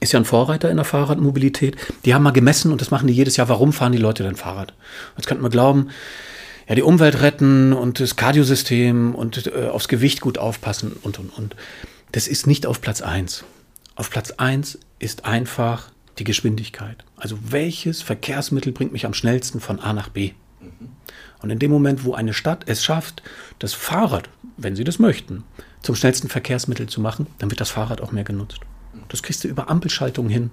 ist 0.00 0.12
ja 0.12 0.20
ein 0.20 0.24
Vorreiter 0.24 0.70
in 0.70 0.76
der 0.76 0.84
Fahrradmobilität. 0.84 1.76
Die 2.04 2.14
haben 2.14 2.22
mal 2.22 2.30
gemessen 2.30 2.70
und 2.70 2.80
das 2.80 2.90
machen 2.90 3.08
die 3.08 3.14
jedes 3.14 3.36
Jahr. 3.36 3.48
Warum 3.48 3.72
fahren 3.72 3.92
die 3.92 3.98
Leute 3.98 4.22
denn 4.22 4.36
Fahrrad? 4.36 4.74
Jetzt 5.16 5.26
könnte 5.26 5.42
man 5.42 5.50
glauben, 5.50 5.90
ja, 6.68 6.74
die 6.76 6.82
Umwelt 6.82 7.20
retten 7.20 7.72
und 7.72 8.00
das 8.00 8.16
Kardiosystem 8.16 9.14
und 9.14 9.48
äh, 9.48 9.68
aufs 9.68 9.88
Gewicht 9.88 10.20
gut 10.20 10.38
aufpassen 10.38 10.92
und, 11.02 11.18
und, 11.18 11.36
und. 11.36 11.56
Das 12.16 12.28
ist 12.28 12.46
nicht 12.46 12.64
auf 12.64 12.80
Platz 12.80 13.02
1. 13.02 13.44
Auf 13.94 14.08
Platz 14.08 14.30
1 14.30 14.78
ist 14.98 15.26
einfach 15.26 15.90
die 16.16 16.24
Geschwindigkeit. 16.24 17.04
Also 17.18 17.36
welches 17.46 18.00
Verkehrsmittel 18.00 18.72
bringt 18.72 18.94
mich 18.94 19.04
am 19.04 19.12
schnellsten 19.12 19.60
von 19.60 19.80
A 19.80 19.92
nach 19.92 20.08
B? 20.08 20.32
Und 21.42 21.50
in 21.50 21.58
dem 21.58 21.70
Moment, 21.70 22.04
wo 22.04 22.14
eine 22.14 22.32
Stadt 22.32 22.64
es 22.68 22.82
schafft, 22.82 23.22
das 23.58 23.74
Fahrrad, 23.74 24.30
wenn 24.56 24.74
sie 24.74 24.84
das 24.84 24.98
möchten, 24.98 25.44
zum 25.82 25.94
schnellsten 25.94 26.30
Verkehrsmittel 26.30 26.88
zu 26.88 27.02
machen, 27.02 27.26
dann 27.36 27.50
wird 27.50 27.60
das 27.60 27.68
Fahrrad 27.68 28.00
auch 28.00 28.12
mehr 28.12 28.24
genutzt. 28.24 28.60
Das 29.08 29.22
kriegst 29.22 29.44
du 29.44 29.48
über 29.48 29.68
Ampelschaltungen 29.68 30.32
hin. 30.32 30.52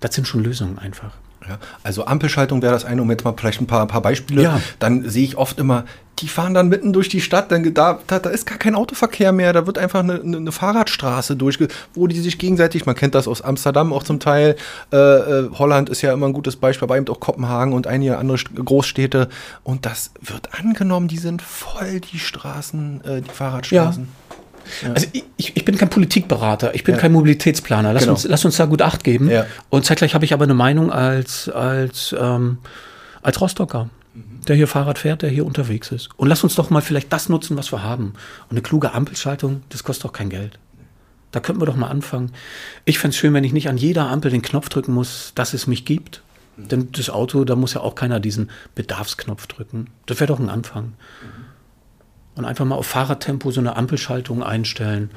Das 0.00 0.14
sind 0.14 0.28
schon 0.28 0.44
Lösungen 0.44 0.78
einfach. 0.78 1.16
Ja, 1.48 1.58
also 1.82 2.04
Ampelschaltung 2.04 2.62
wäre 2.62 2.72
das 2.72 2.84
eine, 2.84 3.02
um 3.02 3.10
jetzt 3.10 3.24
mal 3.24 3.34
vielleicht 3.36 3.60
ein 3.60 3.66
paar, 3.66 3.82
ein 3.82 3.88
paar 3.88 4.02
Beispiele. 4.02 4.42
Ja. 4.42 4.60
Dann 4.78 5.08
sehe 5.08 5.24
ich 5.24 5.36
oft 5.36 5.58
immer, 5.58 5.84
die 6.20 6.28
fahren 6.28 6.54
dann 6.54 6.68
mitten 6.68 6.92
durch 6.92 7.08
die 7.08 7.20
Stadt, 7.20 7.50
dann 7.52 7.74
da, 7.74 8.00
da, 8.06 8.18
da 8.18 8.30
ist 8.30 8.46
gar 8.46 8.58
kein 8.58 8.74
Autoverkehr 8.74 9.32
mehr, 9.32 9.52
da 9.52 9.66
wird 9.66 9.78
einfach 9.78 10.00
eine, 10.00 10.20
eine 10.20 10.52
Fahrradstraße 10.52 11.36
durch, 11.36 11.58
wo 11.94 12.06
die 12.06 12.20
sich 12.20 12.38
gegenseitig, 12.38 12.86
man 12.86 12.94
kennt 12.94 13.14
das 13.14 13.28
aus 13.28 13.42
Amsterdam 13.42 13.92
auch 13.92 14.02
zum 14.02 14.20
Teil, 14.20 14.56
äh, 14.92 14.96
äh, 14.96 15.50
Holland 15.54 15.88
ist 15.88 16.02
ja 16.02 16.12
immer 16.12 16.26
ein 16.26 16.32
gutes 16.32 16.56
Beispiel, 16.56 16.86
aber 16.86 16.96
eben 16.96 17.08
auch 17.08 17.20
Kopenhagen 17.20 17.72
und 17.72 17.86
einige 17.86 18.18
andere 18.18 18.38
Großstädte 18.38 19.28
und 19.62 19.86
das 19.86 20.10
wird 20.20 20.58
angenommen, 20.58 21.08
die 21.08 21.18
sind 21.18 21.42
voll 21.42 22.00
die 22.00 22.18
Straßen, 22.18 23.04
äh, 23.04 23.22
die 23.22 23.30
Fahrradstraßen. 23.30 24.04
Ja. 24.04 24.27
Ja. 24.82 24.92
Also 24.92 25.06
ich, 25.12 25.56
ich, 25.56 25.64
bin 25.64 25.76
kein 25.76 25.90
Politikberater, 25.90 26.74
ich 26.74 26.84
bin 26.84 26.94
Ja. 26.94 27.00
kein 27.00 27.12
Mobilitätsplaner. 27.12 27.92
Lass, 27.92 28.02
Genau. 28.04 28.14
uns, 28.14 28.24
lass 28.24 28.44
uns 28.44 28.56
da 28.56 28.64
gut 28.66 28.82
Acht 28.82 29.04
geben. 29.04 29.30
Ja. 29.30 29.46
Und 29.70 29.84
zeitgleich 29.84 30.14
habe 30.14 30.24
ich 30.24 30.32
aber 30.32 30.44
eine 30.44 30.54
Meinung 30.54 30.92
als, 30.92 31.48
als, 31.48 32.14
ähm, 32.18 32.58
als 33.22 33.40
Rostocker, 33.40 33.90
der 34.46 34.56
hier 34.56 34.66
Fahrrad 34.66 34.98
fährt, 34.98 35.22
der 35.22 35.30
hier 35.30 35.44
unterwegs 35.46 35.92
ist. 35.92 36.10
Und 36.16 36.28
lass 36.28 36.42
uns 36.44 36.54
doch 36.54 36.70
mal 36.70 36.82
vielleicht 36.82 37.12
das 37.12 37.28
nutzen, 37.28 37.56
was 37.56 37.72
wir 37.72 37.82
haben. 37.82 38.14
Und 38.48 38.52
eine 38.52 38.62
kluge 38.62 38.92
Ampelschaltung, 38.92 39.62
das 39.68 39.84
kostet 39.84 40.04
doch 40.04 40.12
kein 40.12 40.30
Geld. 40.30 40.58
Da 41.30 41.40
könnten 41.40 41.60
wir 41.60 41.66
doch 41.66 41.76
mal 41.76 41.88
anfangen. 41.88 42.32
Ich 42.86 42.98
fände 42.98 43.12
es 43.14 43.18
schön, 43.18 43.34
wenn 43.34 43.44
ich 43.44 43.52
nicht 43.52 43.68
an 43.68 43.76
jeder 43.76 44.08
Ampel 44.08 44.30
den 44.30 44.40
Knopf 44.40 44.70
drücken 44.70 44.94
muss, 44.94 45.32
dass 45.34 45.52
es 45.52 45.66
mich 45.66 45.84
gibt. 45.84 46.22
Denn 46.56 46.90
das 46.90 47.08
Auto, 47.08 47.44
da 47.44 47.54
muss 47.54 47.74
ja 47.74 47.82
auch 47.82 47.94
keiner 47.94 48.18
diesen 48.18 48.50
Bedarfsknopf 48.74 49.46
drücken. 49.46 49.88
Das 50.06 50.18
wäre 50.18 50.26
doch 50.26 50.40
ein 50.40 50.48
Anfang. 50.48 50.94
Und 52.38 52.44
einfach 52.44 52.64
mal 52.64 52.76
auf 52.76 52.86
Fahrradtempo 52.86 53.50
so 53.50 53.60
eine 53.60 53.74
Ampelschaltung 53.74 54.44
einstellen. 54.44 55.10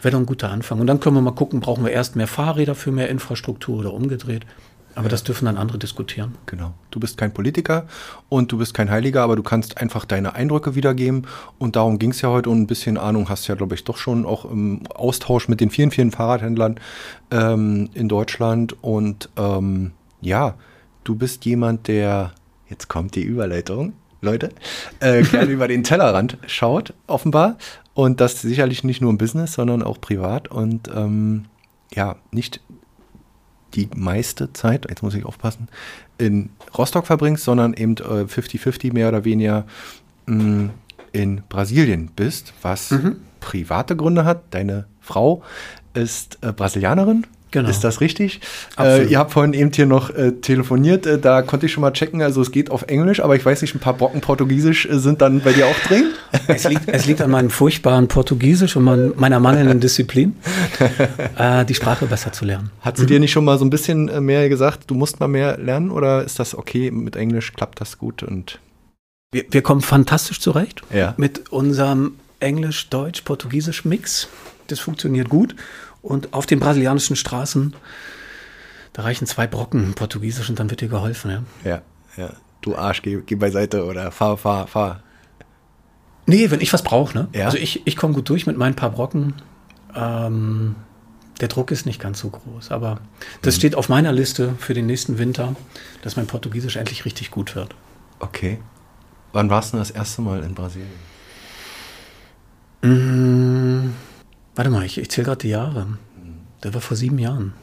Wäre 0.00 0.12
doch 0.12 0.18
ein 0.20 0.26
guter 0.26 0.50
Anfang. 0.50 0.80
Und 0.80 0.86
dann 0.86 1.00
können 1.00 1.14
wir 1.14 1.20
mal 1.20 1.32
gucken, 1.32 1.60
brauchen 1.60 1.84
wir 1.84 1.92
erst 1.92 2.16
mehr 2.16 2.26
Fahrräder 2.26 2.74
für 2.74 2.90
mehr 2.90 3.10
Infrastruktur 3.10 3.78
oder 3.78 3.92
umgedreht. 3.92 4.46
Aber 4.94 5.10
das 5.10 5.22
dürfen 5.22 5.44
dann 5.44 5.58
andere 5.58 5.76
diskutieren. 5.76 6.34
Genau. 6.46 6.72
Du 6.90 6.98
bist 6.98 7.18
kein 7.18 7.34
Politiker 7.34 7.86
und 8.30 8.52
du 8.52 8.58
bist 8.58 8.72
kein 8.72 8.90
Heiliger, 8.90 9.22
aber 9.22 9.36
du 9.36 9.42
kannst 9.42 9.78
einfach 9.78 10.06
deine 10.06 10.34
Eindrücke 10.34 10.74
wiedergeben. 10.74 11.26
Und 11.58 11.76
darum 11.76 11.98
ging 11.98 12.10
es 12.10 12.22
ja 12.22 12.30
heute. 12.30 12.48
Und 12.48 12.62
ein 12.62 12.66
bisschen 12.66 12.96
Ahnung 12.96 13.28
hast 13.28 13.46
du 13.46 13.52
ja, 13.52 13.56
glaube 13.56 13.74
ich, 13.74 13.84
doch 13.84 13.98
schon 13.98 14.24
auch 14.24 14.44
im 14.44 14.86
Austausch 14.94 15.48
mit 15.48 15.60
den 15.60 15.68
vielen, 15.68 15.90
vielen 15.90 16.10
Fahrradhändlern 16.10 16.80
ähm, 17.30 17.90
in 17.92 18.08
Deutschland. 18.08 18.82
Und 18.82 19.28
ähm, 19.36 19.92
ja, 20.22 20.54
du 21.04 21.16
bist 21.16 21.44
jemand, 21.44 21.86
der, 21.88 22.32
jetzt 22.70 22.88
kommt 22.88 23.14
die 23.14 23.24
Überleitung, 23.24 23.92
Leute, 24.22 24.50
äh, 25.00 25.22
gerne 25.30 25.50
über 25.50 25.68
den 25.68 25.84
Tellerrand 25.84 26.38
schaut, 26.46 26.94
offenbar. 27.06 27.58
Und 27.94 28.20
das 28.20 28.40
sicherlich 28.40 28.84
nicht 28.84 29.02
nur 29.02 29.10
im 29.10 29.18
Business, 29.18 29.52
sondern 29.52 29.82
auch 29.82 30.00
privat. 30.00 30.48
Und 30.48 30.88
ähm, 30.94 31.44
ja, 31.92 32.16
nicht 32.30 32.60
die 33.74 33.88
meiste 33.94 34.52
Zeit, 34.52 34.86
jetzt 34.88 35.02
muss 35.02 35.14
ich 35.14 35.26
aufpassen, 35.26 35.68
in 36.18 36.50
Rostock 36.76 37.06
verbringst, 37.06 37.44
sondern 37.44 37.74
eben 37.74 37.96
äh, 37.96 38.24
50-50 38.24 38.92
mehr 38.92 39.08
oder 39.08 39.24
weniger 39.24 39.66
mh, 40.26 40.70
in 41.12 41.42
Brasilien 41.48 42.10
bist, 42.14 42.54
was 42.62 42.94
private 43.40 43.96
Gründe 43.96 44.24
hat. 44.24 44.44
Deine 44.50 44.86
Frau 45.00 45.42
ist 45.94 46.38
äh, 46.42 46.52
Brasilianerin. 46.52 47.26
Genau. 47.52 47.68
Ist 47.68 47.84
das 47.84 48.00
richtig? 48.00 48.40
Äh, 48.78 49.04
ihr 49.04 49.18
habt 49.18 49.32
vorhin 49.32 49.52
eben 49.52 49.70
hier 49.72 49.84
noch 49.84 50.08
äh, 50.08 50.32
telefoniert, 50.32 51.04
äh, 51.04 51.18
da 51.18 51.42
konnte 51.42 51.66
ich 51.66 51.72
schon 51.72 51.82
mal 51.82 51.92
checken, 51.92 52.22
also 52.22 52.40
es 52.40 52.50
geht 52.50 52.70
auf 52.70 52.84
Englisch, 52.88 53.20
aber 53.20 53.36
ich 53.36 53.44
weiß 53.44 53.60
nicht, 53.60 53.74
ein 53.74 53.78
paar 53.78 53.92
Brocken 53.92 54.22
Portugiesisch 54.22 54.86
äh, 54.86 54.98
sind 54.98 55.20
dann 55.20 55.40
bei 55.40 55.52
dir 55.52 55.66
auch 55.66 55.78
drin? 55.86 56.04
Es 56.48 56.64
liegt, 56.64 56.88
es 56.88 57.06
liegt 57.06 57.20
an 57.20 57.30
meinem 57.30 57.50
furchtbaren 57.50 58.08
Portugiesisch 58.08 58.74
und 58.76 58.84
mein, 58.84 59.12
meiner 59.16 59.38
mangelnden 59.38 59.80
Disziplin, 59.80 60.34
äh, 61.36 61.64
die 61.66 61.74
Sprache 61.74 62.06
besser 62.06 62.32
zu 62.32 62.46
lernen. 62.46 62.70
Hat 62.80 62.96
sie 62.96 63.06
dir 63.06 63.20
nicht 63.20 63.32
schon 63.32 63.44
mal 63.44 63.58
so 63.58 63.64
ein 63.66 63.70
bisschen 63.70 64.08
äh, 64.08 64.20
mehr 64.20 64.48
gesagt, 64.48 64.90
du 64.90 64.94
musst 64.94 65.20
mal 65.20 65.28
mehr 65.28 65.58
lernen 65.58 65.90
oder 65.90 66.24
ist 66.24 66.38
das 66.38 66.56
okay 66.56 66.90
mit 66.90 67.16
Englisch, 67.16 67.52
klappt 67.52 67.80
das 67.82 67.98
gut 67.98 68.22
und 68.22 68.58
Wir, 69.30 69.44
wir 69.50 69.62
kommen 69.62 69.82
fantastisch 69.82 70.40
zurecht 70.40 70.82
ja. 70.92 71.12
mit 71.18 71.52
unserem 71.52 72.14
Englisch-Deutsch-Portugiesisch-Mix. 72.42 74.28
Das 74.68 74.80
funktioniert 74.80 75.28
gut. 75.28 75.54
Und 76.02 76.34
auf 76.34 76.46
den 76.46 76.60
brasilianischen 76.60 77.16
Straßen, 77.16 77.74
da 78.92 79.02
reichen 79.02 79.26
zwei 79.26 79.46
Brocken 79.46 79.94
Portugiesisch 79.94 80.50
und 80.50 80.58
dann 80.58 80.70
wird 80.70 80.80
dir 80.80 80.88
geholfen. 80.88 81.30
Ja. 81.30 81.42
Ja, 81.70 81.82
ja. 82.16 82.32
Du 82.60 82.76
Arsch, 82.76 83.02
geh, 83.02 83.20
geh 83.24 83.34
beiseite 83.34 83.84
oder 83.84 84.12
fahr, 84.12 84.36
fahr, 84.36 84.66
fahr. 84.66 85.02
Nee, 86.26 86.50
wenn 86.50 86.60
ich 86.60 86.72
was 86.72 86.82
brauche. 86.82 87.16
Ne? 87.16 87.28
Ja. 87.32 87.46
Also 87.46 87.58
ich, 87.58 87.86
ich 87.86 87.96
komme 87.96 88.14
gut 88.14 88.28
durch 88.28 88.46
mit 88.46 88.56
meinen 88.56 88.76
paar 88.76 88.90
Brocken. 88.90 89.34
Ähm, 89.94 90.76
der 91.40 91.48
Druck 91.48 91.72
ist 91.72 91.86
nicht 91.86 92.00
ganz 92.00 92.20
so 92.20 92.30
groß. 92.30 92.70
Aber 92.70 93.00
das 93.42 93.56
steht 93.56 93.74
auf 93.74 93.88
meiner 93.88 94.12
Liste 94.12 94.54
für 94.58 94.74
den 94.74 94.86
nächsten 94.86 95.18
Winter, 95.18 95.56
dass 96.02 96.16
mein 96.16 96.28
Portugiesisch 96.28 96.76
endlich 96.76 97.04
richtig 97.04 97.32
gut 97.32 97.56
wird. 97.56 97.74
Okay. 98.20 98.60
Wann 99.32 99.50
warst 99.50 99.72
du 99.72 99.76
denn 99.76 99.80
das 99.80 99.90
erste 99.90 100.22
Mal 100.22 100.44
in 100.44 100.54
Brasilien? 100.54 100.88
Mm, 102.82 103.41
warte 104.54 104.70
mal, 104.70 104.84
ich, 104.84 104.98
ich 104.98 105.10
zähle 105.10 105.26
gerade 105.26 105.38
die 105.38 105.48
Jahre. 105.48 105.86
Das 106.60 106.74
war 106.74 106.80
vor 106.80 106.96
sieben 106.96 107.18
Jahren. 107.18 107.54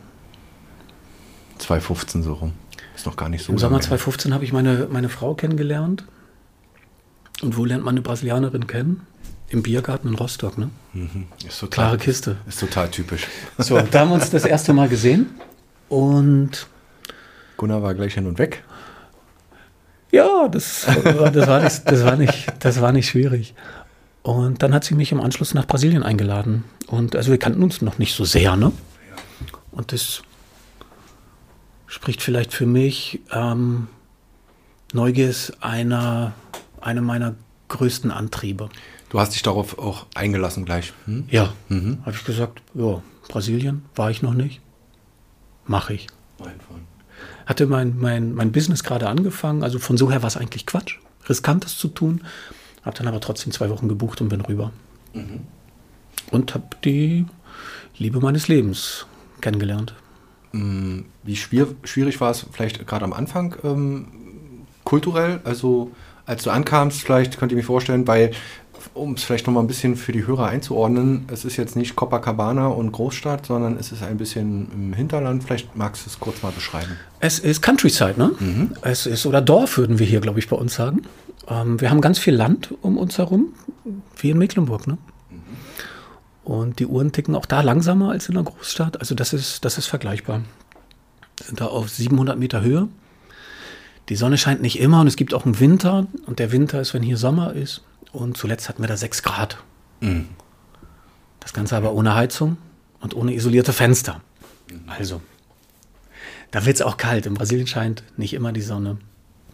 2015 1.59 2.23
so 2.23 2.33
rum. 2.33 2.53
Ist 2.95 3.05
noch 3.05 3.15
gar 3.15 3.29
nicht 3.29 3.43
so 3.43 3.51
Im 3.51 3.57
Sommer 3.57 3.77
lange 3.77 3.83
her. 3.83 3.97
2015 3.97 4.33
habe 4.33 4.43
ich 4.43 4.53
meine, 4.53 4.87
meine 4.91 5.09
Frau 5.09 5.33
kennengelernt. 5.33 6.05
Und 7.41 7.55
wo 7.55 7.65
lernt 7.65 7.83
man 7.83 7.93
eine 7.93 8.01
Brasilianerin 8.01 8.67
kennen? 8.67 9.07
Im 9.49 9.63
Biergarten 9.63 10.09
in 10.09 10.15
Rostock, 10.15 10.57
ne? 10.57 10.69
Ist 11.47 11.59
total, 11.59 11.69
Klare 11.69 11.97
Kiste. 11.97 12.37
Ist 12.47 12.59
total 12.59 12.89
typisch. 12.89 13.27
So, 13.57 13.79
da 13.79 14.01
haben 14.01 14.09
wir 14.09 14.15
uns 14.15 14.29
das 14.29 14.45
erste 14.45 14.73
Mal 14.73 14.89
gesehen. 14.89 15.27
Und 15.87 16.67
Gunnar 17.57 17.81
war 17.81 17.93
gleich 17.93 18.13
hin 18.13 18.27
und 18.27 18.37
weg. 18.37 18.63
ja, 20.11 20.47
das, 20.49 20.85
das, 20.85 21.47
war 21.47 21.61
nicht, 21.61 21.81
das, 21.85 22.03
war 22.03 22.15
nicht, 22.15 22.53
das 22.59 22.81
war 22.81 22.91
nicht 22.91 23.09
schwierig. 23.09 23.55
Und 24.23 24.61
dann 24.61 24.73
hat 24.73 24.83
sie 24.83 24.95
mich 24.95 25.11
im 25.11 25.21
Anschluss 25.21 25.53
nach 25.53 25.65
Brasilien 25.65 26.03
eingeladen. 26.03 26.65
Und 26.87 27.15
also 27.15 27.31
wir 27.31 27.37
kannten 27.39 27.63
uns 27.63 27.81
noch 27.81 27.97
nicht 27.97 28.13
so 28.15 28.25
sehr, 28.25 28.55
ne? 28.55 28.71
Und 29.71 29.91
das 29.93 30.21
spricht 31.87 32.21
vielleicht 32.21 32.53
für 32.53 32.65
mich. 32.65 33.21
Ähm, 33.31 33.87
Neugier 34.93 35.29
ist 35.29 35.61
einer, 35.63 36.33
einer 36.81 37.01
meiner 37.01 37.35
größten 37.69 38.11
Antriebe. 38.11 38.69
Du 39.09 39.19
hast 39.19 39.33
dich 39.33 39.41
darauf 39.43 39.77
auch 39.79 40.05
eingelassen 40.15 40.65
gleich. 40.65 40.93
Hm? 41.05 41.25
Ja, 41.29 41.53
Mhm. 41.69 41.99
habe 42.05 42.15
ich 42.15 42.23
gesagt, 42.23 42.61
ja, 42.73 43.01
Brasilien 43.27 43.85
war 43.95 44.11
ich 44.11 44.21
noch 44.21 44.33
nicht. 44.33 44.61
Mache 45.65 45.93
ich. 45.93 46.07
Hatte 47.45 47.67
mein, 47.67 47.97
mein, 47.99 48.33
mein 48.33 48.51
Business 48.51 48.83
gerade 48.83 49.07
angefangen, 49.07 49.63
also 49.63 49.79
von 49.79 49.97
so 49.97 50.11
her 50.11 50.21
war 50.23 50.27
es 50.27 50.37
eigentlich 50.37 50.65
Quatsch, 50.65 50.97
riskantes 51.27 51.77
zu 51.77 51.87
tun. 51.89 52.21
Habe 52.83 52.97
dann 52.97 53.07
aber 53.07 53.19
trotzdem 53.19 53.51
zwei 53.51 53.69
Wochen 53.69 53.87
gebucht 53.87 54.21
und 54.21 54.29
bin 54.29 54.41
rüber. 54.41 54.71
Und 56.31 56.53
habe 56.53 56.67
die 56.83 57.25
Liebe 57.97 58.19
meines 58.19 58.47
Lebens 58.47 59.05
kennengelernt. 59.41 59.93
Mm, 60.51 61.01
Wie 61.23 61.35
schwier 61.35 61.67
schwierig 61.83 62.19
war 62.21 62.31
es 62.31 62.45
vielleicht 62.51 62.85
gerade 62.87 63.05
am 63.05 63.13
Anfang 63.13 63.55
ähm, 63.63 64.07
kulturell? 64.83 65.41
Also 65.43 65.91
als 66.25 66.43
du 66.43 66.51
ankamst, 66.51 67.01
vielleicht 67.01 67.37
könnt 67.37 67.51
ihr 67.51 67.57
mir 67.57 67.63
vorstellen, 67.63 68.07
weil 68.07 68.31
um 68.93 69.13
es 69.13 69.23
vielleicht 69.23 69.47
noch 69.47 69.53
mal 69.53 69.61
ein 69.61 69.67
bisschen 69.67 69.95
für 69.95 70.11
die 70.11 70.25
Hörer 70.25 70.47
einzuordnen, 70.47 71.25
es 71.31 71.45
ist 71.45 71.57
jetzt 71.57 71.75
nicht 71.75 71.95
Copacabana 71.95 72.67
und 72.67 72.91
Großstadt, 72.91 73.45
sondern 73.45 73.77
es 73.77 73.91
ist 73.91 74.03
ein 74.03 74.17
bisschen 74.17 74.67
im 74.73 74.93
Hinterland. 74.93 75.43
Vielleicht 75.43 75.75
magst 75.75 76.05
du 76.05 76.09
es 76.09 76.19
kurz 76.19 76.41
mal 76.41 76.51
beschreiben. 76.51 76.91
Es 77.19 77.39
ist 77.39 77.61
Countryside, 77.61 78.15
ne? 78.17 78.31
Es 78.81 79.05
ist, 79.05 79.25
oder 79.25 79.41
Dorf 79.41 79.77
würden 79.77 79.99
wir 79.99 80.05
hier, 80.05 80.21
glaube 80.21 80.39
ich, 80.39 80.47
bei 80.47 80.55
uns 80.55 80.75
sagen. 80.75 81.03
Ähm, 81.47 81.79
wir 81.81 81.89
haben 81.89 82.01
ganz 82.01 82.19
viel 82.19 82.35
Land 82.35 82.73
um 82.81 82.97
uns 82.97 83.17
herum, 83.17 83.53
wie 84.17 84.29
in 84.29 84.37
Mecklenburg, 84.37 84.87
ne? 84.87 84.97
Und 86.43 86.79
die 86.79 86.87
Uhren 86.87 87.11
ticken 87.11 87.35
auch 87.35 87.45
da 87.45 87.61
langsamer 87.61 88.09
als 88.09 88.27
in 88.27 88.33
der 88.33 88.43
Großstadt. 88.43 88.99
Also 88.99 89.13
das 89.13 89.33
ist, 89.33 89.65
das 89.65 89.77
ist 89.77 89.85
vergleichbar. 89.85 90.41
Wir 91.37 91.45
sind 91.45 91.61
da 91.61 91.67
auf 91.67 91.89
700 91.89 92.39
Meter 92.39 92.61
Höhe. 92.61 92.87
Die 94.09 94.15
Sonne 94.15 94.39
scheint 94.39 94.59
nicht 94.61 94.79
immer 94.79 95.01
und 95.01 95.07
es 95.07 95.15
gibt 95.15 95.35
auch 95.35 95.45
einen 95.45 95.59
Winter. 95.59 96.07
Und 96.25 96.39
der 96.39 96.51
Winter 96.51 96.81
ist, 96.81 96.95
wenn 96.95 97.03
hier 97.03 97.17
Sommer 97.17 97.53
ist. 97.53 97.83
Und 98.11 98.37
zuletzt 98.37 98.69
hatten 98.69 98.81
wir 98.81 98.87
da 98.87 98.97
6 98.97 99.23
Grad. 99.23 99.57
Das 101.39 101.53
Ganze 101.53 101.75
aber 101.75 101.93
ohne 101.93 102.15
Heizung 102.15 102.57
und 103.01 103.15
ohne 103.15 103.33
isolierte 103.33 103.73
Fenster. 103.73 104.21
Also, 104.87 105.21
da 106.51 106.65
wird 106.65 106.77
es 106.77 106.81
auch 106.81 106.97
kalt. 106.97 107.25
In 107.25 107.33
Brasilien 107.33 107.67
scheint 107.67 108.03
nicht 108.17 108.33
immer 108.33 108.51
die 108.51 108.61
Sonne. 108.61 108.97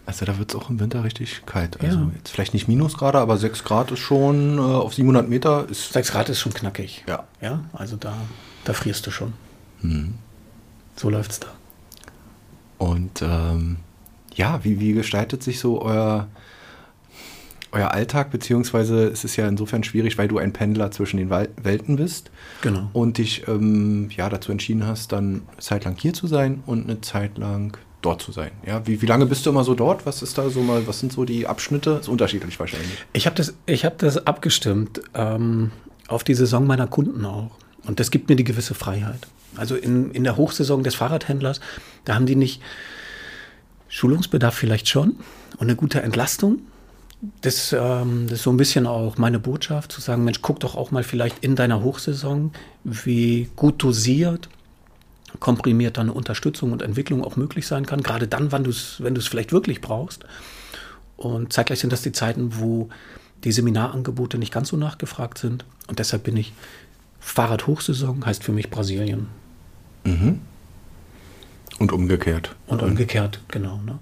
Also 0.08 0.24
da 0.26 0.38
wird 0.38 0.51
es 0.53 0.56
auch 0.56 0.70
im 0.70 0.80
Winter 0.80 1.03
richtig 1.03 1.41
kalt. 1.47 1.82
Also 1.82 1.97
Ja. 1.97 2.12
jetzt 2.16 2.30
vielleicht 2.30 2.53
nicht 2.53 2.68
Minusgrade, 2.68 3.18
aber 3.18 3.38
6 3.38 3.64
Grad 3.64 3.89
ist 3.91 3.99
schon 3.99 4.60
äh, 4.60 4.62
auf 4.62 4.93
700 4.93 5.28
Meter. 5.28 5.68
Ist, 5.68 5.93
6 5.93 6.12
Grad 6.12 6.30
ist 6.30 6.39
schon 6.39 6.53
knackig. 6.53 7.03
Ja. 7.08 7.24
Ja, 7.41 7.64
also 7.74 7.95
da, 7.95 8.16
da 8.66 8.74
frierst 8.74 9.06
du 9.08 9.12
schon. 9.12 9.34
Mhm. 9.82 10.14
So 10.95 11.10
läuft's 11.10 11.39
da. 11.39 11.47
Und 12.78 13.22
ähm, 13.24 13.78
ja, 14.36 14.64
wie, 14.64 14.80
wie 14.80 14.93
gestaltet 14.93 15.41
sich 15.41 15.60
so 15.60 15.82
euer, 15.82 16.28
euer 17.76 17.91
Alltag? 17.91 18.32
Beziehungsweise 18.32 19.07
es 19.07 19.23
ist 19.23 19.36
ja 19.36 19.47
insofern 19.47 19.84
schwierig, 19.84 20.17
weil 20.17 20.28
du 20.28 20.38
ein 20.39 20.53
Pendler 20.53 20.91
zwischen 20.91 21.17
den 21.17 21.30
Welten 21.30 21.95
bist 21.97 22.32
Genau. 22.61 22.89
und 22.93 23.17
dich 23.19 23.47
ähm, 23.47 24.09
ja, 24.15 24.30
dazu 24.30 24.51
entschieden 24.51 24.88
hast, 24.88 25.11
dann 25.11 25.43
eine 25.51 25.59
Zeit 25.59 25.86
lang 25.86 25.95
hier 25.99 26.13
zu 26.13 26.28
sein 26.28 26.63
und 26.65 26.86
eine 26.86 27.01
Zeit 27.01 27.38
lang 27.38 27.78
dort 28.01 28.21
zu 28.21 28.32
sein. 28.32 28.51
Ja, 28.65 28.86
wie, 28.88 29.01
wie 29.01 29.05
lange 29.05 29.26
bist 29.26 29.45
du 29.45 29.49
immer 29.49 29.63
so 29.63 29.73
dort? 29.76 30.05
Was 30.05 30.21
ist 30.21 30.38
da 30.38 30.49
so 30.49 30.61
mal, 30.61 30.86
was 30.88 30.99
sind 30.99 31.11
so 31.11 31.26
die 31.26 31.47
Abschnitte? 31.47 31.97
Ist 32.01 32.07
unterschiedlich 32.09 32.59
wahrscheinlich. 32.59 33.05
Ich 33.13 33.26
habe 33.26 33.36
das, 33.36 33.53
ich 33.65 33.84
hab 33.86 33.97
das 33.97 34.26
abgestimmt 34.28 35.01
ähm, 35.13 35.71
auf 36.07 36.23
die 36.23 36.36
Saison 36.36 36.65
meiner 36.67 36.88
Kunden 36.88 37.26
auch. 37.26 37.51
Und 37.86 37.99
das 37.99 38.11
gibt 38.11 38.30
mir 38.30 38.36
die 38.36 38.43
gewisse 38.43 38.73
Freiheit. 38.76 39.28
Also 39.57 39.76
in, 39.76 40.11
in 40.11 40.23
der 40.23 40.38
Hochsaison 40.38 40.84
des 40.84 40.95
Fahrradhändlers, 40.95 41.61
da 42.03 42.15
haben 42.15 42.26
die 42.26 42.36
nicht 42.36 42.61
Schulungsbedarf 43.88 44.53
vielleicht 44.53 44.88
schon 44.89 45.11
und 45.57 45.61
eine 45.67 45.76
gute 45.76 46.01
Entlastung. 46.01 46.59
Das, 47.41 47.74
ähm, 47.74 48.26
das 48.28 48.39
ist 48.39 48.43
so 48.43 48.51
ein 48.51 48.57
bisschen 48.57 48.86
auch 48.86 49.18
meine 49.18 49.39
Botschaft, 49.39 49.91
zu 49.91 50.01
sagen, 50.01 50.24
Mensch, 50.24 50.41
guck 50.41 50.59
doch 50.59 50.76
auch 50.76 50.91
mal 50.91 51.03
vielleicht 51.03 51.43
in 51.43 51.55
deiner 51.55 51.82
Hochsaison, 51.82 52.51
wie 52.84 53.49
gut 53.55 53.82
dosiert, 53.82 54.49
komprimiert 55.39 55.97
dann 55.97 56.09
Unterstützung 56.09 56.72
und 56.72 56.82
Entwicklung 56.82 57.24
auch 57.24 57.36
möglich 57.36 57.68
sein 57.68 57.86
kann. 57.86 58.03
Gerade 58.03 58.28
dann, 58.28 58.51
wann 58.51 58.63
du's, 58.63 58.97
wenn 58.99 59.16
du 59.16 59.22
es 59.22 59.28
vielleicht 59.28 59.51
wirklich 59.51 59.82
brauchst. 59.82 60.26
Und 61.18 61.53
zeitgleich 61.53 61.80
sind 61.80 61.93
das 61.93 62.01
die 62.01 62.11
Zeiten, 62.11 62.59
wo 62.59 62.89
die 63.43 63.51
Seminarangebote 63.51 64.38
nicht 64.38 64.53
ganz 64.53 64.70
so 64.70 64.78
nachgefragt 64.78 65.38
sind. 65.38 65.66
Und 65.88 65.99
deshalb 65.99 66.24
bin 66.24 66.36
ich 66.38 66.53
Fahrradhochsaison, 67.20 68.26
heißt 68.26 68.43
für 68.43 68.51
mich 68.51 68.70
Brasilien. 68.70 69.28
Und 71.80 71.91
umgekehrt. 71.91 72.55
Und 72.68 72.82
umgekehrt, 72.82 73.41
genau. 73.49 73.80
Ne? 73.86 73.99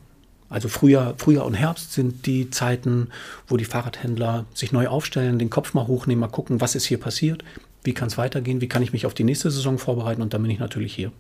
Also 0.54 0.68
Frühjahr, 0.70 1.16
Frühjahr 1.18 1.46
und 1.46 1.56
Herbst 1.56 1.94
sind 1.94 2.28
die 2.28 2.52
Zeiten, 2.52 3.10
wo 3.48 3.58
die 3.58 3.66
Fahrradhändler 3.66 4.46
sich 4.54 4.72
neu 4.72 4.88
aufstellen, 4.88 5.40
den 5.40 5.50
Kopf 5.50 5.74
mal 5.74 5.88
hochnehmen, 5.88 6.22
mal 6.22 6.28
gucken, 6.28 6.62
was 6.62 6.76
ist 6.76 6.86
hier 6.86 7.00
passiert, 7.00 7.44
wie 7.84 7.94
kann 7.94 8.08
es 8.08 8.20
weitergehen, 8.20 8.62
wie 8.62 8.68
kann 8.68 8.84
ich 8.84 8.94
mich 8.94 9.08
auf 9.08 9.16
die 9.16 9.24
nächste 9.24 9.50
Saison 9.50 9.80
vorbereiten 9.80 10.22
und 10.22 10.34
dann 10.34 10.44
bin 10.44 10.52
ich 10.52 10.60
natürlich 10.60 10.94
hier. 10.94 11.12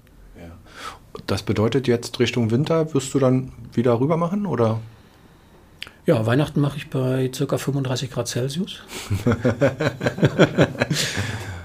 Das 1.28 1.44
bedeutet 1.44 1.88
jetzt 1.88 2.20
Richtung 2.20 2.52
Winter, 2.52 2.94
wirst 2.94 3.14
du 3.14 3.20
dann 3.20 3.52
wieder 3.74 4.00
rüber 4.00 4.18
machen 4.18 4.46
oder? 4.46 4.80
Ja, 6.06 6.26
Weihnachten 6.26 6.60
mache 6.60 6.78
ich 6.78 6.90
bei 6.90 7.30
ca. 7.30 7.58
35 7.58 8.12
Grad 8.12 8.28
Celsius. 8.28 8.82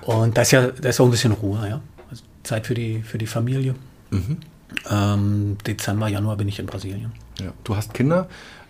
und 0.03 0.37
das 0.37 0.49
ist 0.49 0.53
ja, 0.53 0.69
das 0.69 0.97
ist 0.97 1.01
auch 1.01 1.07
ein 1.07 1.11
bisschen 1.11 1.33
Ruhe, 1.33 1.69
ja. 1.69 1.81
Also 2.11 2.25
Zeit 2.45 2.66
für 2.66 2.75
die, 2.75 3.03
für 3.03 3.19
die 3.19 3.27
Familie. 3.27 3.75
Ähm, 4.91 5.57
Dezember, 5.66 6.09
Januar 6.09 6.37
bin 6.37 6.49
ich 6.49 6.59
in 6.59 6.66
Brasilien. 6.66 7.12
Ja. 7.41 7.53
Du 7.64 7.76
hast 7.76 7.95
Kinder 7.95 8.28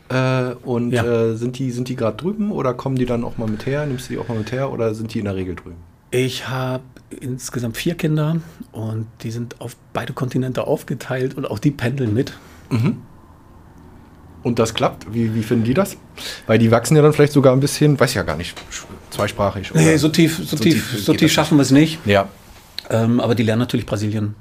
äh, 0.08 0.54
und 0.64 0.92
Ja. 0.92 1.04
äh, 1.04 1.36
sind 1.36 1.58
die, 1.58 1.70
sind 1.70 1.88
die 1.88 1.96
gerade 1.96 2.16
drüben 2.16 2.50
oder 2.52 2.74
kommen 2.74 2.96
die 2.96 3.06
dann 3.06 3.24
auch 3.24 3.38
mal 3.38 3.48
mit 3.48 3.66
her? 3.66 3.86
Nimmst 3.86 4.08
du 4.08 4.14
die 4.14 4.18
auch 4.18 4.28
mal 4.28 4.38
mit 4.38 4.52
her 4.52 4.70
oder 4.72 4.94
sind 4.94 5.14
die 5.14 5.18
in 5.20 5.24
der 5.26 5.34
Regel 5.36 5.54
drüben? 5.54 5.76
Ich 6.10 6.48
habe 6.48 6.82
insgesamt 7.20 7.76
vier 7.76 7.94
Kinder 7.94 8.36
und 8.72 9.06
die 9.22 9.30
sind 9.30 9.60
auf 9.60 9.76
beide 9.92 10.12
Kontinente 10.14 10.66
aufgeteilt 10.66 11.36
und 11.36 11.44
auch 11.50 11.58
die 11.58 11.70
pendeln 11.70 12.14
mit. 12.14 12.32
Und 14.42 14.58
das 14.58 14.72
klappt? 14.74 15.12
Wie, 15.12 15.34
wie 15.34 15.42
finden 15.42 15.64
die 15.64 15.74
das? 15.74 15.96
Weil 16.46 16.58
die 16.58 16.70
wachsen 16.70 16.96
ja 16.96 17.02
dann 17.02 17.12
vielleicht 17.12 17.32
sogar 17.32 17.52
ein 17.52 17.60
bisschen, 17.60 17.98
weiß 17.98 18.14
ja 18.14 18.22
gar 18.22 18.36
nicht, 18.36 18.56
zweisprachig. 19.10 19.72
Nee, 19.74 19.88
oder? 19.90 19.98
so 19.98 20.08
tief, 20.08 20.38
so, 20.38 20.44
So 20.44 20.56
tief, 20.56 20.90
tief 20.90 21.04
so 21.04 21.12
tief 21.12 21.32
schaffen 21.32 21.58
wir 21.58 21.62
es 21.62 21.70
nicht. 21.70 21.98
Ja. 22.06 22.28
Ähm, 22.88 23.20
aber 23.20 23.34
die 23.34 23.42
lernen 23.42 23.60
natürlich 23.60 23.84
Brasilien 23.86 24.34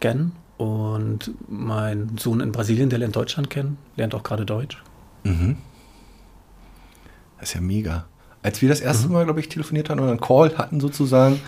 kennen. 0.00 0.32
Und 0.58 1.30
mein 1.48 2.18
Sohn 2.18 2.40
in 2.40 2.52
Brasilien, 2.52 2.90
der 2.90 2.98
lernt 2.98 3.14
Deutschland 3.16 3.48
kennen, 3.48 3.78
lernt 3.96 4.14
auch 4.14 4.22
gerade 4.24 4.44
Deutsch. 4.44 4.82
Das 7.38 7.50
ist 7.50 7.54
ja 7.54 7.60
mega. 7.60 8.06
Als 8.42 8.60
wir 8.62 8.68
das 8.68 8.80
erste 8.80 9.08
Mal, 9.08 9.24
glaube 9.24 9.40
ich, 9.40 9.48
telefoniert 9.48 9.88
hatten 9.90 10.00
oder 10.00 10.10
einen 10.10 10.20
Call 10.20 10.56
hatten 10.58 10.80
sozusagen, 10.80 11.40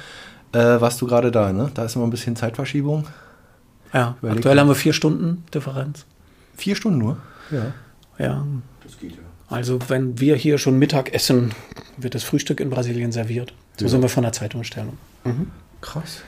äh, 0.52 0.58
warst 0.80 1.00
du 1.00 1.06
gerade 1.06 1.30
da, 1.30 1.52
ne? 1.52 1.70
Da 1.74 1.84
ist 1.84 1.96
immer 1.96 2.04
ein 2.06 2.11
bisschen 2.11 2.36
Zeitverschiebung. 2.36 3.06
Ja, 3.92 4.16
Überleg 4.20 4.38
aktuell 4.38 4.54
mal. 4.56 4.61
haben 4.62 4.68
wir 4.68 4.74
vier 4.76 4.92
Stunden 4.92 5.44
Differenz. 5.52 6.06
Vier 6.56 6.76
Stunden 6.76 6.98
nur? 6.98 7.16
Ja. 7.50 7.72
Ja, 8.18 8.46
Das 8.84 8.98
geht 8.98 9.12
ja. 9.12 9.18
also 9.48 9.78
wenn 9.88 10.20
wir 10.20 10.36
hier 10.36 10.58
schon 10.58 10.78
Mittag 10.78 11.12
essen, 11.14 11.52
wird 11.96 12.14
das 12.14 12.22
Frühstück 12.22 12.61
in 12.61 12.70
Brasilien 12.70 13.11
serviert. 13.12 13.54
So 13.78 13.86
Ja. 13.86 13.90
sind 13.90 14.02
wir 14.02 14.08
von 14.08 14.22
der 14.24 14.32
Zeitumstellung. 14.32 14.98
Krass. 15.80 16.20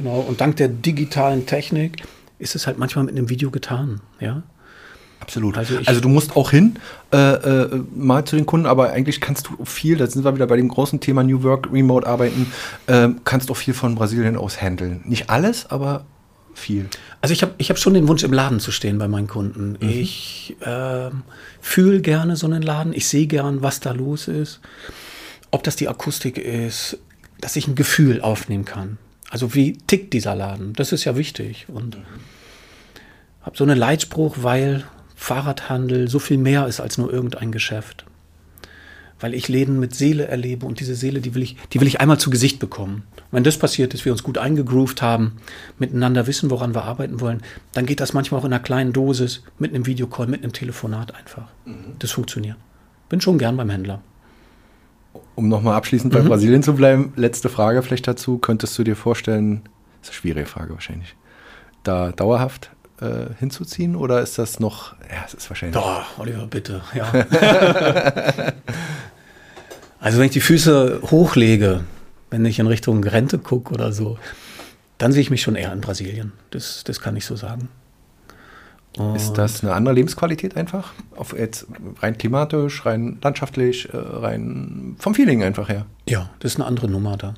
Genau, 0.00 0.20
und 0.20 0.40
dank 0.40 0.56
der 0.56 0.68
digitalen 0.68 1.46
Technik 1.46 2.02
ist 2.38 2.54
es 2.54 2.66
halt 2.66 2.78
manchmal 2.78 3.04
mit 3.04 3.16
einem 3.16 3.28
Video 3.28 3.50
getan. 3.50 4.00
Ja, 4.18 4.42
Absolut. 5.20 5.56
Also 5.58 5.76
Also, 5.84 6.00
du 6.00 6.08
musst 6.08 6.34
auch 6.34 6.50
hin, 6.50 6.78
äh, 7.12 7.16
äh, 7.16 7.82
mal 7.94 8.24
zu 8.24 8.36
den 8.36 8.46
Kunden, 8.46 8.66
aber 8.66 8.90
eigentlich 8.90 9.20
kannst 9.20 9.48
du 9.48 9.64
viel, 9.64 9.98
da 9.98 10.06
sind 10.06 10.24
wir 10.24 10.34
wieder 10.34 10.46
bei 10.46 10.56
dem 10.56 10.68
großen 10.68 10.98
Thema 11.00 11.22
New 11.22 11.42
Work, 11.42 11.70
Remote 11.70 12.06
arbeiten, 12.06 12.50
ähm, 12.88 13.20
kannst 13.24 13.50
auch 13.50 13.56
viel 13.56 13.74
von 13.74 13.94
Brasilien 13.94 14.36
aus 14.36 14.60
handeln. 14.60 15.02
Nicht 15.04 15.28
alles, 15.28 15.70
aber 15.70 16.06
viel. 16.54 16.88
Also 17.20 17.32
ich 17.32 17.42
habe 17.42 17.54
ich 17.58 17.70
hab 17.70 17.78
schon 17.78 17.94
den 17.94 18.08
Wunsch, 18.08 18.24
im 18.24 18.32
Laden 18.32 18.60
zu 18.60 18.72
stehen 18.72 18.98
bei 18.98 19.08
meinen 19.08 19.28
Kunden. 19.28 19.76
Ich 19.80 20.56
ähm, 20.64 21.22
fühle 21.60 22.00
gerne 22.00 22.36
so 22.36 22.46
einen 22.46 22.62
Laden. 22.62 22.94
Ich 22.94 23.06
sehe 23.06 23.26
gern, 23.26 23.62
was 23.62 23.80
da 23.80 23.92
los 23.92 24.26
ist. 24.26 24.60
Ob 25.50 25.62
das 25.62 25.76
die 25.76 25.88
Akustik 25.88 26.38
ist, 26.38 26.98
dass 27.40 27.56
ich 27.56 27.68
ein 27.68 27.74
Gefühl 27.74 28.20
aufnehmen 28.20 28.64
kann. 28.64 28.98
Also 29.30 29.54
wie 29.54 29.78
tickt 29.78 30.12
dieser 30.12 30.34
Laden? 30.34 30.72
Das 30.74 30.92
ist 30.92 31.04
ja 31.04 31.16
wichtig. 31.16 31.66
Und 31.68 31.96
habe 33.42 33.56
so 33.56 33.64
einen 33.64 33.78
Leitspruch, 33.78 34.38
weil 34.40 34.84
Fahrradhandel 35.14 36.08
so 36.08 36.18
viel 36.18 36.36
mehr 36.36 36.66
ist 36.66 36.80
als 36.80 36.98
nur 36.98 37.12
irgendein 37.12 37.52
Geschäft. 37.52 38.04
Weil 39.20 39.34
ich 39.34 39.48
Läden 39.48 39.78
mit 39.78 39.94
Seele 39.94 40.26
erlebe 40.26 40.66
und 40.66 40.80
diese 40.80 40.94
Seele, 40.94 41.20
die 41.20 41.34
will 41.34 41.42
ich, 41.42 41.56
die 41.72 41.80
will 41.80 41.86
ich 41.86 42.00
einmal 42.00 42.18
zu 42.18 42.30
Gesicht 42.30 42.58
bekommen. 42.58 43.04
Und 43.16 43.32
wenn 43.32 43.44
das 43.44 43.58
passiert 43.58 43.94
ist, 43.94 44.04
wir 44.04 44.12
uns 44.12 44.22
gut 44.22 44.38
eingegroovt 44.38 45.00
haben, 45.00 45.36
miteinander 45.78 46.26
wissen, 46.26 46.50
woran 46.50 46.74
wir 46.74 46.84
arbeiten 46.84 47.20
wollen, 47.20 47.42
dann 47.72 47.86
geht 47.86 48.00
das 48.00 48.14
manchmal 48.14 48.40
auch 48.40 48.44
in 48.46 48.52
einer 48.52 48.62
kleinen 48.62 48.92
Dosis, 48.92 49.42
mit 49.58 49.74
einem 49.74 49.86
Videocall, 49.86 50.26
mit 50.26 50.42
einem 50.42 50.54
Telefonat 50.54 51.14
einfach. 51.14 51.48
Das 51.98 52.10
funktioniert. 52.10 52.56
Bin 53.10 53.20
schon 53.20 53.38
gern 53.38 53.56
beim 53.56 53.70
Händler. 53.70 54.02
Um 55.34 55.48
nochmal 55.48 55.74
abschließend 55.74 56.12
bei 56.12 56.20
Brasilien 56.20 56.62
zu 56.62 56.74
bleiben, 56.74 57.12
letzte 57.16 57.48
Frage 57.48 57.82
vielleicht 57.82 58.06
dazu. 58.06 58.38
Könntest 58.38 58.78
du 58.78 58.84
dir 58.84 58.96
vorstellen, 58.96 59.62
das 60.00 60.10
ist 60.10 60.10
eine 60.10 60.20
schwierige 60.20 60.46
Frage 60.46 60.74
wahrscheinlich, 60.74 61.16
da 61.82 62.12
dauerhaft 62.12 62.70
äh, 63.00 63.34
hinzuziehen 63.38 63.96
oder 63.96 64.20
ist 64.20 64.38
das 64.38 64.60
noch, 64.60 64.94
ja, 65.10 65.24
es 65.26 65.34
ist 65.34 65.48
wahrscheinlich. 65.50 65.74
Doch, 65.74 66.18
Oliver, 66.18 66.46
bitte. 66.46 66.82
Ja. 66.94 67.10
also 70.00 70.18
wenn 70.18 70.26
ich 70.26 70.32
die 70.32 70.40
Füße 70.40 71.00
hochlege, 71.10 71.84
wenn 72.28 72.44
ich 72.44 72.58
in 72.58 72.66
Richtung 72.66 73.02
Rente 73.02 73.38
gucke 73.38 73.72
oder 73.74 73.92
so, 73.92 74.18
dann 74.98 75.12
sehe 75.12 75.22
ich 75.22 75.30
mich 75.30 75.42
schon 75.42 75.56
eher 75.56 75.72
in 75.72 75.80
Brasilien. 75.80 76.32
Das, 76.50 76.84
das 76.84 77.00
kann 77.00 77.16
ich 77.16 77.24
so 77.24 77.36
sagen. 77.36 77.68
Ist 79.14 79.34
das 79.34 79.62
eine 79.62 79.72
andere 79.72 79.94
Lebensqualität 79.94 80.56
einfach? 80.56 80.92
Auf 81.16 81.32
jetzt 81.32 81.66
rein 82.00 82.18
klimatisch, 82.18 82.84
rein 82.84 83.18
landschaftlich, 83.22 83.88
äh, 83.92 83.96
rein 83.96 84.96
vom 84.98 85.14
Feeling 85.14 85.44
einfach 85.44 85.68
her. 85.68 85.86
Ja, 86.08 86.30
das 86.40 86.52
ist 86.52 86.58
eine 86.58 86.66
andere 86.66 86.88
Nummer 86.88 87.16
da. 87.16 87.34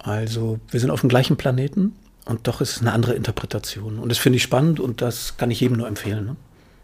Also, 0.00 0.58
wir 0.68 0.80
sind 0.80 0.90
auf 0.90 1.00
dem 1.00 1.08
gleichen 1.08 1.36
Planeten 1.36 1.94
und 2.24 2.46
doch 2.48 2.60
ist 2.60 2.76
es 2.76 2.80
eine 2.80 2.92
andere 2.92 3.14
Interpretation. 3.14 3.98
Und 3.98 4.08
das 4.08 4.18
finde 4.18 4.36
ich 4.36 4.42
spannend 4.42 4.80
und 4.80 5.00
das 5.00 5.36
kann 5.36 5.50
ich 5.50 5.60
jedem 5.60 5.76
nur 5.76 5.86
empfehlen. 5.86 6.26
Ne? 6.26 6.36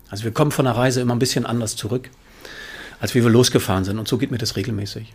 Also, 0.08 0.24
wir 0.24 0.30
kommen 0.30 0.52
von 0.52 0.64
der 0.64 0.76
Reise 0.76 1.00
immer 1.00 1.14
ein 1.14 1.18
bisschen 1.18 1.44
anders 1.44 1.74
zurück, 1.74 2.10
als 3.00 3.14
wie 3.16 3.24
wir 3.24 3.30
losgefahren 3.30 3.84
sind. 3.84 3.98
Und 3.98 4.06
so 4.06 4.18
geht 4.18 4.30
mir 4.30 4.38
das 4.38 4.56
regelmäßig. 4.56 5.14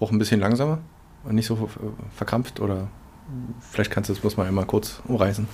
Auch 0.00 0.10
ein 0.10 0.18
bisschen 0.18 0.40
langsamer 0.40 0.78
und 1.24 1.34
nicht 1.34 1.46
so 1.46 1.68
verkrampft 2.16 2.60
oder 2.60 2.88
vielleicht 3.70 3.90
kannst 3.90 4.08
du 4.08 4.14
das 4.14 4.20
bloß 4.20 4.36
mal 4.36 4.46
einmal 4.46 4.64
kurz 4.64 5.00
umreißen. 5.06 5.46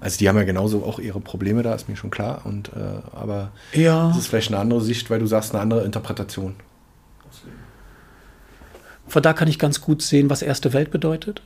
Also 0.00 0.18
die 0.18 0.28
haben 0.28 0.36
ja 0.36 0.44
genauso 0.44 0.84
auch 0.84 0.98
ihre 0.98 1.20
Probleme 1.20 1.62
da, 1.62 1.74
ist 1.74 1.88
mir 1.88 1.96
schon 1.96 2.10
klar. 2.10 2.42
Und 2.44 2.70
äh, 2.70 3.00
aber 3.12 3.52
Ja. 3.74 4.08
das 4.08 4.18
ist 4.18 4.26
vielleicht 4.28 4.48
eine 4.48 4.58
andere 4.58 4.80
Sicht, 4.80 5.10
weil 5.10 5.18
du 5.20 5.26
sagst 5.26 5.52
eine 5.52 5.60
andere 5.62 5.84
Interpretation. 5.84 6.56
Von 9.06 9.22
da 9.22 9.32
kann 9.32 9.48
ich 9.48 9.58
ganz 9.58 9.80
gut 9.80 10.02
sehen, 10.02 10.30
was 10.30 10.40
erste 10.40 10.72
Welt 10.72 10.90
bedeutet. 10.90 11.42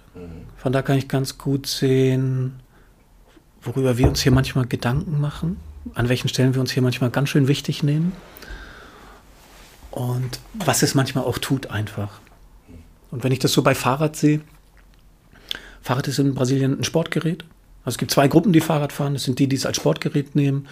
Von 0.59 0.73
da 0.73 0.83
kann 0.83 0.99
ich 0.99 1.09
ganz 1.09 1.39
gut 1.39 1.67
sehen, 1.67 2.61
worüber 3.63 3.97
wir 3.97 4.07
uns 4.07 4.21
hier 4.21 4.33
manchmal 4.33 4.67
Gedanken 4.67 5.21
machen, 5.21 5.57
an 5.95 6.09
welchen 6.09 6.29
Stellen 6.29 6.55
wir 6.55 6.61
uns 6.61 6.73
hier 6.73 6.83
manchmal 6.83 7.11
ganz 7.11 7.31
schön 7.31 7.49
wichtig 7.49 7.83
nehmen 7.83 8.13
und 9.91 10.41
was 10.55 10.83
es 10.83 10.95
manchmal 10.95 11.25
auch 11.25 11.39
tut 11.39 11.71
einfach. 11.71 12.21
Und 13.11 13.25
wenn 13.25 13.33
ich 13.33 13.39
das 13.39 13.53
so 13.53 13.63
bei 13.63 13.75
Fahrrad 13.75 14.15
sehe, 14.17 14.41
Fahrrad 15.81 16.07
ist 16.09 16.19
in 16.19 16.35
Brasilien 16.35 16.79
ein 16.81 16.85
Sportgerät, 16.85 17.45
Also 17.85 17.97
es 17.97 17.99
gibt 17.99 18.11
zwei 18.11 18.29
Gruppen, 18.29 18.53
die 18.53 18.61
Fahrrad 18.61 18.93
fahren. 18.93 19.15
Das 19.15 19.25
sind 19.25 19.39
die, 19.39 19.47
die 19.47 19.57
es 19.57 19.67
als 19.67 19.77
Sportgerät 19.77 20.35
nehmen 20.35 20.67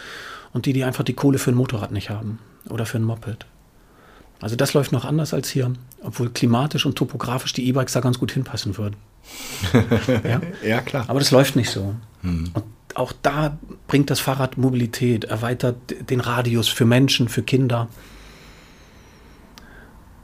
und 0.52 0.66
die, 0.66 0.72
die 0.72 0.84
einfach 0.84 1.04
die 1.04 1.14
Kohle 1.14 1.38
für 1.38 1.50
ein 1.50 1.56
Motorrad 1.56 1.92
nicht 1.92 2.10
haben 2.10 2.38
oder 2.68 2.86
für 2.86 2.98
ein 2.98 3.04
Moped. 3.04 3.46
Also 4.40 4.56
das 4.56 4.74
läuft 4.74 4.90
noch 4.90 5.04
anders 5.04 5.34
als 5.34 5.50
hier, 5.50 5.72
obwohl 6.02 6.30
klimatisch 6.30 6.84
und 6.84 6.96
topografisch 6.96 7.52
die 7.52 7.68
E-Bikes 7.68 7.92
da 7.92 8.00
ganz 8.00 8.18
gut 8.18 8.32
hinpassen 8.32 8.76
würden. 8.76 8.96
ja? 10.24 10.40
ja, 10.66 10.80
klar. 10.80 11.04
Aber 11.08 11.20
das 11.20 11.30
läuft 11.30 11.54
nicht 11.54 11.70
so. 11.70 11.94
Hm. 12.22 12.50
Und 12.52 12.64
auch 12.94 13.12
da 13.22 13.56
bringt 13.86 14.10
das 14.10 14.18
Fahrrad 14.20 14.58
Mobilität, 14.58 15.24
erweitert 15.24 15.76
den 16.10 16.20
Radius 16.20 16.68
für 16.68 16.84
Menschen, 16.84 17.28
für 17.28 17.42
Kinder. 17.42 17.88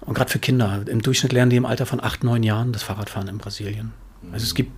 Und 0.01 0.15
gerade 0.15 0.31
für 0.31 0.39
Kinder. 0.39 0.83
Im 0.87 1.01
Durchschnitt 1.01 1.33
lernen 1.33 1.51
die 1.51 1.57
im 1.57 1.67
Alter 1.67 1.87
von 1.87 2.03
acht, 2.03 2.25
neun 2.25 2.43
Jahren 2.43 2.73
das 2.73 2.83
Fahrradfahren 2.83 3.29
in 3.29 3.39
Brasilien. 3.39 3.93
Also 4.33 4.45
es 4.45 4.55
gibt, 4.55 4.73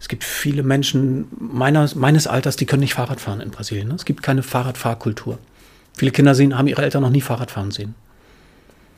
es 0.00 0.08
gibt 0.08 0.24
viele 0.24 0.62
Menschen 0.62 1.26
meiner, 1.38 1.88
meines 1.94 2.26
Alters, 2.26 2.56
die 2.56 2.66
können 2.66 2.80
nicht 2.80 2.94
Fahrrad 2.94 3.20
fahren 3.20 3.40
in 3.40 3.50
Brasilien. 3.50 3.88
Ne? 3.88 3.94
Es 3.94 4.04
gibt 4.04 4.22
keine 4.22 4.42
Fahrradfahrkultur. 4.42 5.38
Viele 5.96 6.10
Kinder 6.10 6.34
sehen, 6.34 6.56
haben 6.56 6.68
ihre 6.68 6.82
Eltern 6.82 7.02
noch 7.02 7.10
nie 7.10 7.22
Fahrradfahren 7.22 7.70
sehen. 7.70 7.94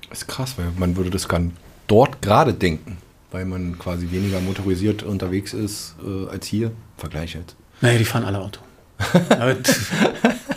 Das 0.08 0.22
ist 0.22 0.28
krass, 0.28 0.54
weil 0.56 0.66
man 0.76 0.96
würde 0.96 1.10
das 1.10 1.28
gar 1.28 1.40
dort 1.86 2.22
gerade 2.22 2.54
denken, 2.54 2.98
weil 3.30 3.44
man 3.44 3.78
quasi 3.78 4.10
weniger 4.10 4.40
motorisiert 4.40 5.02
unterwegs 5.02 5.54
ist 5.54 5.94
äh, 6.04 6.28
als 6.28 6.46
hier. 6.46 6.72
Vergleich 6.96 7.34
jetzt. 7.34 7.54
Naja, 7.80 7.98
die 7.98 8.04
fahren 8.04 8.24
alle 8.24 8.40
Auto. 8.40 8.60
wird, 9.38 9.68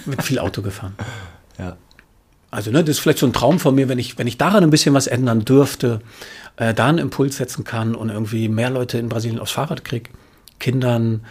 wird 0.05 0.23
viel 0.23 0.39
Auto 0.39 0.61
gefahren. 0.61 0.95
Ja. 1.59 1.77
Also, 2.49 2.71
ne, 2.71 2.83
das 2.83 2.97
ist 2.97 2.99
vielleicht 2.99 3.19
so 3.19 3.27
ein 3.27 3.33
Traum 3.33 3.59
von 3.59 3.75
mir, 3.75 3.87
wenn 3.87 3.99
ich, 3.99 4.17
wenn 4.17 4.27
ich 4.27 4.37
daran 4.37 4.63
ein 4.63 4.71
bisschen 4.71 4.93
was 4.93 5.07
ändern 5.07 5.45
dürfte, 5.45 6.01
äh, 6.57 6.73
da 6.73 6.87
einen 6.87 6.97
Impuls 6.97 7.37
setzen 7.37 7.63
kann 7.63 7.95
und 7.95 8.09
irgendwie 8.09 8.49
mehr 8.49 8.69
Leute 8.69 8.97
in 8.97 9.07
Brasilien 9.07 9.39
aufs 9.39 9.51
Fahrrad 9.51 9.85
kriege, 9.85 10.09
Kindern, 10.61 11.25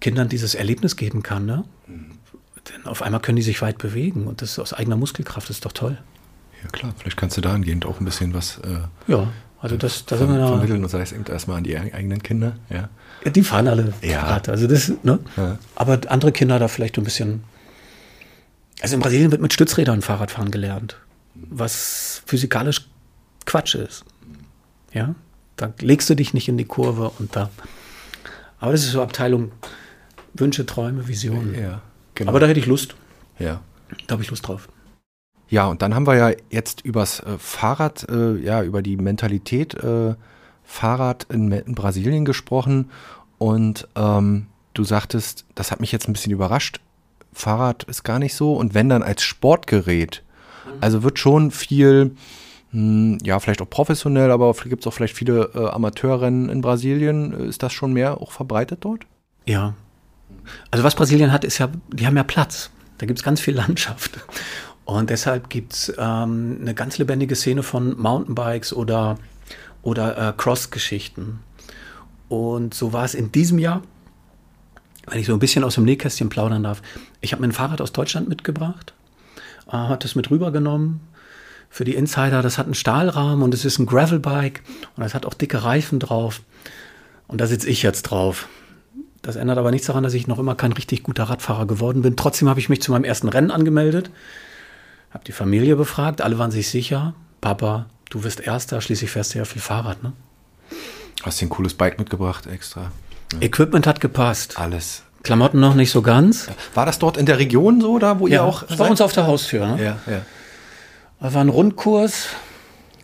Kindern 0.00 0.28
dieses 0.28 0.54
Erlebnis 0.54 0.96
geben 0.96 1.22
kann, 1.22 1.44
ne? 1.44 1.64
Mhm. 1.86 2.12
Denn 2.70 2.86
auf 2.86 3.02
einmal 3.02 3.20
können 3.20 3.36
die 3.36 3.42
sich 3.42 3.60
weit 3.60 3.78
bewegen 3.78 4.26
und 4.28 4.40
das 4.40 4.58
aus 4.58 4.72
eigener 4.72 4.96
Muskelkraft 4.96 5.50
ist 5.50 5.64
doch 5.64 5.72
toll. 5.72 5.98
Ja 6.62 6.68
klar, 6.70 6.94
vielleicht 6.96 7.16
kannst 7.16 7.36
du 7.36 7.40
dahingehend 7.40 7.84
auch 7.84 7.98
ein 7.98 8.04
bisschen 8.04 8.32
was 8.34 8.58
äh, 8.58 9.10
ja, 9.10 9.32
also 9.60 9.76
das, 9.76 10.06
das 10.06 10.18
ver 10.18 10.28
vermitteln 10.28 10.82
und 10.82 10.88
sei 10.88 11.00
es 11.00 11.12
erstmal 11.12 11.58
an 11.58 11.64
die 11.64 11.76
eigenen 11.76 12.22
Kinder. 12.22 12.54
Ja. 12.70 12.88
ja 13.24 13.30
die 13.30 13.42
fahren 13.42 13.66
alle 13.66 13.92
ja. 14.02 14.20
Fahrrad. 14.20 14.48
Also 14.48 14.68
das, 14.68 14.92
ne? 15.02 15.18
Ja. 15.36 15.58
Aber 15.74 16.00
andere 16.08 16.32
Kinder 16.32 16.58
da 16.58 16.68
vielleicht 16.68 16.98
ein 16.98 17.04
bisschen. 17.04 17.42
Also 18.80 18.94
in 18.94 19.00
Brasilien 19.00 19.30
wird 19.32 19.40
mit 19.40 19.52
Stützrädern 19.52 20.02
Fahrradfahren 20.02 20.50
gelernt, 20.50 20.96
was 21.34 22.22
physikalisch 22.26 22.88
Quatsch 23.46 23.74
ist. 23.74 24.04
Ja, 24.92 25.14
da 25.56 25.72
legst 25.80 26.10
du 26.10 26.14
dich 26.14 26.34
nicht 26.34 26.48
in 26.48 26.58
die 26.58 26.64
Kurve 26.64 27.10
und 27.18 27.34
da. 27.34 27.50
Aber 28.62 28.70
das 28.70 28.84
ist 28.84 28.92
so 28.92 29.02
Abteilung 29.02 29.50
Wünsche, 30.34 30.64
Träume, 30.64 31.08
Visionen. 31.08 31.60
Ja, 31.60 31.82
genau. 32.14 32.30
Aber 32.30 32.38
da 32.38 32.46
hätte 32.46 32.60
ich 32.60 32.66
Lust. 32.66 32.94
Ja. 33.40 33.60
Da 34.06 34.12
habe 34.12 34.22
ich 34.22 34.30
Lust 34.30 34.46
drauf. 34.46 34.68
Ja, 35.48 35.66
und 35.66 35.82
dann 35.82 35.96
haben 35.96 36.06
wir 36.06 36.14
ja 36.16 36.30
jetzt 36.48 36.80
übers 36.82 37.18
äh, 37.20 37.38
Fahrrad, 37.38 38.08
äh, 38.08 38.36
ja, 38.36 38.62
über 38.62 38.80
die 38.80 38.96
Mentalität 38.96 39.74
äh, 39.74 40.14
Fahrrad 40.62 41.26
in, 41.28 41.50
in, 41.50 41.74
Brasilien 41.74 42.24
gesprochen. 42.24 42.90
Und 43.36 43.88
ähm, 43.96 44.46
du 44.74 44.84
sagtest, 44.84 45.44
das 45.56 45.72
hat 45.72 45.80
mich 45.80 45.90
jetzt 45.90 46.08
ein 46.08 46.12
bisschen 46.12 46.32
überrascht. 46.32 46.80
Fahrrad 47.32 47.82
ist 47.82 48.04
gar 48.04 48.20
nicht 48.20 48.34
so. 48.34 48.54
Und 48.54 48.74
wenn 48.74 48.88
dann 48.88 49.02
als 49.02 49.24
Sportgerät. 49.24 50.22
Also 50.80 51.02
wird 51.02 51.18
schon 51.18 51.50
viel, 51.50 52.14
hm, 52.72 53.18
ja, 53.22 53.38
vielleicht 53.38 53.60
auch 53.60 53.68
professionell, 53.68 54.30
aber 54.30 54.52
gibt 54.64 54.82
es 54.82 54.86
auch 54.86 54.94
vielleicht 54.94 55.14
viele 55.16 55.50
äh, 55.54 55.68
Amateurrennen 55.68 56.48
in 56.48 56.62
Brasilien. 56.62 57.32
Ist 57.48 57.62
das 57.62 57.72
schon 57.72 57.92
mehr 57.92 58.20
auch 58.20 58.32
verbreitet 58.32 58.78
dort? 58.84 59.04
Ja. 59.46 59.74
Also 60.70 60.82
was 60.82 60.94
Brasilien 60.94 61.32
hat, 61.32 61.44
ist 61.44 61.58
ja, 61.58 61.68
die 61.92 62.06
haben 62.06 62.16
ja 62.16 62.24
Platz. 62.24 62.70
Da 62.98 63.06
gibt 63.06 63.18
es 63.18 63.24
ganz 63.24 63.40
viel 63.40 63.54
Landschaft. 63.54 64.18
Und 64.84 65.10
deshalb 65.10 65.50
gibt 65.50 65.74
es 65.74 65.92
ähm, 65.98 66.58
eine 66.60 66.74
ganz 66.74 66.98
lebendige 66.98 67.36
Szene 67.36 67.62
von 67.62 68.00
Mountainbikes 68.00 68.72
oder, 68.72 69.18
oder 69.82 70.30
äh, 70.30 70.32
Cross-Geschichten. 70.36 71.40
Und 72.28 72.72
so 72.72 72.92
war 72.94 73.04
es 73.04 73.14
in 73.14 73.30
diesem 73.30 73.58
Jahr, 73.58 73.82
wenn 75.06 75.20
ich 75.20 75.26
so 75.26 75.34
ein 75.34 75.38
bisschen 75.38 75.62
aus 75.62 75.74
dem 75.74 75.84
Nähkästchen 75.84 76.30
plaudern 76.30 76.62
darf. 76.62 76.80
Ich 77.20 77.32
habe 77.32 77.42
mir 77.42 77.48
ein 77.48 77.52
Fahrrad 77.52 77.82
aus 77.82 77.92
Deutschland 77.92 78.28
mitgebracht, 78.28 78.94
äh, 79.68 79.72
hat 79.72 80.04
das 80.04 80.14
mit 80.14 80.30
rübergenommen. 80.30 81.00
Für 81.72 81.84
die 81.84 81.94
Insider, 81.94 82.42
das 82.42 82.58
hat 82.58 82.66
einen 82.66 82.74
Stahlrahmen 82.74 83.42
und 83.42 83.54
es 83.54 83.64
ist 83.64 83.78
ein 83.78 83.86
Gravelbike 83.86 84.60
und 84.94 85.04
es 85.04 85.14
hat 85.14 85.24
auch 85.24 85.32
dicke 85.32 85.64
Reifen 85.64 86.00
drauf. 86.00 86.42
Und 87.28 87.40
da 87.40 87.46
sitze 87.46 87.66
ich 87.66 87.82
jetzt 87.82 88.02
drauf. 88.02 88.46
Das 89.22 89.36
ändert 89.36 89.56
aber 89.56 89.70
nichts 89.70 89.86
daran, 89.86 90.04
dass 90.04 90.12
ich 90.12 90.26
noch 90.26 90.38
immer 90.38 90.54
kein 90.54 90.72
richtig 90.72 91.02
guter 91.02 91.24
Radfahrer 91.24 91.66
geworden 91.66 92.02
bin. 92.02 92.14
Trotzdem 92.14 92.50
habe 92.50 92.60
ich 92.60 92.68
mich 92.68 92.82
zu 92.82 92.92
meinem 92.92 93.04
ersten 93.04 93.30
Rennen 93.30 93.50
angemeldet. 93.50 94.10
Habe 95.12 95.24
die 95.24 95.32
Familie 95.32 95.74
befragt, 95.76 96.20
alle 96.20 96.38
waren 96.38 96.50
sich 96.50 96.68
sicher. 96.68 97.14
Papa, 97.40 97.86
du 98.10 98.22
wirst 98.22 98.40
Erster, 98.40 98.82
schließlich 98.82 99.10
fährst 99.10 99.32
du 99.32 99.38
ja 99.38 99.46
viel 99.46 99.62
Fahrrad, 99.62 100.02
ne? 100.02 100.12
Hast 101.22 101.40
du 101.40 101.46
ein 101.46 101.48
cooles 101.48 101.72
Bike 101.72 101.98
mitgebracht 101.98 102.46
extra? 102.48 102.90
Ja. 103.32 103.40
Equipment 103.40 103.86
hat 103.86 104.02
gepasst. 104.02 104.58
Alles. 104.58 105.04
Klamotten 105.22 105.60
noch 105.60 105.74
nicht 105.74 105.90
so 105.90 106.02
ganz. 106.02 106.48
War 106.74 106.84
das 106.84 106.98
dort 106.98 107.16
in 107.16 107.24
der 107.24 107.38
Region 107.38 107.80
so, 107.80 107.98
da 107.98 108.20
wo 108.20 108.26
ja, 108.26 108.34
ihr 108.34 108.44
auch? 108.44 108.64
Das 108.64 108.78
war 108.78 108.90
uns 108.90 109.00
auf 109.00 109.14
der 109.14 109.26
Haustür. 109.26 109.66
Ne? 109.66 109.82
Ja, 109.82 110.12
ja. 110.12 110.20
Das 111.22 111.34
war 111.34 111.40
ein 111.40 111.50
Rundkurs, 111.50 112.30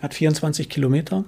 hat 0.02 0.12
24 0.12 0.68
Kilometer. 0.68 1.24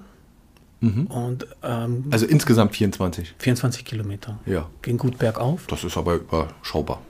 Mhm. 0.80 1.06
Und, 1.06 1.46
ähm, 1.62 2.06
also 2.10 2.26
insgesamt 2.26 2.74
24? 2.74 3.34
24 3.38 3.84
Kilometer. 3.84 4.40
Ja. 4.44 4.68
Ging 4.82 4.98
gut 4.98 5.16
bergauf. 5.16 5.68
Das 5.68 5.84
ist 5.84 5.96
aber 5.96 6.14
überschaubar. 6.14 7.00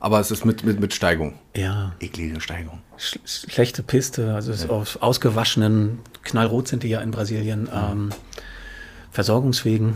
Aber 0.00 0.20
es 0.20 0.30
ist 0.30 0.44
mit, 0.44 0.64
mit, 0.64 0.80
mit 0.80 0.92
Steigung. 0.92 1.34
Ja. 1.56 1.94
Eklige 1.98 2.42
Steigung. 2.42 2.80
Sch 2.98 3.18
schlechte 3.24 3.82
Piste, 3.82 4.34
also 4.34 4.52
ja. 4.52 4.68
aus 4.68 4.98
ausgewaschenen, 4.98 6.00
knallrot 6.22 6.68
sind 6.68 6.82
die 6.82 6.88
ja 6.88 7.00
in 7.00 7.10
Brasilien, 7.10 7.70
ähm, 7.72 8.10
Versorgungswegen. 9.12 9.94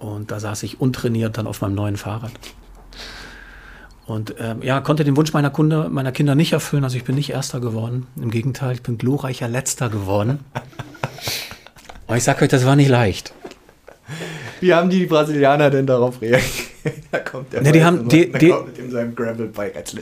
Und 0.00 0.32
da 0.32 0.40
saß 0.40 0.64
ich 0.64 0.80
untrainiert 0.80 1.38
dann 1.38 1.46
auf 1.46 1.60
meinem 1.60 1.76
neuen 1.76 1.96
Fahrrad. 1.96 2.32
Und 4.06 4.36
ähm, 4.38 4.62
ja, 4.62 4.80
konnte 4.80 5.02
den 5.02 5.16
Wunsch 5.16 5.32
meiner, 5.32 5.50
Kunde, 5.50 5.88
meiner 5.90 6.12
Kinder 6.12 6.34
nicht 6.34 6.52
erfüllen. 6.52 6.84
Also 6.84 6.96
ich 6.96 7.04
bin 7.04 7.16
nicht 7.16 7.30
Erster 7.30 7.60
geworden. 7.60 8.06
Im 8.16 8.30
Gegenteil, 8.30 8.74
ich 8.74 8.82
bin 8.82 8.98
glorreicher 8.98 9.48
Letzter 9.48 9.88
geworden. 9.88 10.40
Aber 12.06 12.16
ich 12.16 12.22
sag 12.22 12.40
euch, 12.40 12.48
das 12.48 12.64
war 12.64 12.76
nicht 12.76 12.88
leicht. 12.88 13.34
Wie 14.60 14.72
haben 14.72 14.88
die 14.90 15.06
Brasilianer 15.06 15.70
denn 15.70 15.86
darauf 15.86 16.20
reagiert? 16.22 16.44
da 17.10 17.18
kommt 17.18 17.52
der 17.52 17.62
ne, 17.62 17.72
die 17.72 17.84
haben, 17.84 18.08
die, 18.08 18.30
die, 18.32 18.52
mit 18.52 18.78
dem 18.78 18.90
seinem 18.90 19.14
Gravelbike 19.14 19.76
als 19.76 19.96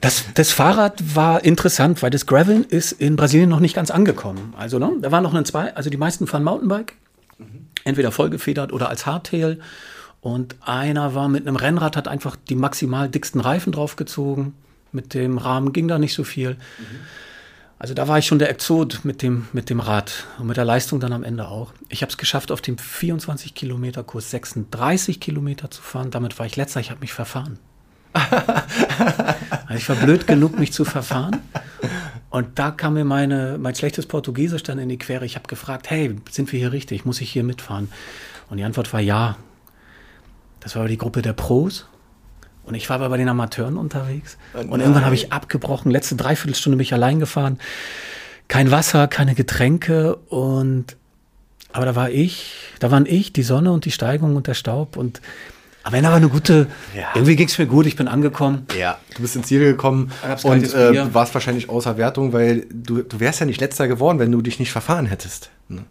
das, 0.00 0.24
das 0.34 0.52
Fahrrad 0.52 1.02
war 1.14 1.44
interessant, 1.44 2.02
weil 2.02 2.10
das 2.10 2.26
Graveln 2.26 2.64
ist 2.64 2.92
in 2.92 3.16
Brasilien 3.16 3.50
noch 3.50 3.60
nicht 3.60 3.74
ganz 3.74 3.90
angekommen. 3.90 4.54
Also 4.56 4.78
ne, 4.78 4.92
da 5.00 5.10
waren 5.10 5.22
noch 5.22 5.34
eine 5.34 5.44
zwei, 5.44 5.74
also 5.74 5.90
die 5.90 5.96
meisten 5.96 6.26
fahren 6.26 6.44
Mountainbike, 6.44 6.94
mhm. 7.38 7.66
entweder 7.84 8.12
vollgefedert 8.12 8.72
oder 8.72 8.88
als 8.88 9.06
Hardtail. 9.06 9.58
Und 10.24 10.56
einer 10.62 11.14
war 11.14 11.28
mit 11.28 11.46
einem 11.46 11.56
Rennrad, 11.56 11.98
hat 11.98 12.08
einfach 12.08 12.34
die 12.48 12.54
maximal 12.54 13.10
dicksten 13.10 13.42
Reifen 13.42 13.72
draufgezogen. 13.72 14.54
Mit 14.90 15.12
dem 15.12 15.36
Rahmen 15.36 15.74
ging 15.74 15.86
da 15.86 15.98
nicht 15.98 16.14
so 16.14 16.24
viel. 16.24 16.52
Mhm. 16.52 16.56
Also 17.78 17.92
da 17.92 18.08
war 18.08 18.18
ich 18.18 18.24
schon 18.24 18.38
der 18.38 18.48
Exot 18.48 19.00
mit 19.04 19.20
dem, 19.20 19.48
mit 19.52 19.68
dem 19.68 19.80
Rad 19.80 20.24
und 20.38 20.46
mit 20.46 20.56
der 20.56 20.64
Leistung 20.64 20.98
dann 20.98 21.12
am 21.12 21.24
Ende 21.24 21.48
auch. 21.48 21.74
Ich 21.90 22.00
habe 22.00 22.08
es 22.08 22.16
geschafft, 22.16 22.50
auf 22.52 22.62
dem 22.62 22.78
24 22.78 23.54
Kilometer 23.54 24.02
Kurs 24.02 24.30
36 24.30 25.20
Kilometer 25.20 25.70
zu 25.70 25.82
fahren. 25.82 26.10
Damit 26.10 26.38
war 26.38 26.46
ich 26.46 26.56
letzter, 26.56 26.80
ich 26.80 26.90
habe 26.90 27.00
mich 27.00 27.12
verfahren. 27.12 27.58
also 28.14 29.74
ich 29.74 29.86
war 29.90 29.96
blöd 29.96 30.26
genug, 30.26 30.58
mich 30.58 30.72
zu 30.72 30.86
verfahren. 30.86 31.42
Und 32.30 32.58
da 32.58 32.70
kam 32.70 32.94
mir 32.94 33.04
meine, 33.04 33.58
mein 33.58 33.74
schlechtes 33.74 34.06
Portugiesisch 34.06 34.62
dann 34.62 34.78
in 34.78 34.88
die 34.88 34.96
Quere. 34.96 35.26
Ich 35.26 35.36
habe 35.36 35.48
gefragt, 35.48 35.90
hey, 35.90 36.16
sind 36.30 36.50
wir 36.50 36.58
hier 36.58 36.72
richtig? 36.72 37.04
Muss 37.04 37.20
ich 37.20 37.30
hier 37.30 37.44
mitfahren? 37.44 37.92
Und 38.48 38.56
die 38.56 38.64
Antwort 38.64 38.90
war 38.94 39.00
ja. 39.00 39.36
Das 40.64 40.74
war 40.74 40.88
die 40.88 40.98
Gruppe 40.98 41.22
der 41.22 41.34
Pros. 41.34 41.86
Und 42.64 42.74
ich 42.74 42.88
war 42.88 42.96
aber 42.96 43.10
bei 43.10 43.18
den 43.18 43.28
Amateuren 43.28 43.76
unterwegs. 43.76 44.38
Oh 44.54 44.60
und 44.60 44.80
irgendwann 44.80 45.04
habe 45.04 45.14
ich 45.14 45.32
abgebrochen. 45.32 45.92
Letzte 45.92 46.16
Dreiviertelstunde 46.16 46.78
bin 46.78 46.82
ich 46.82 46.94
allein 46.94 47.20
gefahren. 47.20 47.58
Kein 48.48 48.70
Wasser, 48.70 49.06
keine 49.06 49.34
Getränke. 49.34 50.16
Und 50.16 50.96
aber 51.72 51.84
da 51.84 51.94
war 51.94 52.10
ich, 52.10 52.54
da 52.80 52.90
waren 52.90 53.04
ich, 53.04 53.32
die 53.32 53.42
Sonne 53.42 53.72
und 53.72 53.84
die 53.84 53.90
Steigung 53.90 54.36
und 54.36 54.46
der 54.46 54.54
Staub. 54.54 54.96
Und 54.96 55.20
aber 55.82 55.98
wenn 55.98 56.06
aber 56.06 56.16
eine 56.16 56.30
gute, 56.30 56.68
ja. 56.96 57.08
irgendwie 57.14 57.36
ging 57.36 57.48
es 57.48 57.58
mir 57.58 57.66
gut, 57.66 57.84
ich 57.84 57.96
bin 57.96 58.08
angekommen. 58.08 58.66
Ja, 58.78 58.96
du 59.14 59.20
bist 59.20 59.36
ins 59.36 59.48
Ziel 59.48 59.60
gekommen 59.60 60.10
und 60.44 60.72
äh, 60.72 61.12
warst 61.12 61.34
wahrscheinlich 61.34 61.68
außer 61.68 61.98
Wertung, 61.98 62.32
weil 62.32 62.64
du, 62.72 63.02
du 63.02 63.20
wärst 63.20 63.40
ja 63.40 63.46
nicht 63.46 63.60
letzter 63.60 63.86
geworden, 63.86 64.18
wenn 64.18 64.32
du 64.32 64.40
dich 64.40 64.58
nicht 64.58 64.72
verfahren 64.72 65.04
hättest. 65.04 65.50
Ne? 65.68 65.84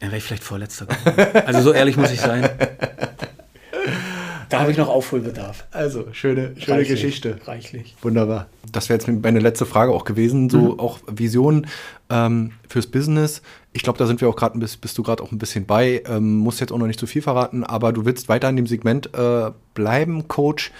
Ja, 0.00 0.08
wäre 0.08 0.18
ich 0.18 0.22
vielleicht 0.22 0.44
vorletzter 0.44 0.86
geworden. 0.86 1.42
also 1.46 1.60
so 1.60 1.72
ehrlich 1.72 1.96
muss 1.96 2.12
ich 2.12 2.20
sein. 2.20 2.48
Da 4.52 4.60
habe 4.60 4.70
ich 4.70 4.76
noch 4.76 4.88
Aufholbedarf. 4.88 5.66
Also, 5.70 6.08
schöne, 6.12 6.54
schöne 6.58 6.78
Reichlich, 6.78 6.88
Geschichte. 6.88 7.38
Reichlich. 7.46 7.96
Wunderbar. 8.02 8.48
Das 8.70 8.90
wäre 8.90 8.98
jetzt 8.98 9.08
meine 9.08 9.40
letzte 9.40 9.64
Frage 9.64 9.92
auch 9.92 10.04
gewesen. 10.04 10.50
So 10.50 10.78
auch 10.78 10.98
Visionen 11.06 11.66
ähm, 12.10 12.52
fürs 12.68 12.86
Business. 12.86 13.40
Ich 13.72 13.82
glaube, 13.82 13.98
da 13.98 14.06
sind 14.06 14.20
wir 14.20 14.28
auch 14.28 14.36
gerade, 14.36 14.58
bist, 14.58 14.82
bist 14.82 14.98
du 14.98 15.02
gerade 15.02 15.22
auch 15.22 15.32
ein 15.32 15.38
bisschen 15.38 15.64
bei. 15.64 16.02
Ähm, 16.06 16.36
musst 16.36 16.60
jetzt 16.60 16.70
auch 16.70 16.76
noch 16.76 16.86
nicht 16.86 17.00
zu 17.00 17.06
viel 17.06 17.22
verraten, 17.22 17.64
aber 17.64 17.94
du 17.94 18.04
willst 18.04 18.28
weiter 18.28 18.50
in 18.50 18.56
dem 18.56 18.66
Segment 18.66 19.14
äh, 19.14 19.52
bleiben, 19.72 20.28
Coach, 20.28 20.70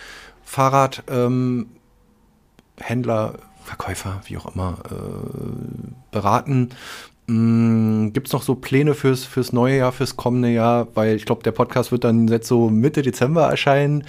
Fahrrad, 0.45 1.03
ähm, 1.09 1.68
Händler, 2.79 3.39
Verkäufer, 3.64 4.20
wie 4.27 4.37
auch 4.37 4.55
immer, 4.55 4.79
äh, 4.91 4.95
beraten. 6.11 6.70
Gibt 7.27 8.27
es 8.27 8.33
noch 8.33 8.43
so 8.43 8.57
Pläne 8.57 8.95
fürs, 8.95 9.25
fürs 9.25 9.53
neue 9.53 9.79
Jahr, 9.79 9.93
fürs 9.93 10.16
kommende 10.16 10.51
Jahr? 10.51 10.89
Weil 10.95 11.16
ich 11.16 11.25
glaube, 11.25 11.43
der 11.43 11.53
Podcast 11.53 11.93
wird 11.93 12.05
dann 12.05 12.27
jetzt 12.29 12.49
so 12.49 12.68
Mitte 12.68 13.03
Dezember 13.03 13.49
erscheinen. 13.49 14.05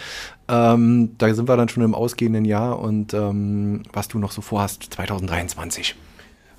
Ähm, 0.48 1.12
da 1.20 1.34
sind 1.34 1.48
wir 1.48 1.56
dann 1.56 1.70
schon 1.70 1.84
im 1.84 1.94
ausgehenden 1.94 2.44
Jahr 2.44 2.80
und 2.80 3.14
ähm, 3.14 3.84
was 3.94 4.08
du 4.08 4.18
noch 4.18 4.32
so 4.32 4.42
vorhast 4.42 4.94
2023. 4.94 5.96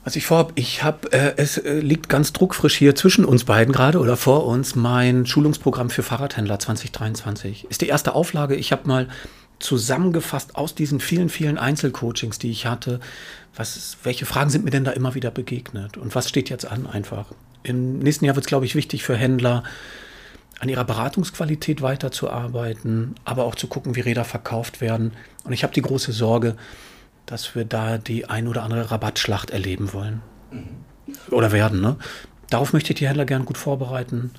Was 0.05 0.17
ich 0.17 0.27
vorhab, 0.27 0.53
ich 0.55 0.85
habe, 0.85 1.13
äh, 1.13 1.33
es 1.37 1.59
äh, 1.59 1.81
liegt 1.81 2.09
ganz 2.09 2.33
druckfrisch 2.33 2.77
hier 2.77 2.95
zwischen 2.95 3.25
uns 3.25 3.45
beiden 3.45 3.73
gerade 3.73 3.99
oder 3.99 4.17
vor 4.17 4.47
uns 4.47 4.77
mein 4.77 5.27
Schulungsprogramm 5.27 5.91
für 5.91 6.03
Fahrradhändler 6.03 6.59
2023. 6.59 7.67
Ist 7.71 7.81
die 7.81 7.89
erste 7.89 8.15
Auflage. 8.15 8.55
Ich 8.55 8.71
habe 8.71 8.87
mal 8.87 9.09
zusammengefasst 9.59 10.57
aus 10.57 10.75
diesen 10.75 11.01
vielen, 11.01 11.29
vielen 11.29 11.59
Einzelcoachings, 11.59 12.39
die 12.39 12.51
ich 12.51 12.67
hatte, 12.67 13.01
was, 13.55 13.97
welche 14.03 14.27
Fragen 14.27 14.51
sind 14.51 14.65
mir 14.65 14.71
denn 14.71 14.85
da 14.85 14.91
immer 14.91 15.15
wieder 15.15 15.31
begegnet 15.31 15.97
und 15.97 16.15
was 16.15 16.29
steht 16.29 16.51
jetzt 16.51 16.67
an 16.67 16.87
einfach. 16.87 17.27
Im 17.63 17.99
nächsten 17.99 18.25
Jahr 18.25 18.35
wird 18.35 18.45
es, 18.45 18.49
glaube 18.49 18.67
ich, 18.67 18.75
wichtig 18.75 19.05
für 19.05 19.17
Händler, 19.17 19.63
an 20.61 20.69
ihrer 20.69 20.85
Beratungsqualität 20.85 21.83
weiterzuarbeiten, 21.83 23.15
aber 23.25 23.45
auch 23.45 23.55
zu 23.55 23.67
gucken, 23.67 23.97
wie 23.97 24.01
Räder 24.01 24.25
verkauft 24.25 24.81
werden. 24.81 25.13
Und 25.45 25.53
ich 25.53 25.63
habe 25.63 25.75
die 25.75 25.83
große 25.83 26.13
Sorge, 26.13 26.57
dass 27.27 27.55
wir 27.55 27.65
da 27.65 27.99
die 27.99 28.27
ein 28.27 28.49
oder 28.49 28.63
andere 28.63 28.91
Rabattschlacht 28.91 29.51
erleben 29.51 29.93
wollen. 29.93 30.23
Oder 31.31 31.53
werden. 31.53 31.81
Ne? 31.81 31.97
Darauf 32.51 32.73
möchte 32.73 32.93
ich 32.93 32.99
die 32.99 33.09
Händler 33.09 33.25
gern 33.25 33.45
gut 33.45 33.59
vorbereiten. 33.59 34.31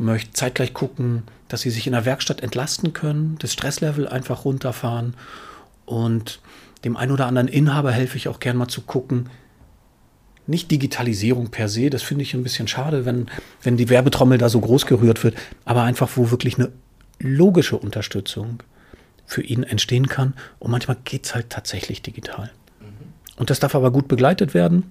Möchte 0.00 0.32
zeitgleich 0.32 0.72
gucken, 0.72 1.24
dass 1.48 1.60
sie 1.60 1.70
sich 1.70 1.86
in 1.86 1.92
der 1.92 2.06
Werkstatt 2.06 2.40
entlasten 2.40 2.92
können, 2.94 3.36
das 3.38 3.52
Stresslevel 3.52 4.08
einfach 4.08 4.46
runterfahren. 4.46 5.14
Und 5.84 6.40
dem 6.84 6.96
einen 6.96 7.12
oder 7.12 7.26
anderen 7.26 7.48
Inhaber 7.48 7.92
helfe 7.92 8.16
ich 8.16 8.28
auch 8.28 8.40
gern 8.40 8.56
mal 8.56 8.68
zu 8.68 8.80
gucken, 8.80 9.28
nicht 10.46 10.70
Digitalisierung 10.70 11.50
per 11.50 11.68
se, 11.68 11.90
das 11.90 12.02
finde 12.02 12.22
ich 12.22 12.34
ein 12.34 12.42
bisschen 12.42 12.66
schade, 12.66 13.04
wenn, 13.04 13.26
wenn 13.62 13.76
die 13.76 13.88
Werbetrommel 13.90 14.38
da 14.38 14.48
so 14.48 14.60
groß 14.60 14.86
gerührt 14.86 15.22
wird, 15.22 15.36
aber 15.64 15.82
einfach, 15.82 16.08
wo 16.16 16.30
wirklich 16.30 16.58
eine 16.58 16.72
logische 17.18 17.76
Unterstützung 17.76 18.62
für 19.26 19.42
ihn 19.42 19.62
entstehen 19.62 20.08
kann. 20.08 20.34
Und 20.58 20.70
manchmal 20.70 20.96
geht 21.04 21.26
es 21.26 21.34
halt 21.34 21.50
tatsächlich 21.50 22.02
digital. 22.02 22.50
Und 23.36 23.50
das 23.50 23.60
darf 23.60 23.74
aber 23.74 23.90
gut 23.90 24.08
begleitet 24.08 24.54
werden. 24.54 24.90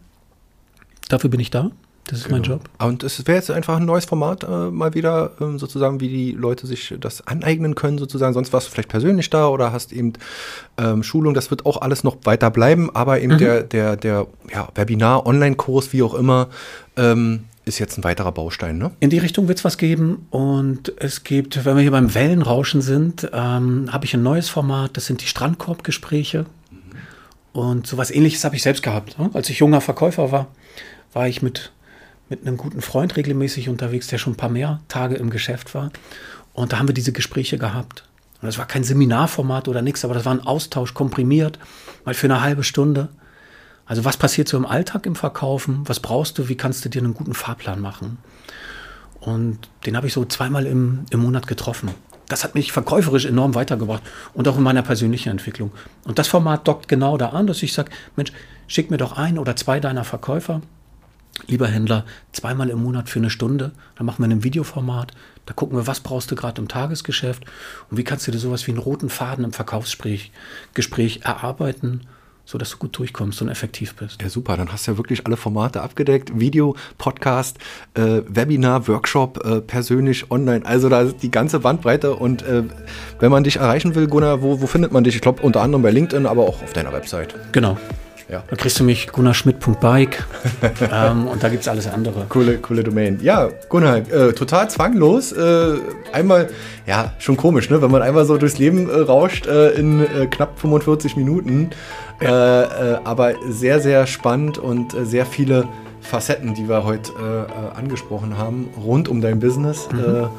Dafür 1.10 1.30
bin 1.30 1.40
ich 1.40 1.52
da. 1.52 1.72
Das 2.10 2.20
ist 2.20 2.24
genau. 2.26 2.38
mein 2.38 2.44
Job. 2.44 2.62
Und 2.80 3.04
es 3.04 3.28
wäre 3.28 3.38
jetzt 3.38 3.52
einfach 3.52 3.78
ein 3.78 3.86
neues 3.86 4.06
Format, 4.06 4.44
äh, 4.44 4.72
mal 4.72 4.96
wieder, 4.96 5.32
ähm, 5.40 5.60
sozusagen, 5.60 6.00
wie 6.00 6.10
die 6.10 6.32
Leute 6.32 6.66
sich 6.66 6.96
das 7.00 7.26
aneignen 7.28 7.76
können, 7.76 8.00
sozusagen. 8.00 8.34
Sonst 8.34 8.52
warst 8.52 8.68
du 8.68 8.72
vielleicht 8.72 8.90
persönlich 8.90 9.30
da 9.30 9.48
oder 9.48 9.72
hast 9.72 9.94
eben 9.94 10.14
ähm, 10.80 11.04
Schulung. 11.04 11.36
Das 11.36 11.52
wird 11.52 11.68
auch 11.68 11.82
alles 11.82 12.04
noch 12.04 12.18
weiter 12.24 12.50
bleiben, 12.50 12.90
aber 12.96 13.22
eben 13.22 13.34
mhm. 13.34 13.38
der, 13.38 13.64
der, 13.64 13.96
der 13.96 14.28
ja, 14.52 14.70
Webinar, 14.74 15.28
Online-Kurs, 15.28 15.94
wie 15.94 16.02
auch 16.02 16.16
immer, 16.16 16.50
ähm, 16.98 17.42
ist 17.66 17.78
jetzt 17.78 18.00
ein 18.00 18.04
weiterer 18.04 18.32
Baustein, 18.32 18.80
ne? 18.80 18.90
In 19.00 19.12
die 19.12 19.20
Richtung 19.20 19.48
wird 19.48 19.60
es 19.60 19.66
was 19.66 19.78
geben. 19.78 20.26
Und 20.32 20.92
es 20.98 21.24
gibt, 21.24 21.64
wenn 21.64 21.76
wir 21.76 21.84
hier 21.84 21.92
beim 21.92 22.16
Wellenrauschen 22.16 22.82
sind, 22.82 23.30
ähm, 23.32 23.90
habe 23.92 24.06
ich 24.06 24.16
ein 24.16 24.24
neues 24.24 24.50
Format. 24.50 24.98
Das 24.98 25.06
sind 25.06 25.22
die 25.22 25.28
Strandkorbgespräche. 25.28 26.48
Mhm. 26.72 26.80
Und 27.54 27.86
sowas 27.86 28.10
ähnliches 28.10 28.44
habe 28.46 28.56
ich 28.56 28.64
selbst 28.64 28.82
gehabt. 28.82 29.20
Ne? 29.20 29.30
Als 29.34 29.48
ich 29.52 29.60
junger 29.60 29.82
Verkäufer 29.82 30.32
war, 30.32 30.48
war 31.14 31.28
ich 31.28 31.44
mit 31.44 31.72
mit 32.30 32.46
einem 32.46 32.58
guten 32.58 32.82
Freund 32.82 33.16
regelmäßig 33.18 33.70
unterwegs, 33.70 34.08
der 34.08 34.18
schon 34.18 34.34
ein 34.34 34.38
paar 34.38 34.50
mehr 34.50 34.82
Tage 34.88 35.16
im 35.16 35.30
Geschäft 35.30 35.74
war. 35.74 35.92
Und 36.54 36.72
da 36.72 36.80
haben 36.80 36.88
wir 36.88 36.94
diese 36.94 37.12
Gespräche 37.12 37.58
gehabt. 37.58 38.04
Und 38.42 38.48
das 38.48 38.58
war 38.58 38.68
kein 38.68 38.84
Seminarformat 38.84 39.68
oder 39.68 39.82
nichts, 39.82 40.06
aber 40.06 40.14
das 40.14 40.26
war 40.26 40.34
ein 40.34 40.46
Austausch, 40.46 40.94
komprimiert, 40.94 41.60
mal 42.06 42.14
für 42.14 42.28
eine 42.28 42.42
halbe 42.42 42.64
Stunde. 42.64 43.10
Also 43.86 44.06
was 44.06 44.18
passiert 44.18 44.48
so 44.48 44.56
im 44.56 44.66
Alltag 44.66 45.06
im 45.06 45.16
Verkaufen? 45.16 45.82
Was 45.86 46.00
brauchst 46.00 46.38
du? 46.38 46.48
Wie 46.48 46.56
kannst 46.56 46.86
du 46.86 46.90
dir 46.90 47.02
einen 47.02 47.16
guten 47.16 47.34
Fahrplan 47.34 47.82
machen? 47.82 48.20
Und 49.20 49.58
den 49.86 49.98
habe 49.98 50.08
ich 50.08 50.14
so 50.14 50.24
zweimal 50.26 50.66
im, 50.66 51.06
im 51.10 51.20
Monat 51.20 51.48
getroffen. 51.48 51.90
Das 52.28 52.44
hat 52.44 52.54
mich 52.54 52.72
verkäuferisch 52.72 53.26
enorm 53.26 53.56
weitergebracht 53.56 54.04
und 54.34 54.48
auch 54.48 54.58
in 54.58 54.64
meiner 54.64 54.84
persönlichen 54.84 55.30
Entwicklung. 55.30 55.72
Und 56.06 56.20
das 56.20 56.28
Format 56.28 56.68
dockt 56.68 56.88
genau 56.88 57.18
da 57.18 57.30
an, 57.30 57.48
dass 57.48 57.64
ich 57.64 57.74
sage, 57.74 57.92
Mensch, 58.16 58.32
schick 58.68 58.92
mir 58.92 58.98
doch 58.98 59.14
ein 59.14 59.40
oder 59.40 59.56
zwei 59.56 59.80
deiner 59.80 60.04
Verkäufer 60.04 60.62
lieber 61.48 61.68
Händler, 61.68 62.06
zweimal 62.32 62.70
im 62.70 62.82
Monat 62.82 63.10
für 63.10 63.20
eine 63.20 63.30
Stunde. 63.30 63.72
Dann 63.96 64.06
machen 64.06 64.24
wir 64.24 64.30
ein 64.30 64.44
Videoformat. 64.44 65.14
Da 65.46 65.54
gucken 65.54 65.78
wir, 65.78 65.88
was 65.88 66.00
brauchst 66.00 66.30
du 66.30 66.36
gerade 66.36 66.62
im 66.62 66.68
Tagesgeschäft 66.68 67.44
und 67.90 67.98
wie 67.98 68.04
kannst 68.04 68.28
du 68.28 68.32
dir 68.32 68.38
sowas 68.38 68.68
wie 68.68 68.72
einen 68.72 68.80
roten 68.80 69.10
Faden 69.10 69.44
im 69.44 69.54
Verkaufsgespräch 69.54 70.32
Gespräch 70.76 71.22
erarbeiten, 71.24 72.02
sodass 72.46 72.72
du 72.72 72.78
gut 72.78 72.98
durchkommst 72.98 73.42
und 73.42 73.50
effektiv 73.50 73.96
bist. 73.96 74.22
Ja, 74.22 74.30
super. 74.30 74.58
Dann 74.58 74.72
hast 74.72 74.88
du 74.88 74.92
ja 74.92 74.98
wirklich 74.98 75.26
alle 75.26 75.38
Formate 75.38 75.82
abgedeckt. 75.82 76.40
Video, 76.40 76.76
Podcast, 76.98 77.58
äh, 77.96 78.22
Webinar, 78.28 78.88
Workshop, 78.88 79.44
äh, 79.44 79.62
persönlich, 79.62 80.30
online. 80.32 80.66
Also 80.66 80.90
da 80.90 81.02
ist 81.02 81.24
die 81.24 81.32
ganze 81.32 81.60
Bandbreite. 81.60 82.16
Und 82.16 82.42
äh, 82.44 82.64
wenn 83.20 83.32
man 83.32 83.44
dich 83.44 83.58
erreichen 83.58 83.96
will, 83.96 84.08
Gunnar, 84.08 84.42
wo, 84.42 84.62
wo 84.62 84.68
findet 84.68 84.92
man 84.92 85.04
dich? 85.04 85.16
Ich 85.16 85.22
glaube 85.22 85.42
unter 85.42 85.62
anderem 85.62 85.82
bei 85.82 85.92
LinkedIn, 85.92 86.26
aber 86.26 86.44
auch 86.44 86.62
auf 86.62 86.74
deiner 86.74 86.94
Website. 86.94 87.36
Genau. 87.52 87.78
Ja. 88.30 88.44
Da 88.48 88.56
kriegst 88.56 88.80
du 88.80 88.84
mich 88.84 89.08
gunnarschmidt.bike 89.12 90.24
ähm, 90.92 91.28
und 91.28 91.42
da 91.42 91.50
gibt 91.50 91.64
es 91.64 91.68
alles 91.68 91.88
andere. 91.88 92.26
Coole, 92.30 92.58
coole 92.58 92.84
Domain. 92.84 93.20
Ja, 93.24 93.50
Gunnar, 93.70 93.98
äh, 93.98 94.34
total 94.34 94.70
zwanglos. 94.70 95.32
Äh, 95.32 95.78
einmal, 96.14 96.50
ja, 96.86 97.14
schon 97.18 97.38
komisch, 97.38 97.70
ne? 97.70 97.82
wenn 97.82 97.90
man 97.90 98.04
einmal 98.04 98.26
so 98.26 98.38
durchs 98.38 98.60
Leben 98.60 98.88
äh, 98.88 99.00
rauscht 99.00 99.48
äh, 99.48 99.72
in 99.72 100.02
äh, 100.02 100.28
knapp 100.28 100.60
45 100.60 101.16
Minuten. 101.16 101.72
Ja. 102.22 102.64
Äh, 102.64 103.00
aber 103.04 103.34
sehr, 103.48 103.80
sehr 103.80 104.06
spannend 104.06 104.58
und 104.58 104.96
sehr 105.04 105.26
viele 105.26 105.68
Facetten, 106.02 106.54
die 106.54 106.68
wir 106.68 106.86
heute 106.86 107.12
angesprochen 107.76 108.38
haben, 108.38 108.70
rund 108.82 109.10
um 109.10 109.22
dein 109.22 109.40
Business. 109.40 109.90
Mhm. 109.92 110.30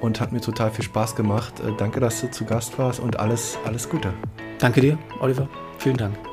und 0.00 0.20
hat 0.20 0.32
mir 0.32 0.40
total 0.40 0.70
viel 0.70 0.84
Spaß 0.84 1.16
gemacht. 1.16 1.54
danke, 1.76 2.00
dass 2.00 2.20
du 2.20 2.30
zu 2.30 2.44
Gast 2.44 2.78
warst 2.78 3.00
und 3.00 3.18
alles, 3.18 3.58
alles 3.64 3.88
Gute. 3.88 4.12
Danke 4.58 4.80
dir, 4.80 4.98
Oliver. 5.20 5.48
Vielen 5.78 5.96
Dank. 5.96 6.27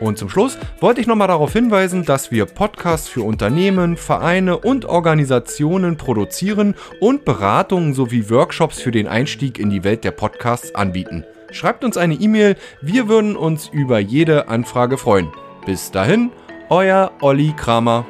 Und 0.00 0.16
zum 0.18 0.28
Schluss 0.28 0.58
wollte 0.80 1.00
ich 1.00 1.06
nochmal 1.06 1.28
darauf 1.28 1.52
hinweisen, 1.52 2.04
dass 2.04 2.32
wir 2.32 2.46
Podcasts 2.46 3.08
für 3.08 3.22
Unternehmen, 3.22 3.96
Vereine 3.96 4.58
und 4.58 4.84
Organisationen 4.84 5.96
produzieren 5.96 6.74
und 6.98 7.24
Beratungen 7.24 7.94
sowie 7.94 8.28
Workshops 8.28 8.80
für 8.80 8.90
den 8.90 9.06
Einstieg 9.06 9.60
in 9.60 9.70
die 9.70 9.84
Welt 9.84 10.02
der 10.02 10.10
Podcasts 10.10 10.74
anbieten. 10.74 11.24
Schreibt 11.52 11.84
uns 11.84 11.96
eine 11.96 12.14
E-Mail, 12.14 12.56
wir 12.80 13.08
würden 13.08 13.36
uns 13.36 13.68
über 13.68 14.00
jede 14.00 14.48
Anfrage 14.48 14.98
freuen. 14.98 15.28
Bis 15.66 15.92
dahin, 15.92 16.32
euer 16.72 17.12
Olli 17.20 17.52
Kramer. 17.52 18.06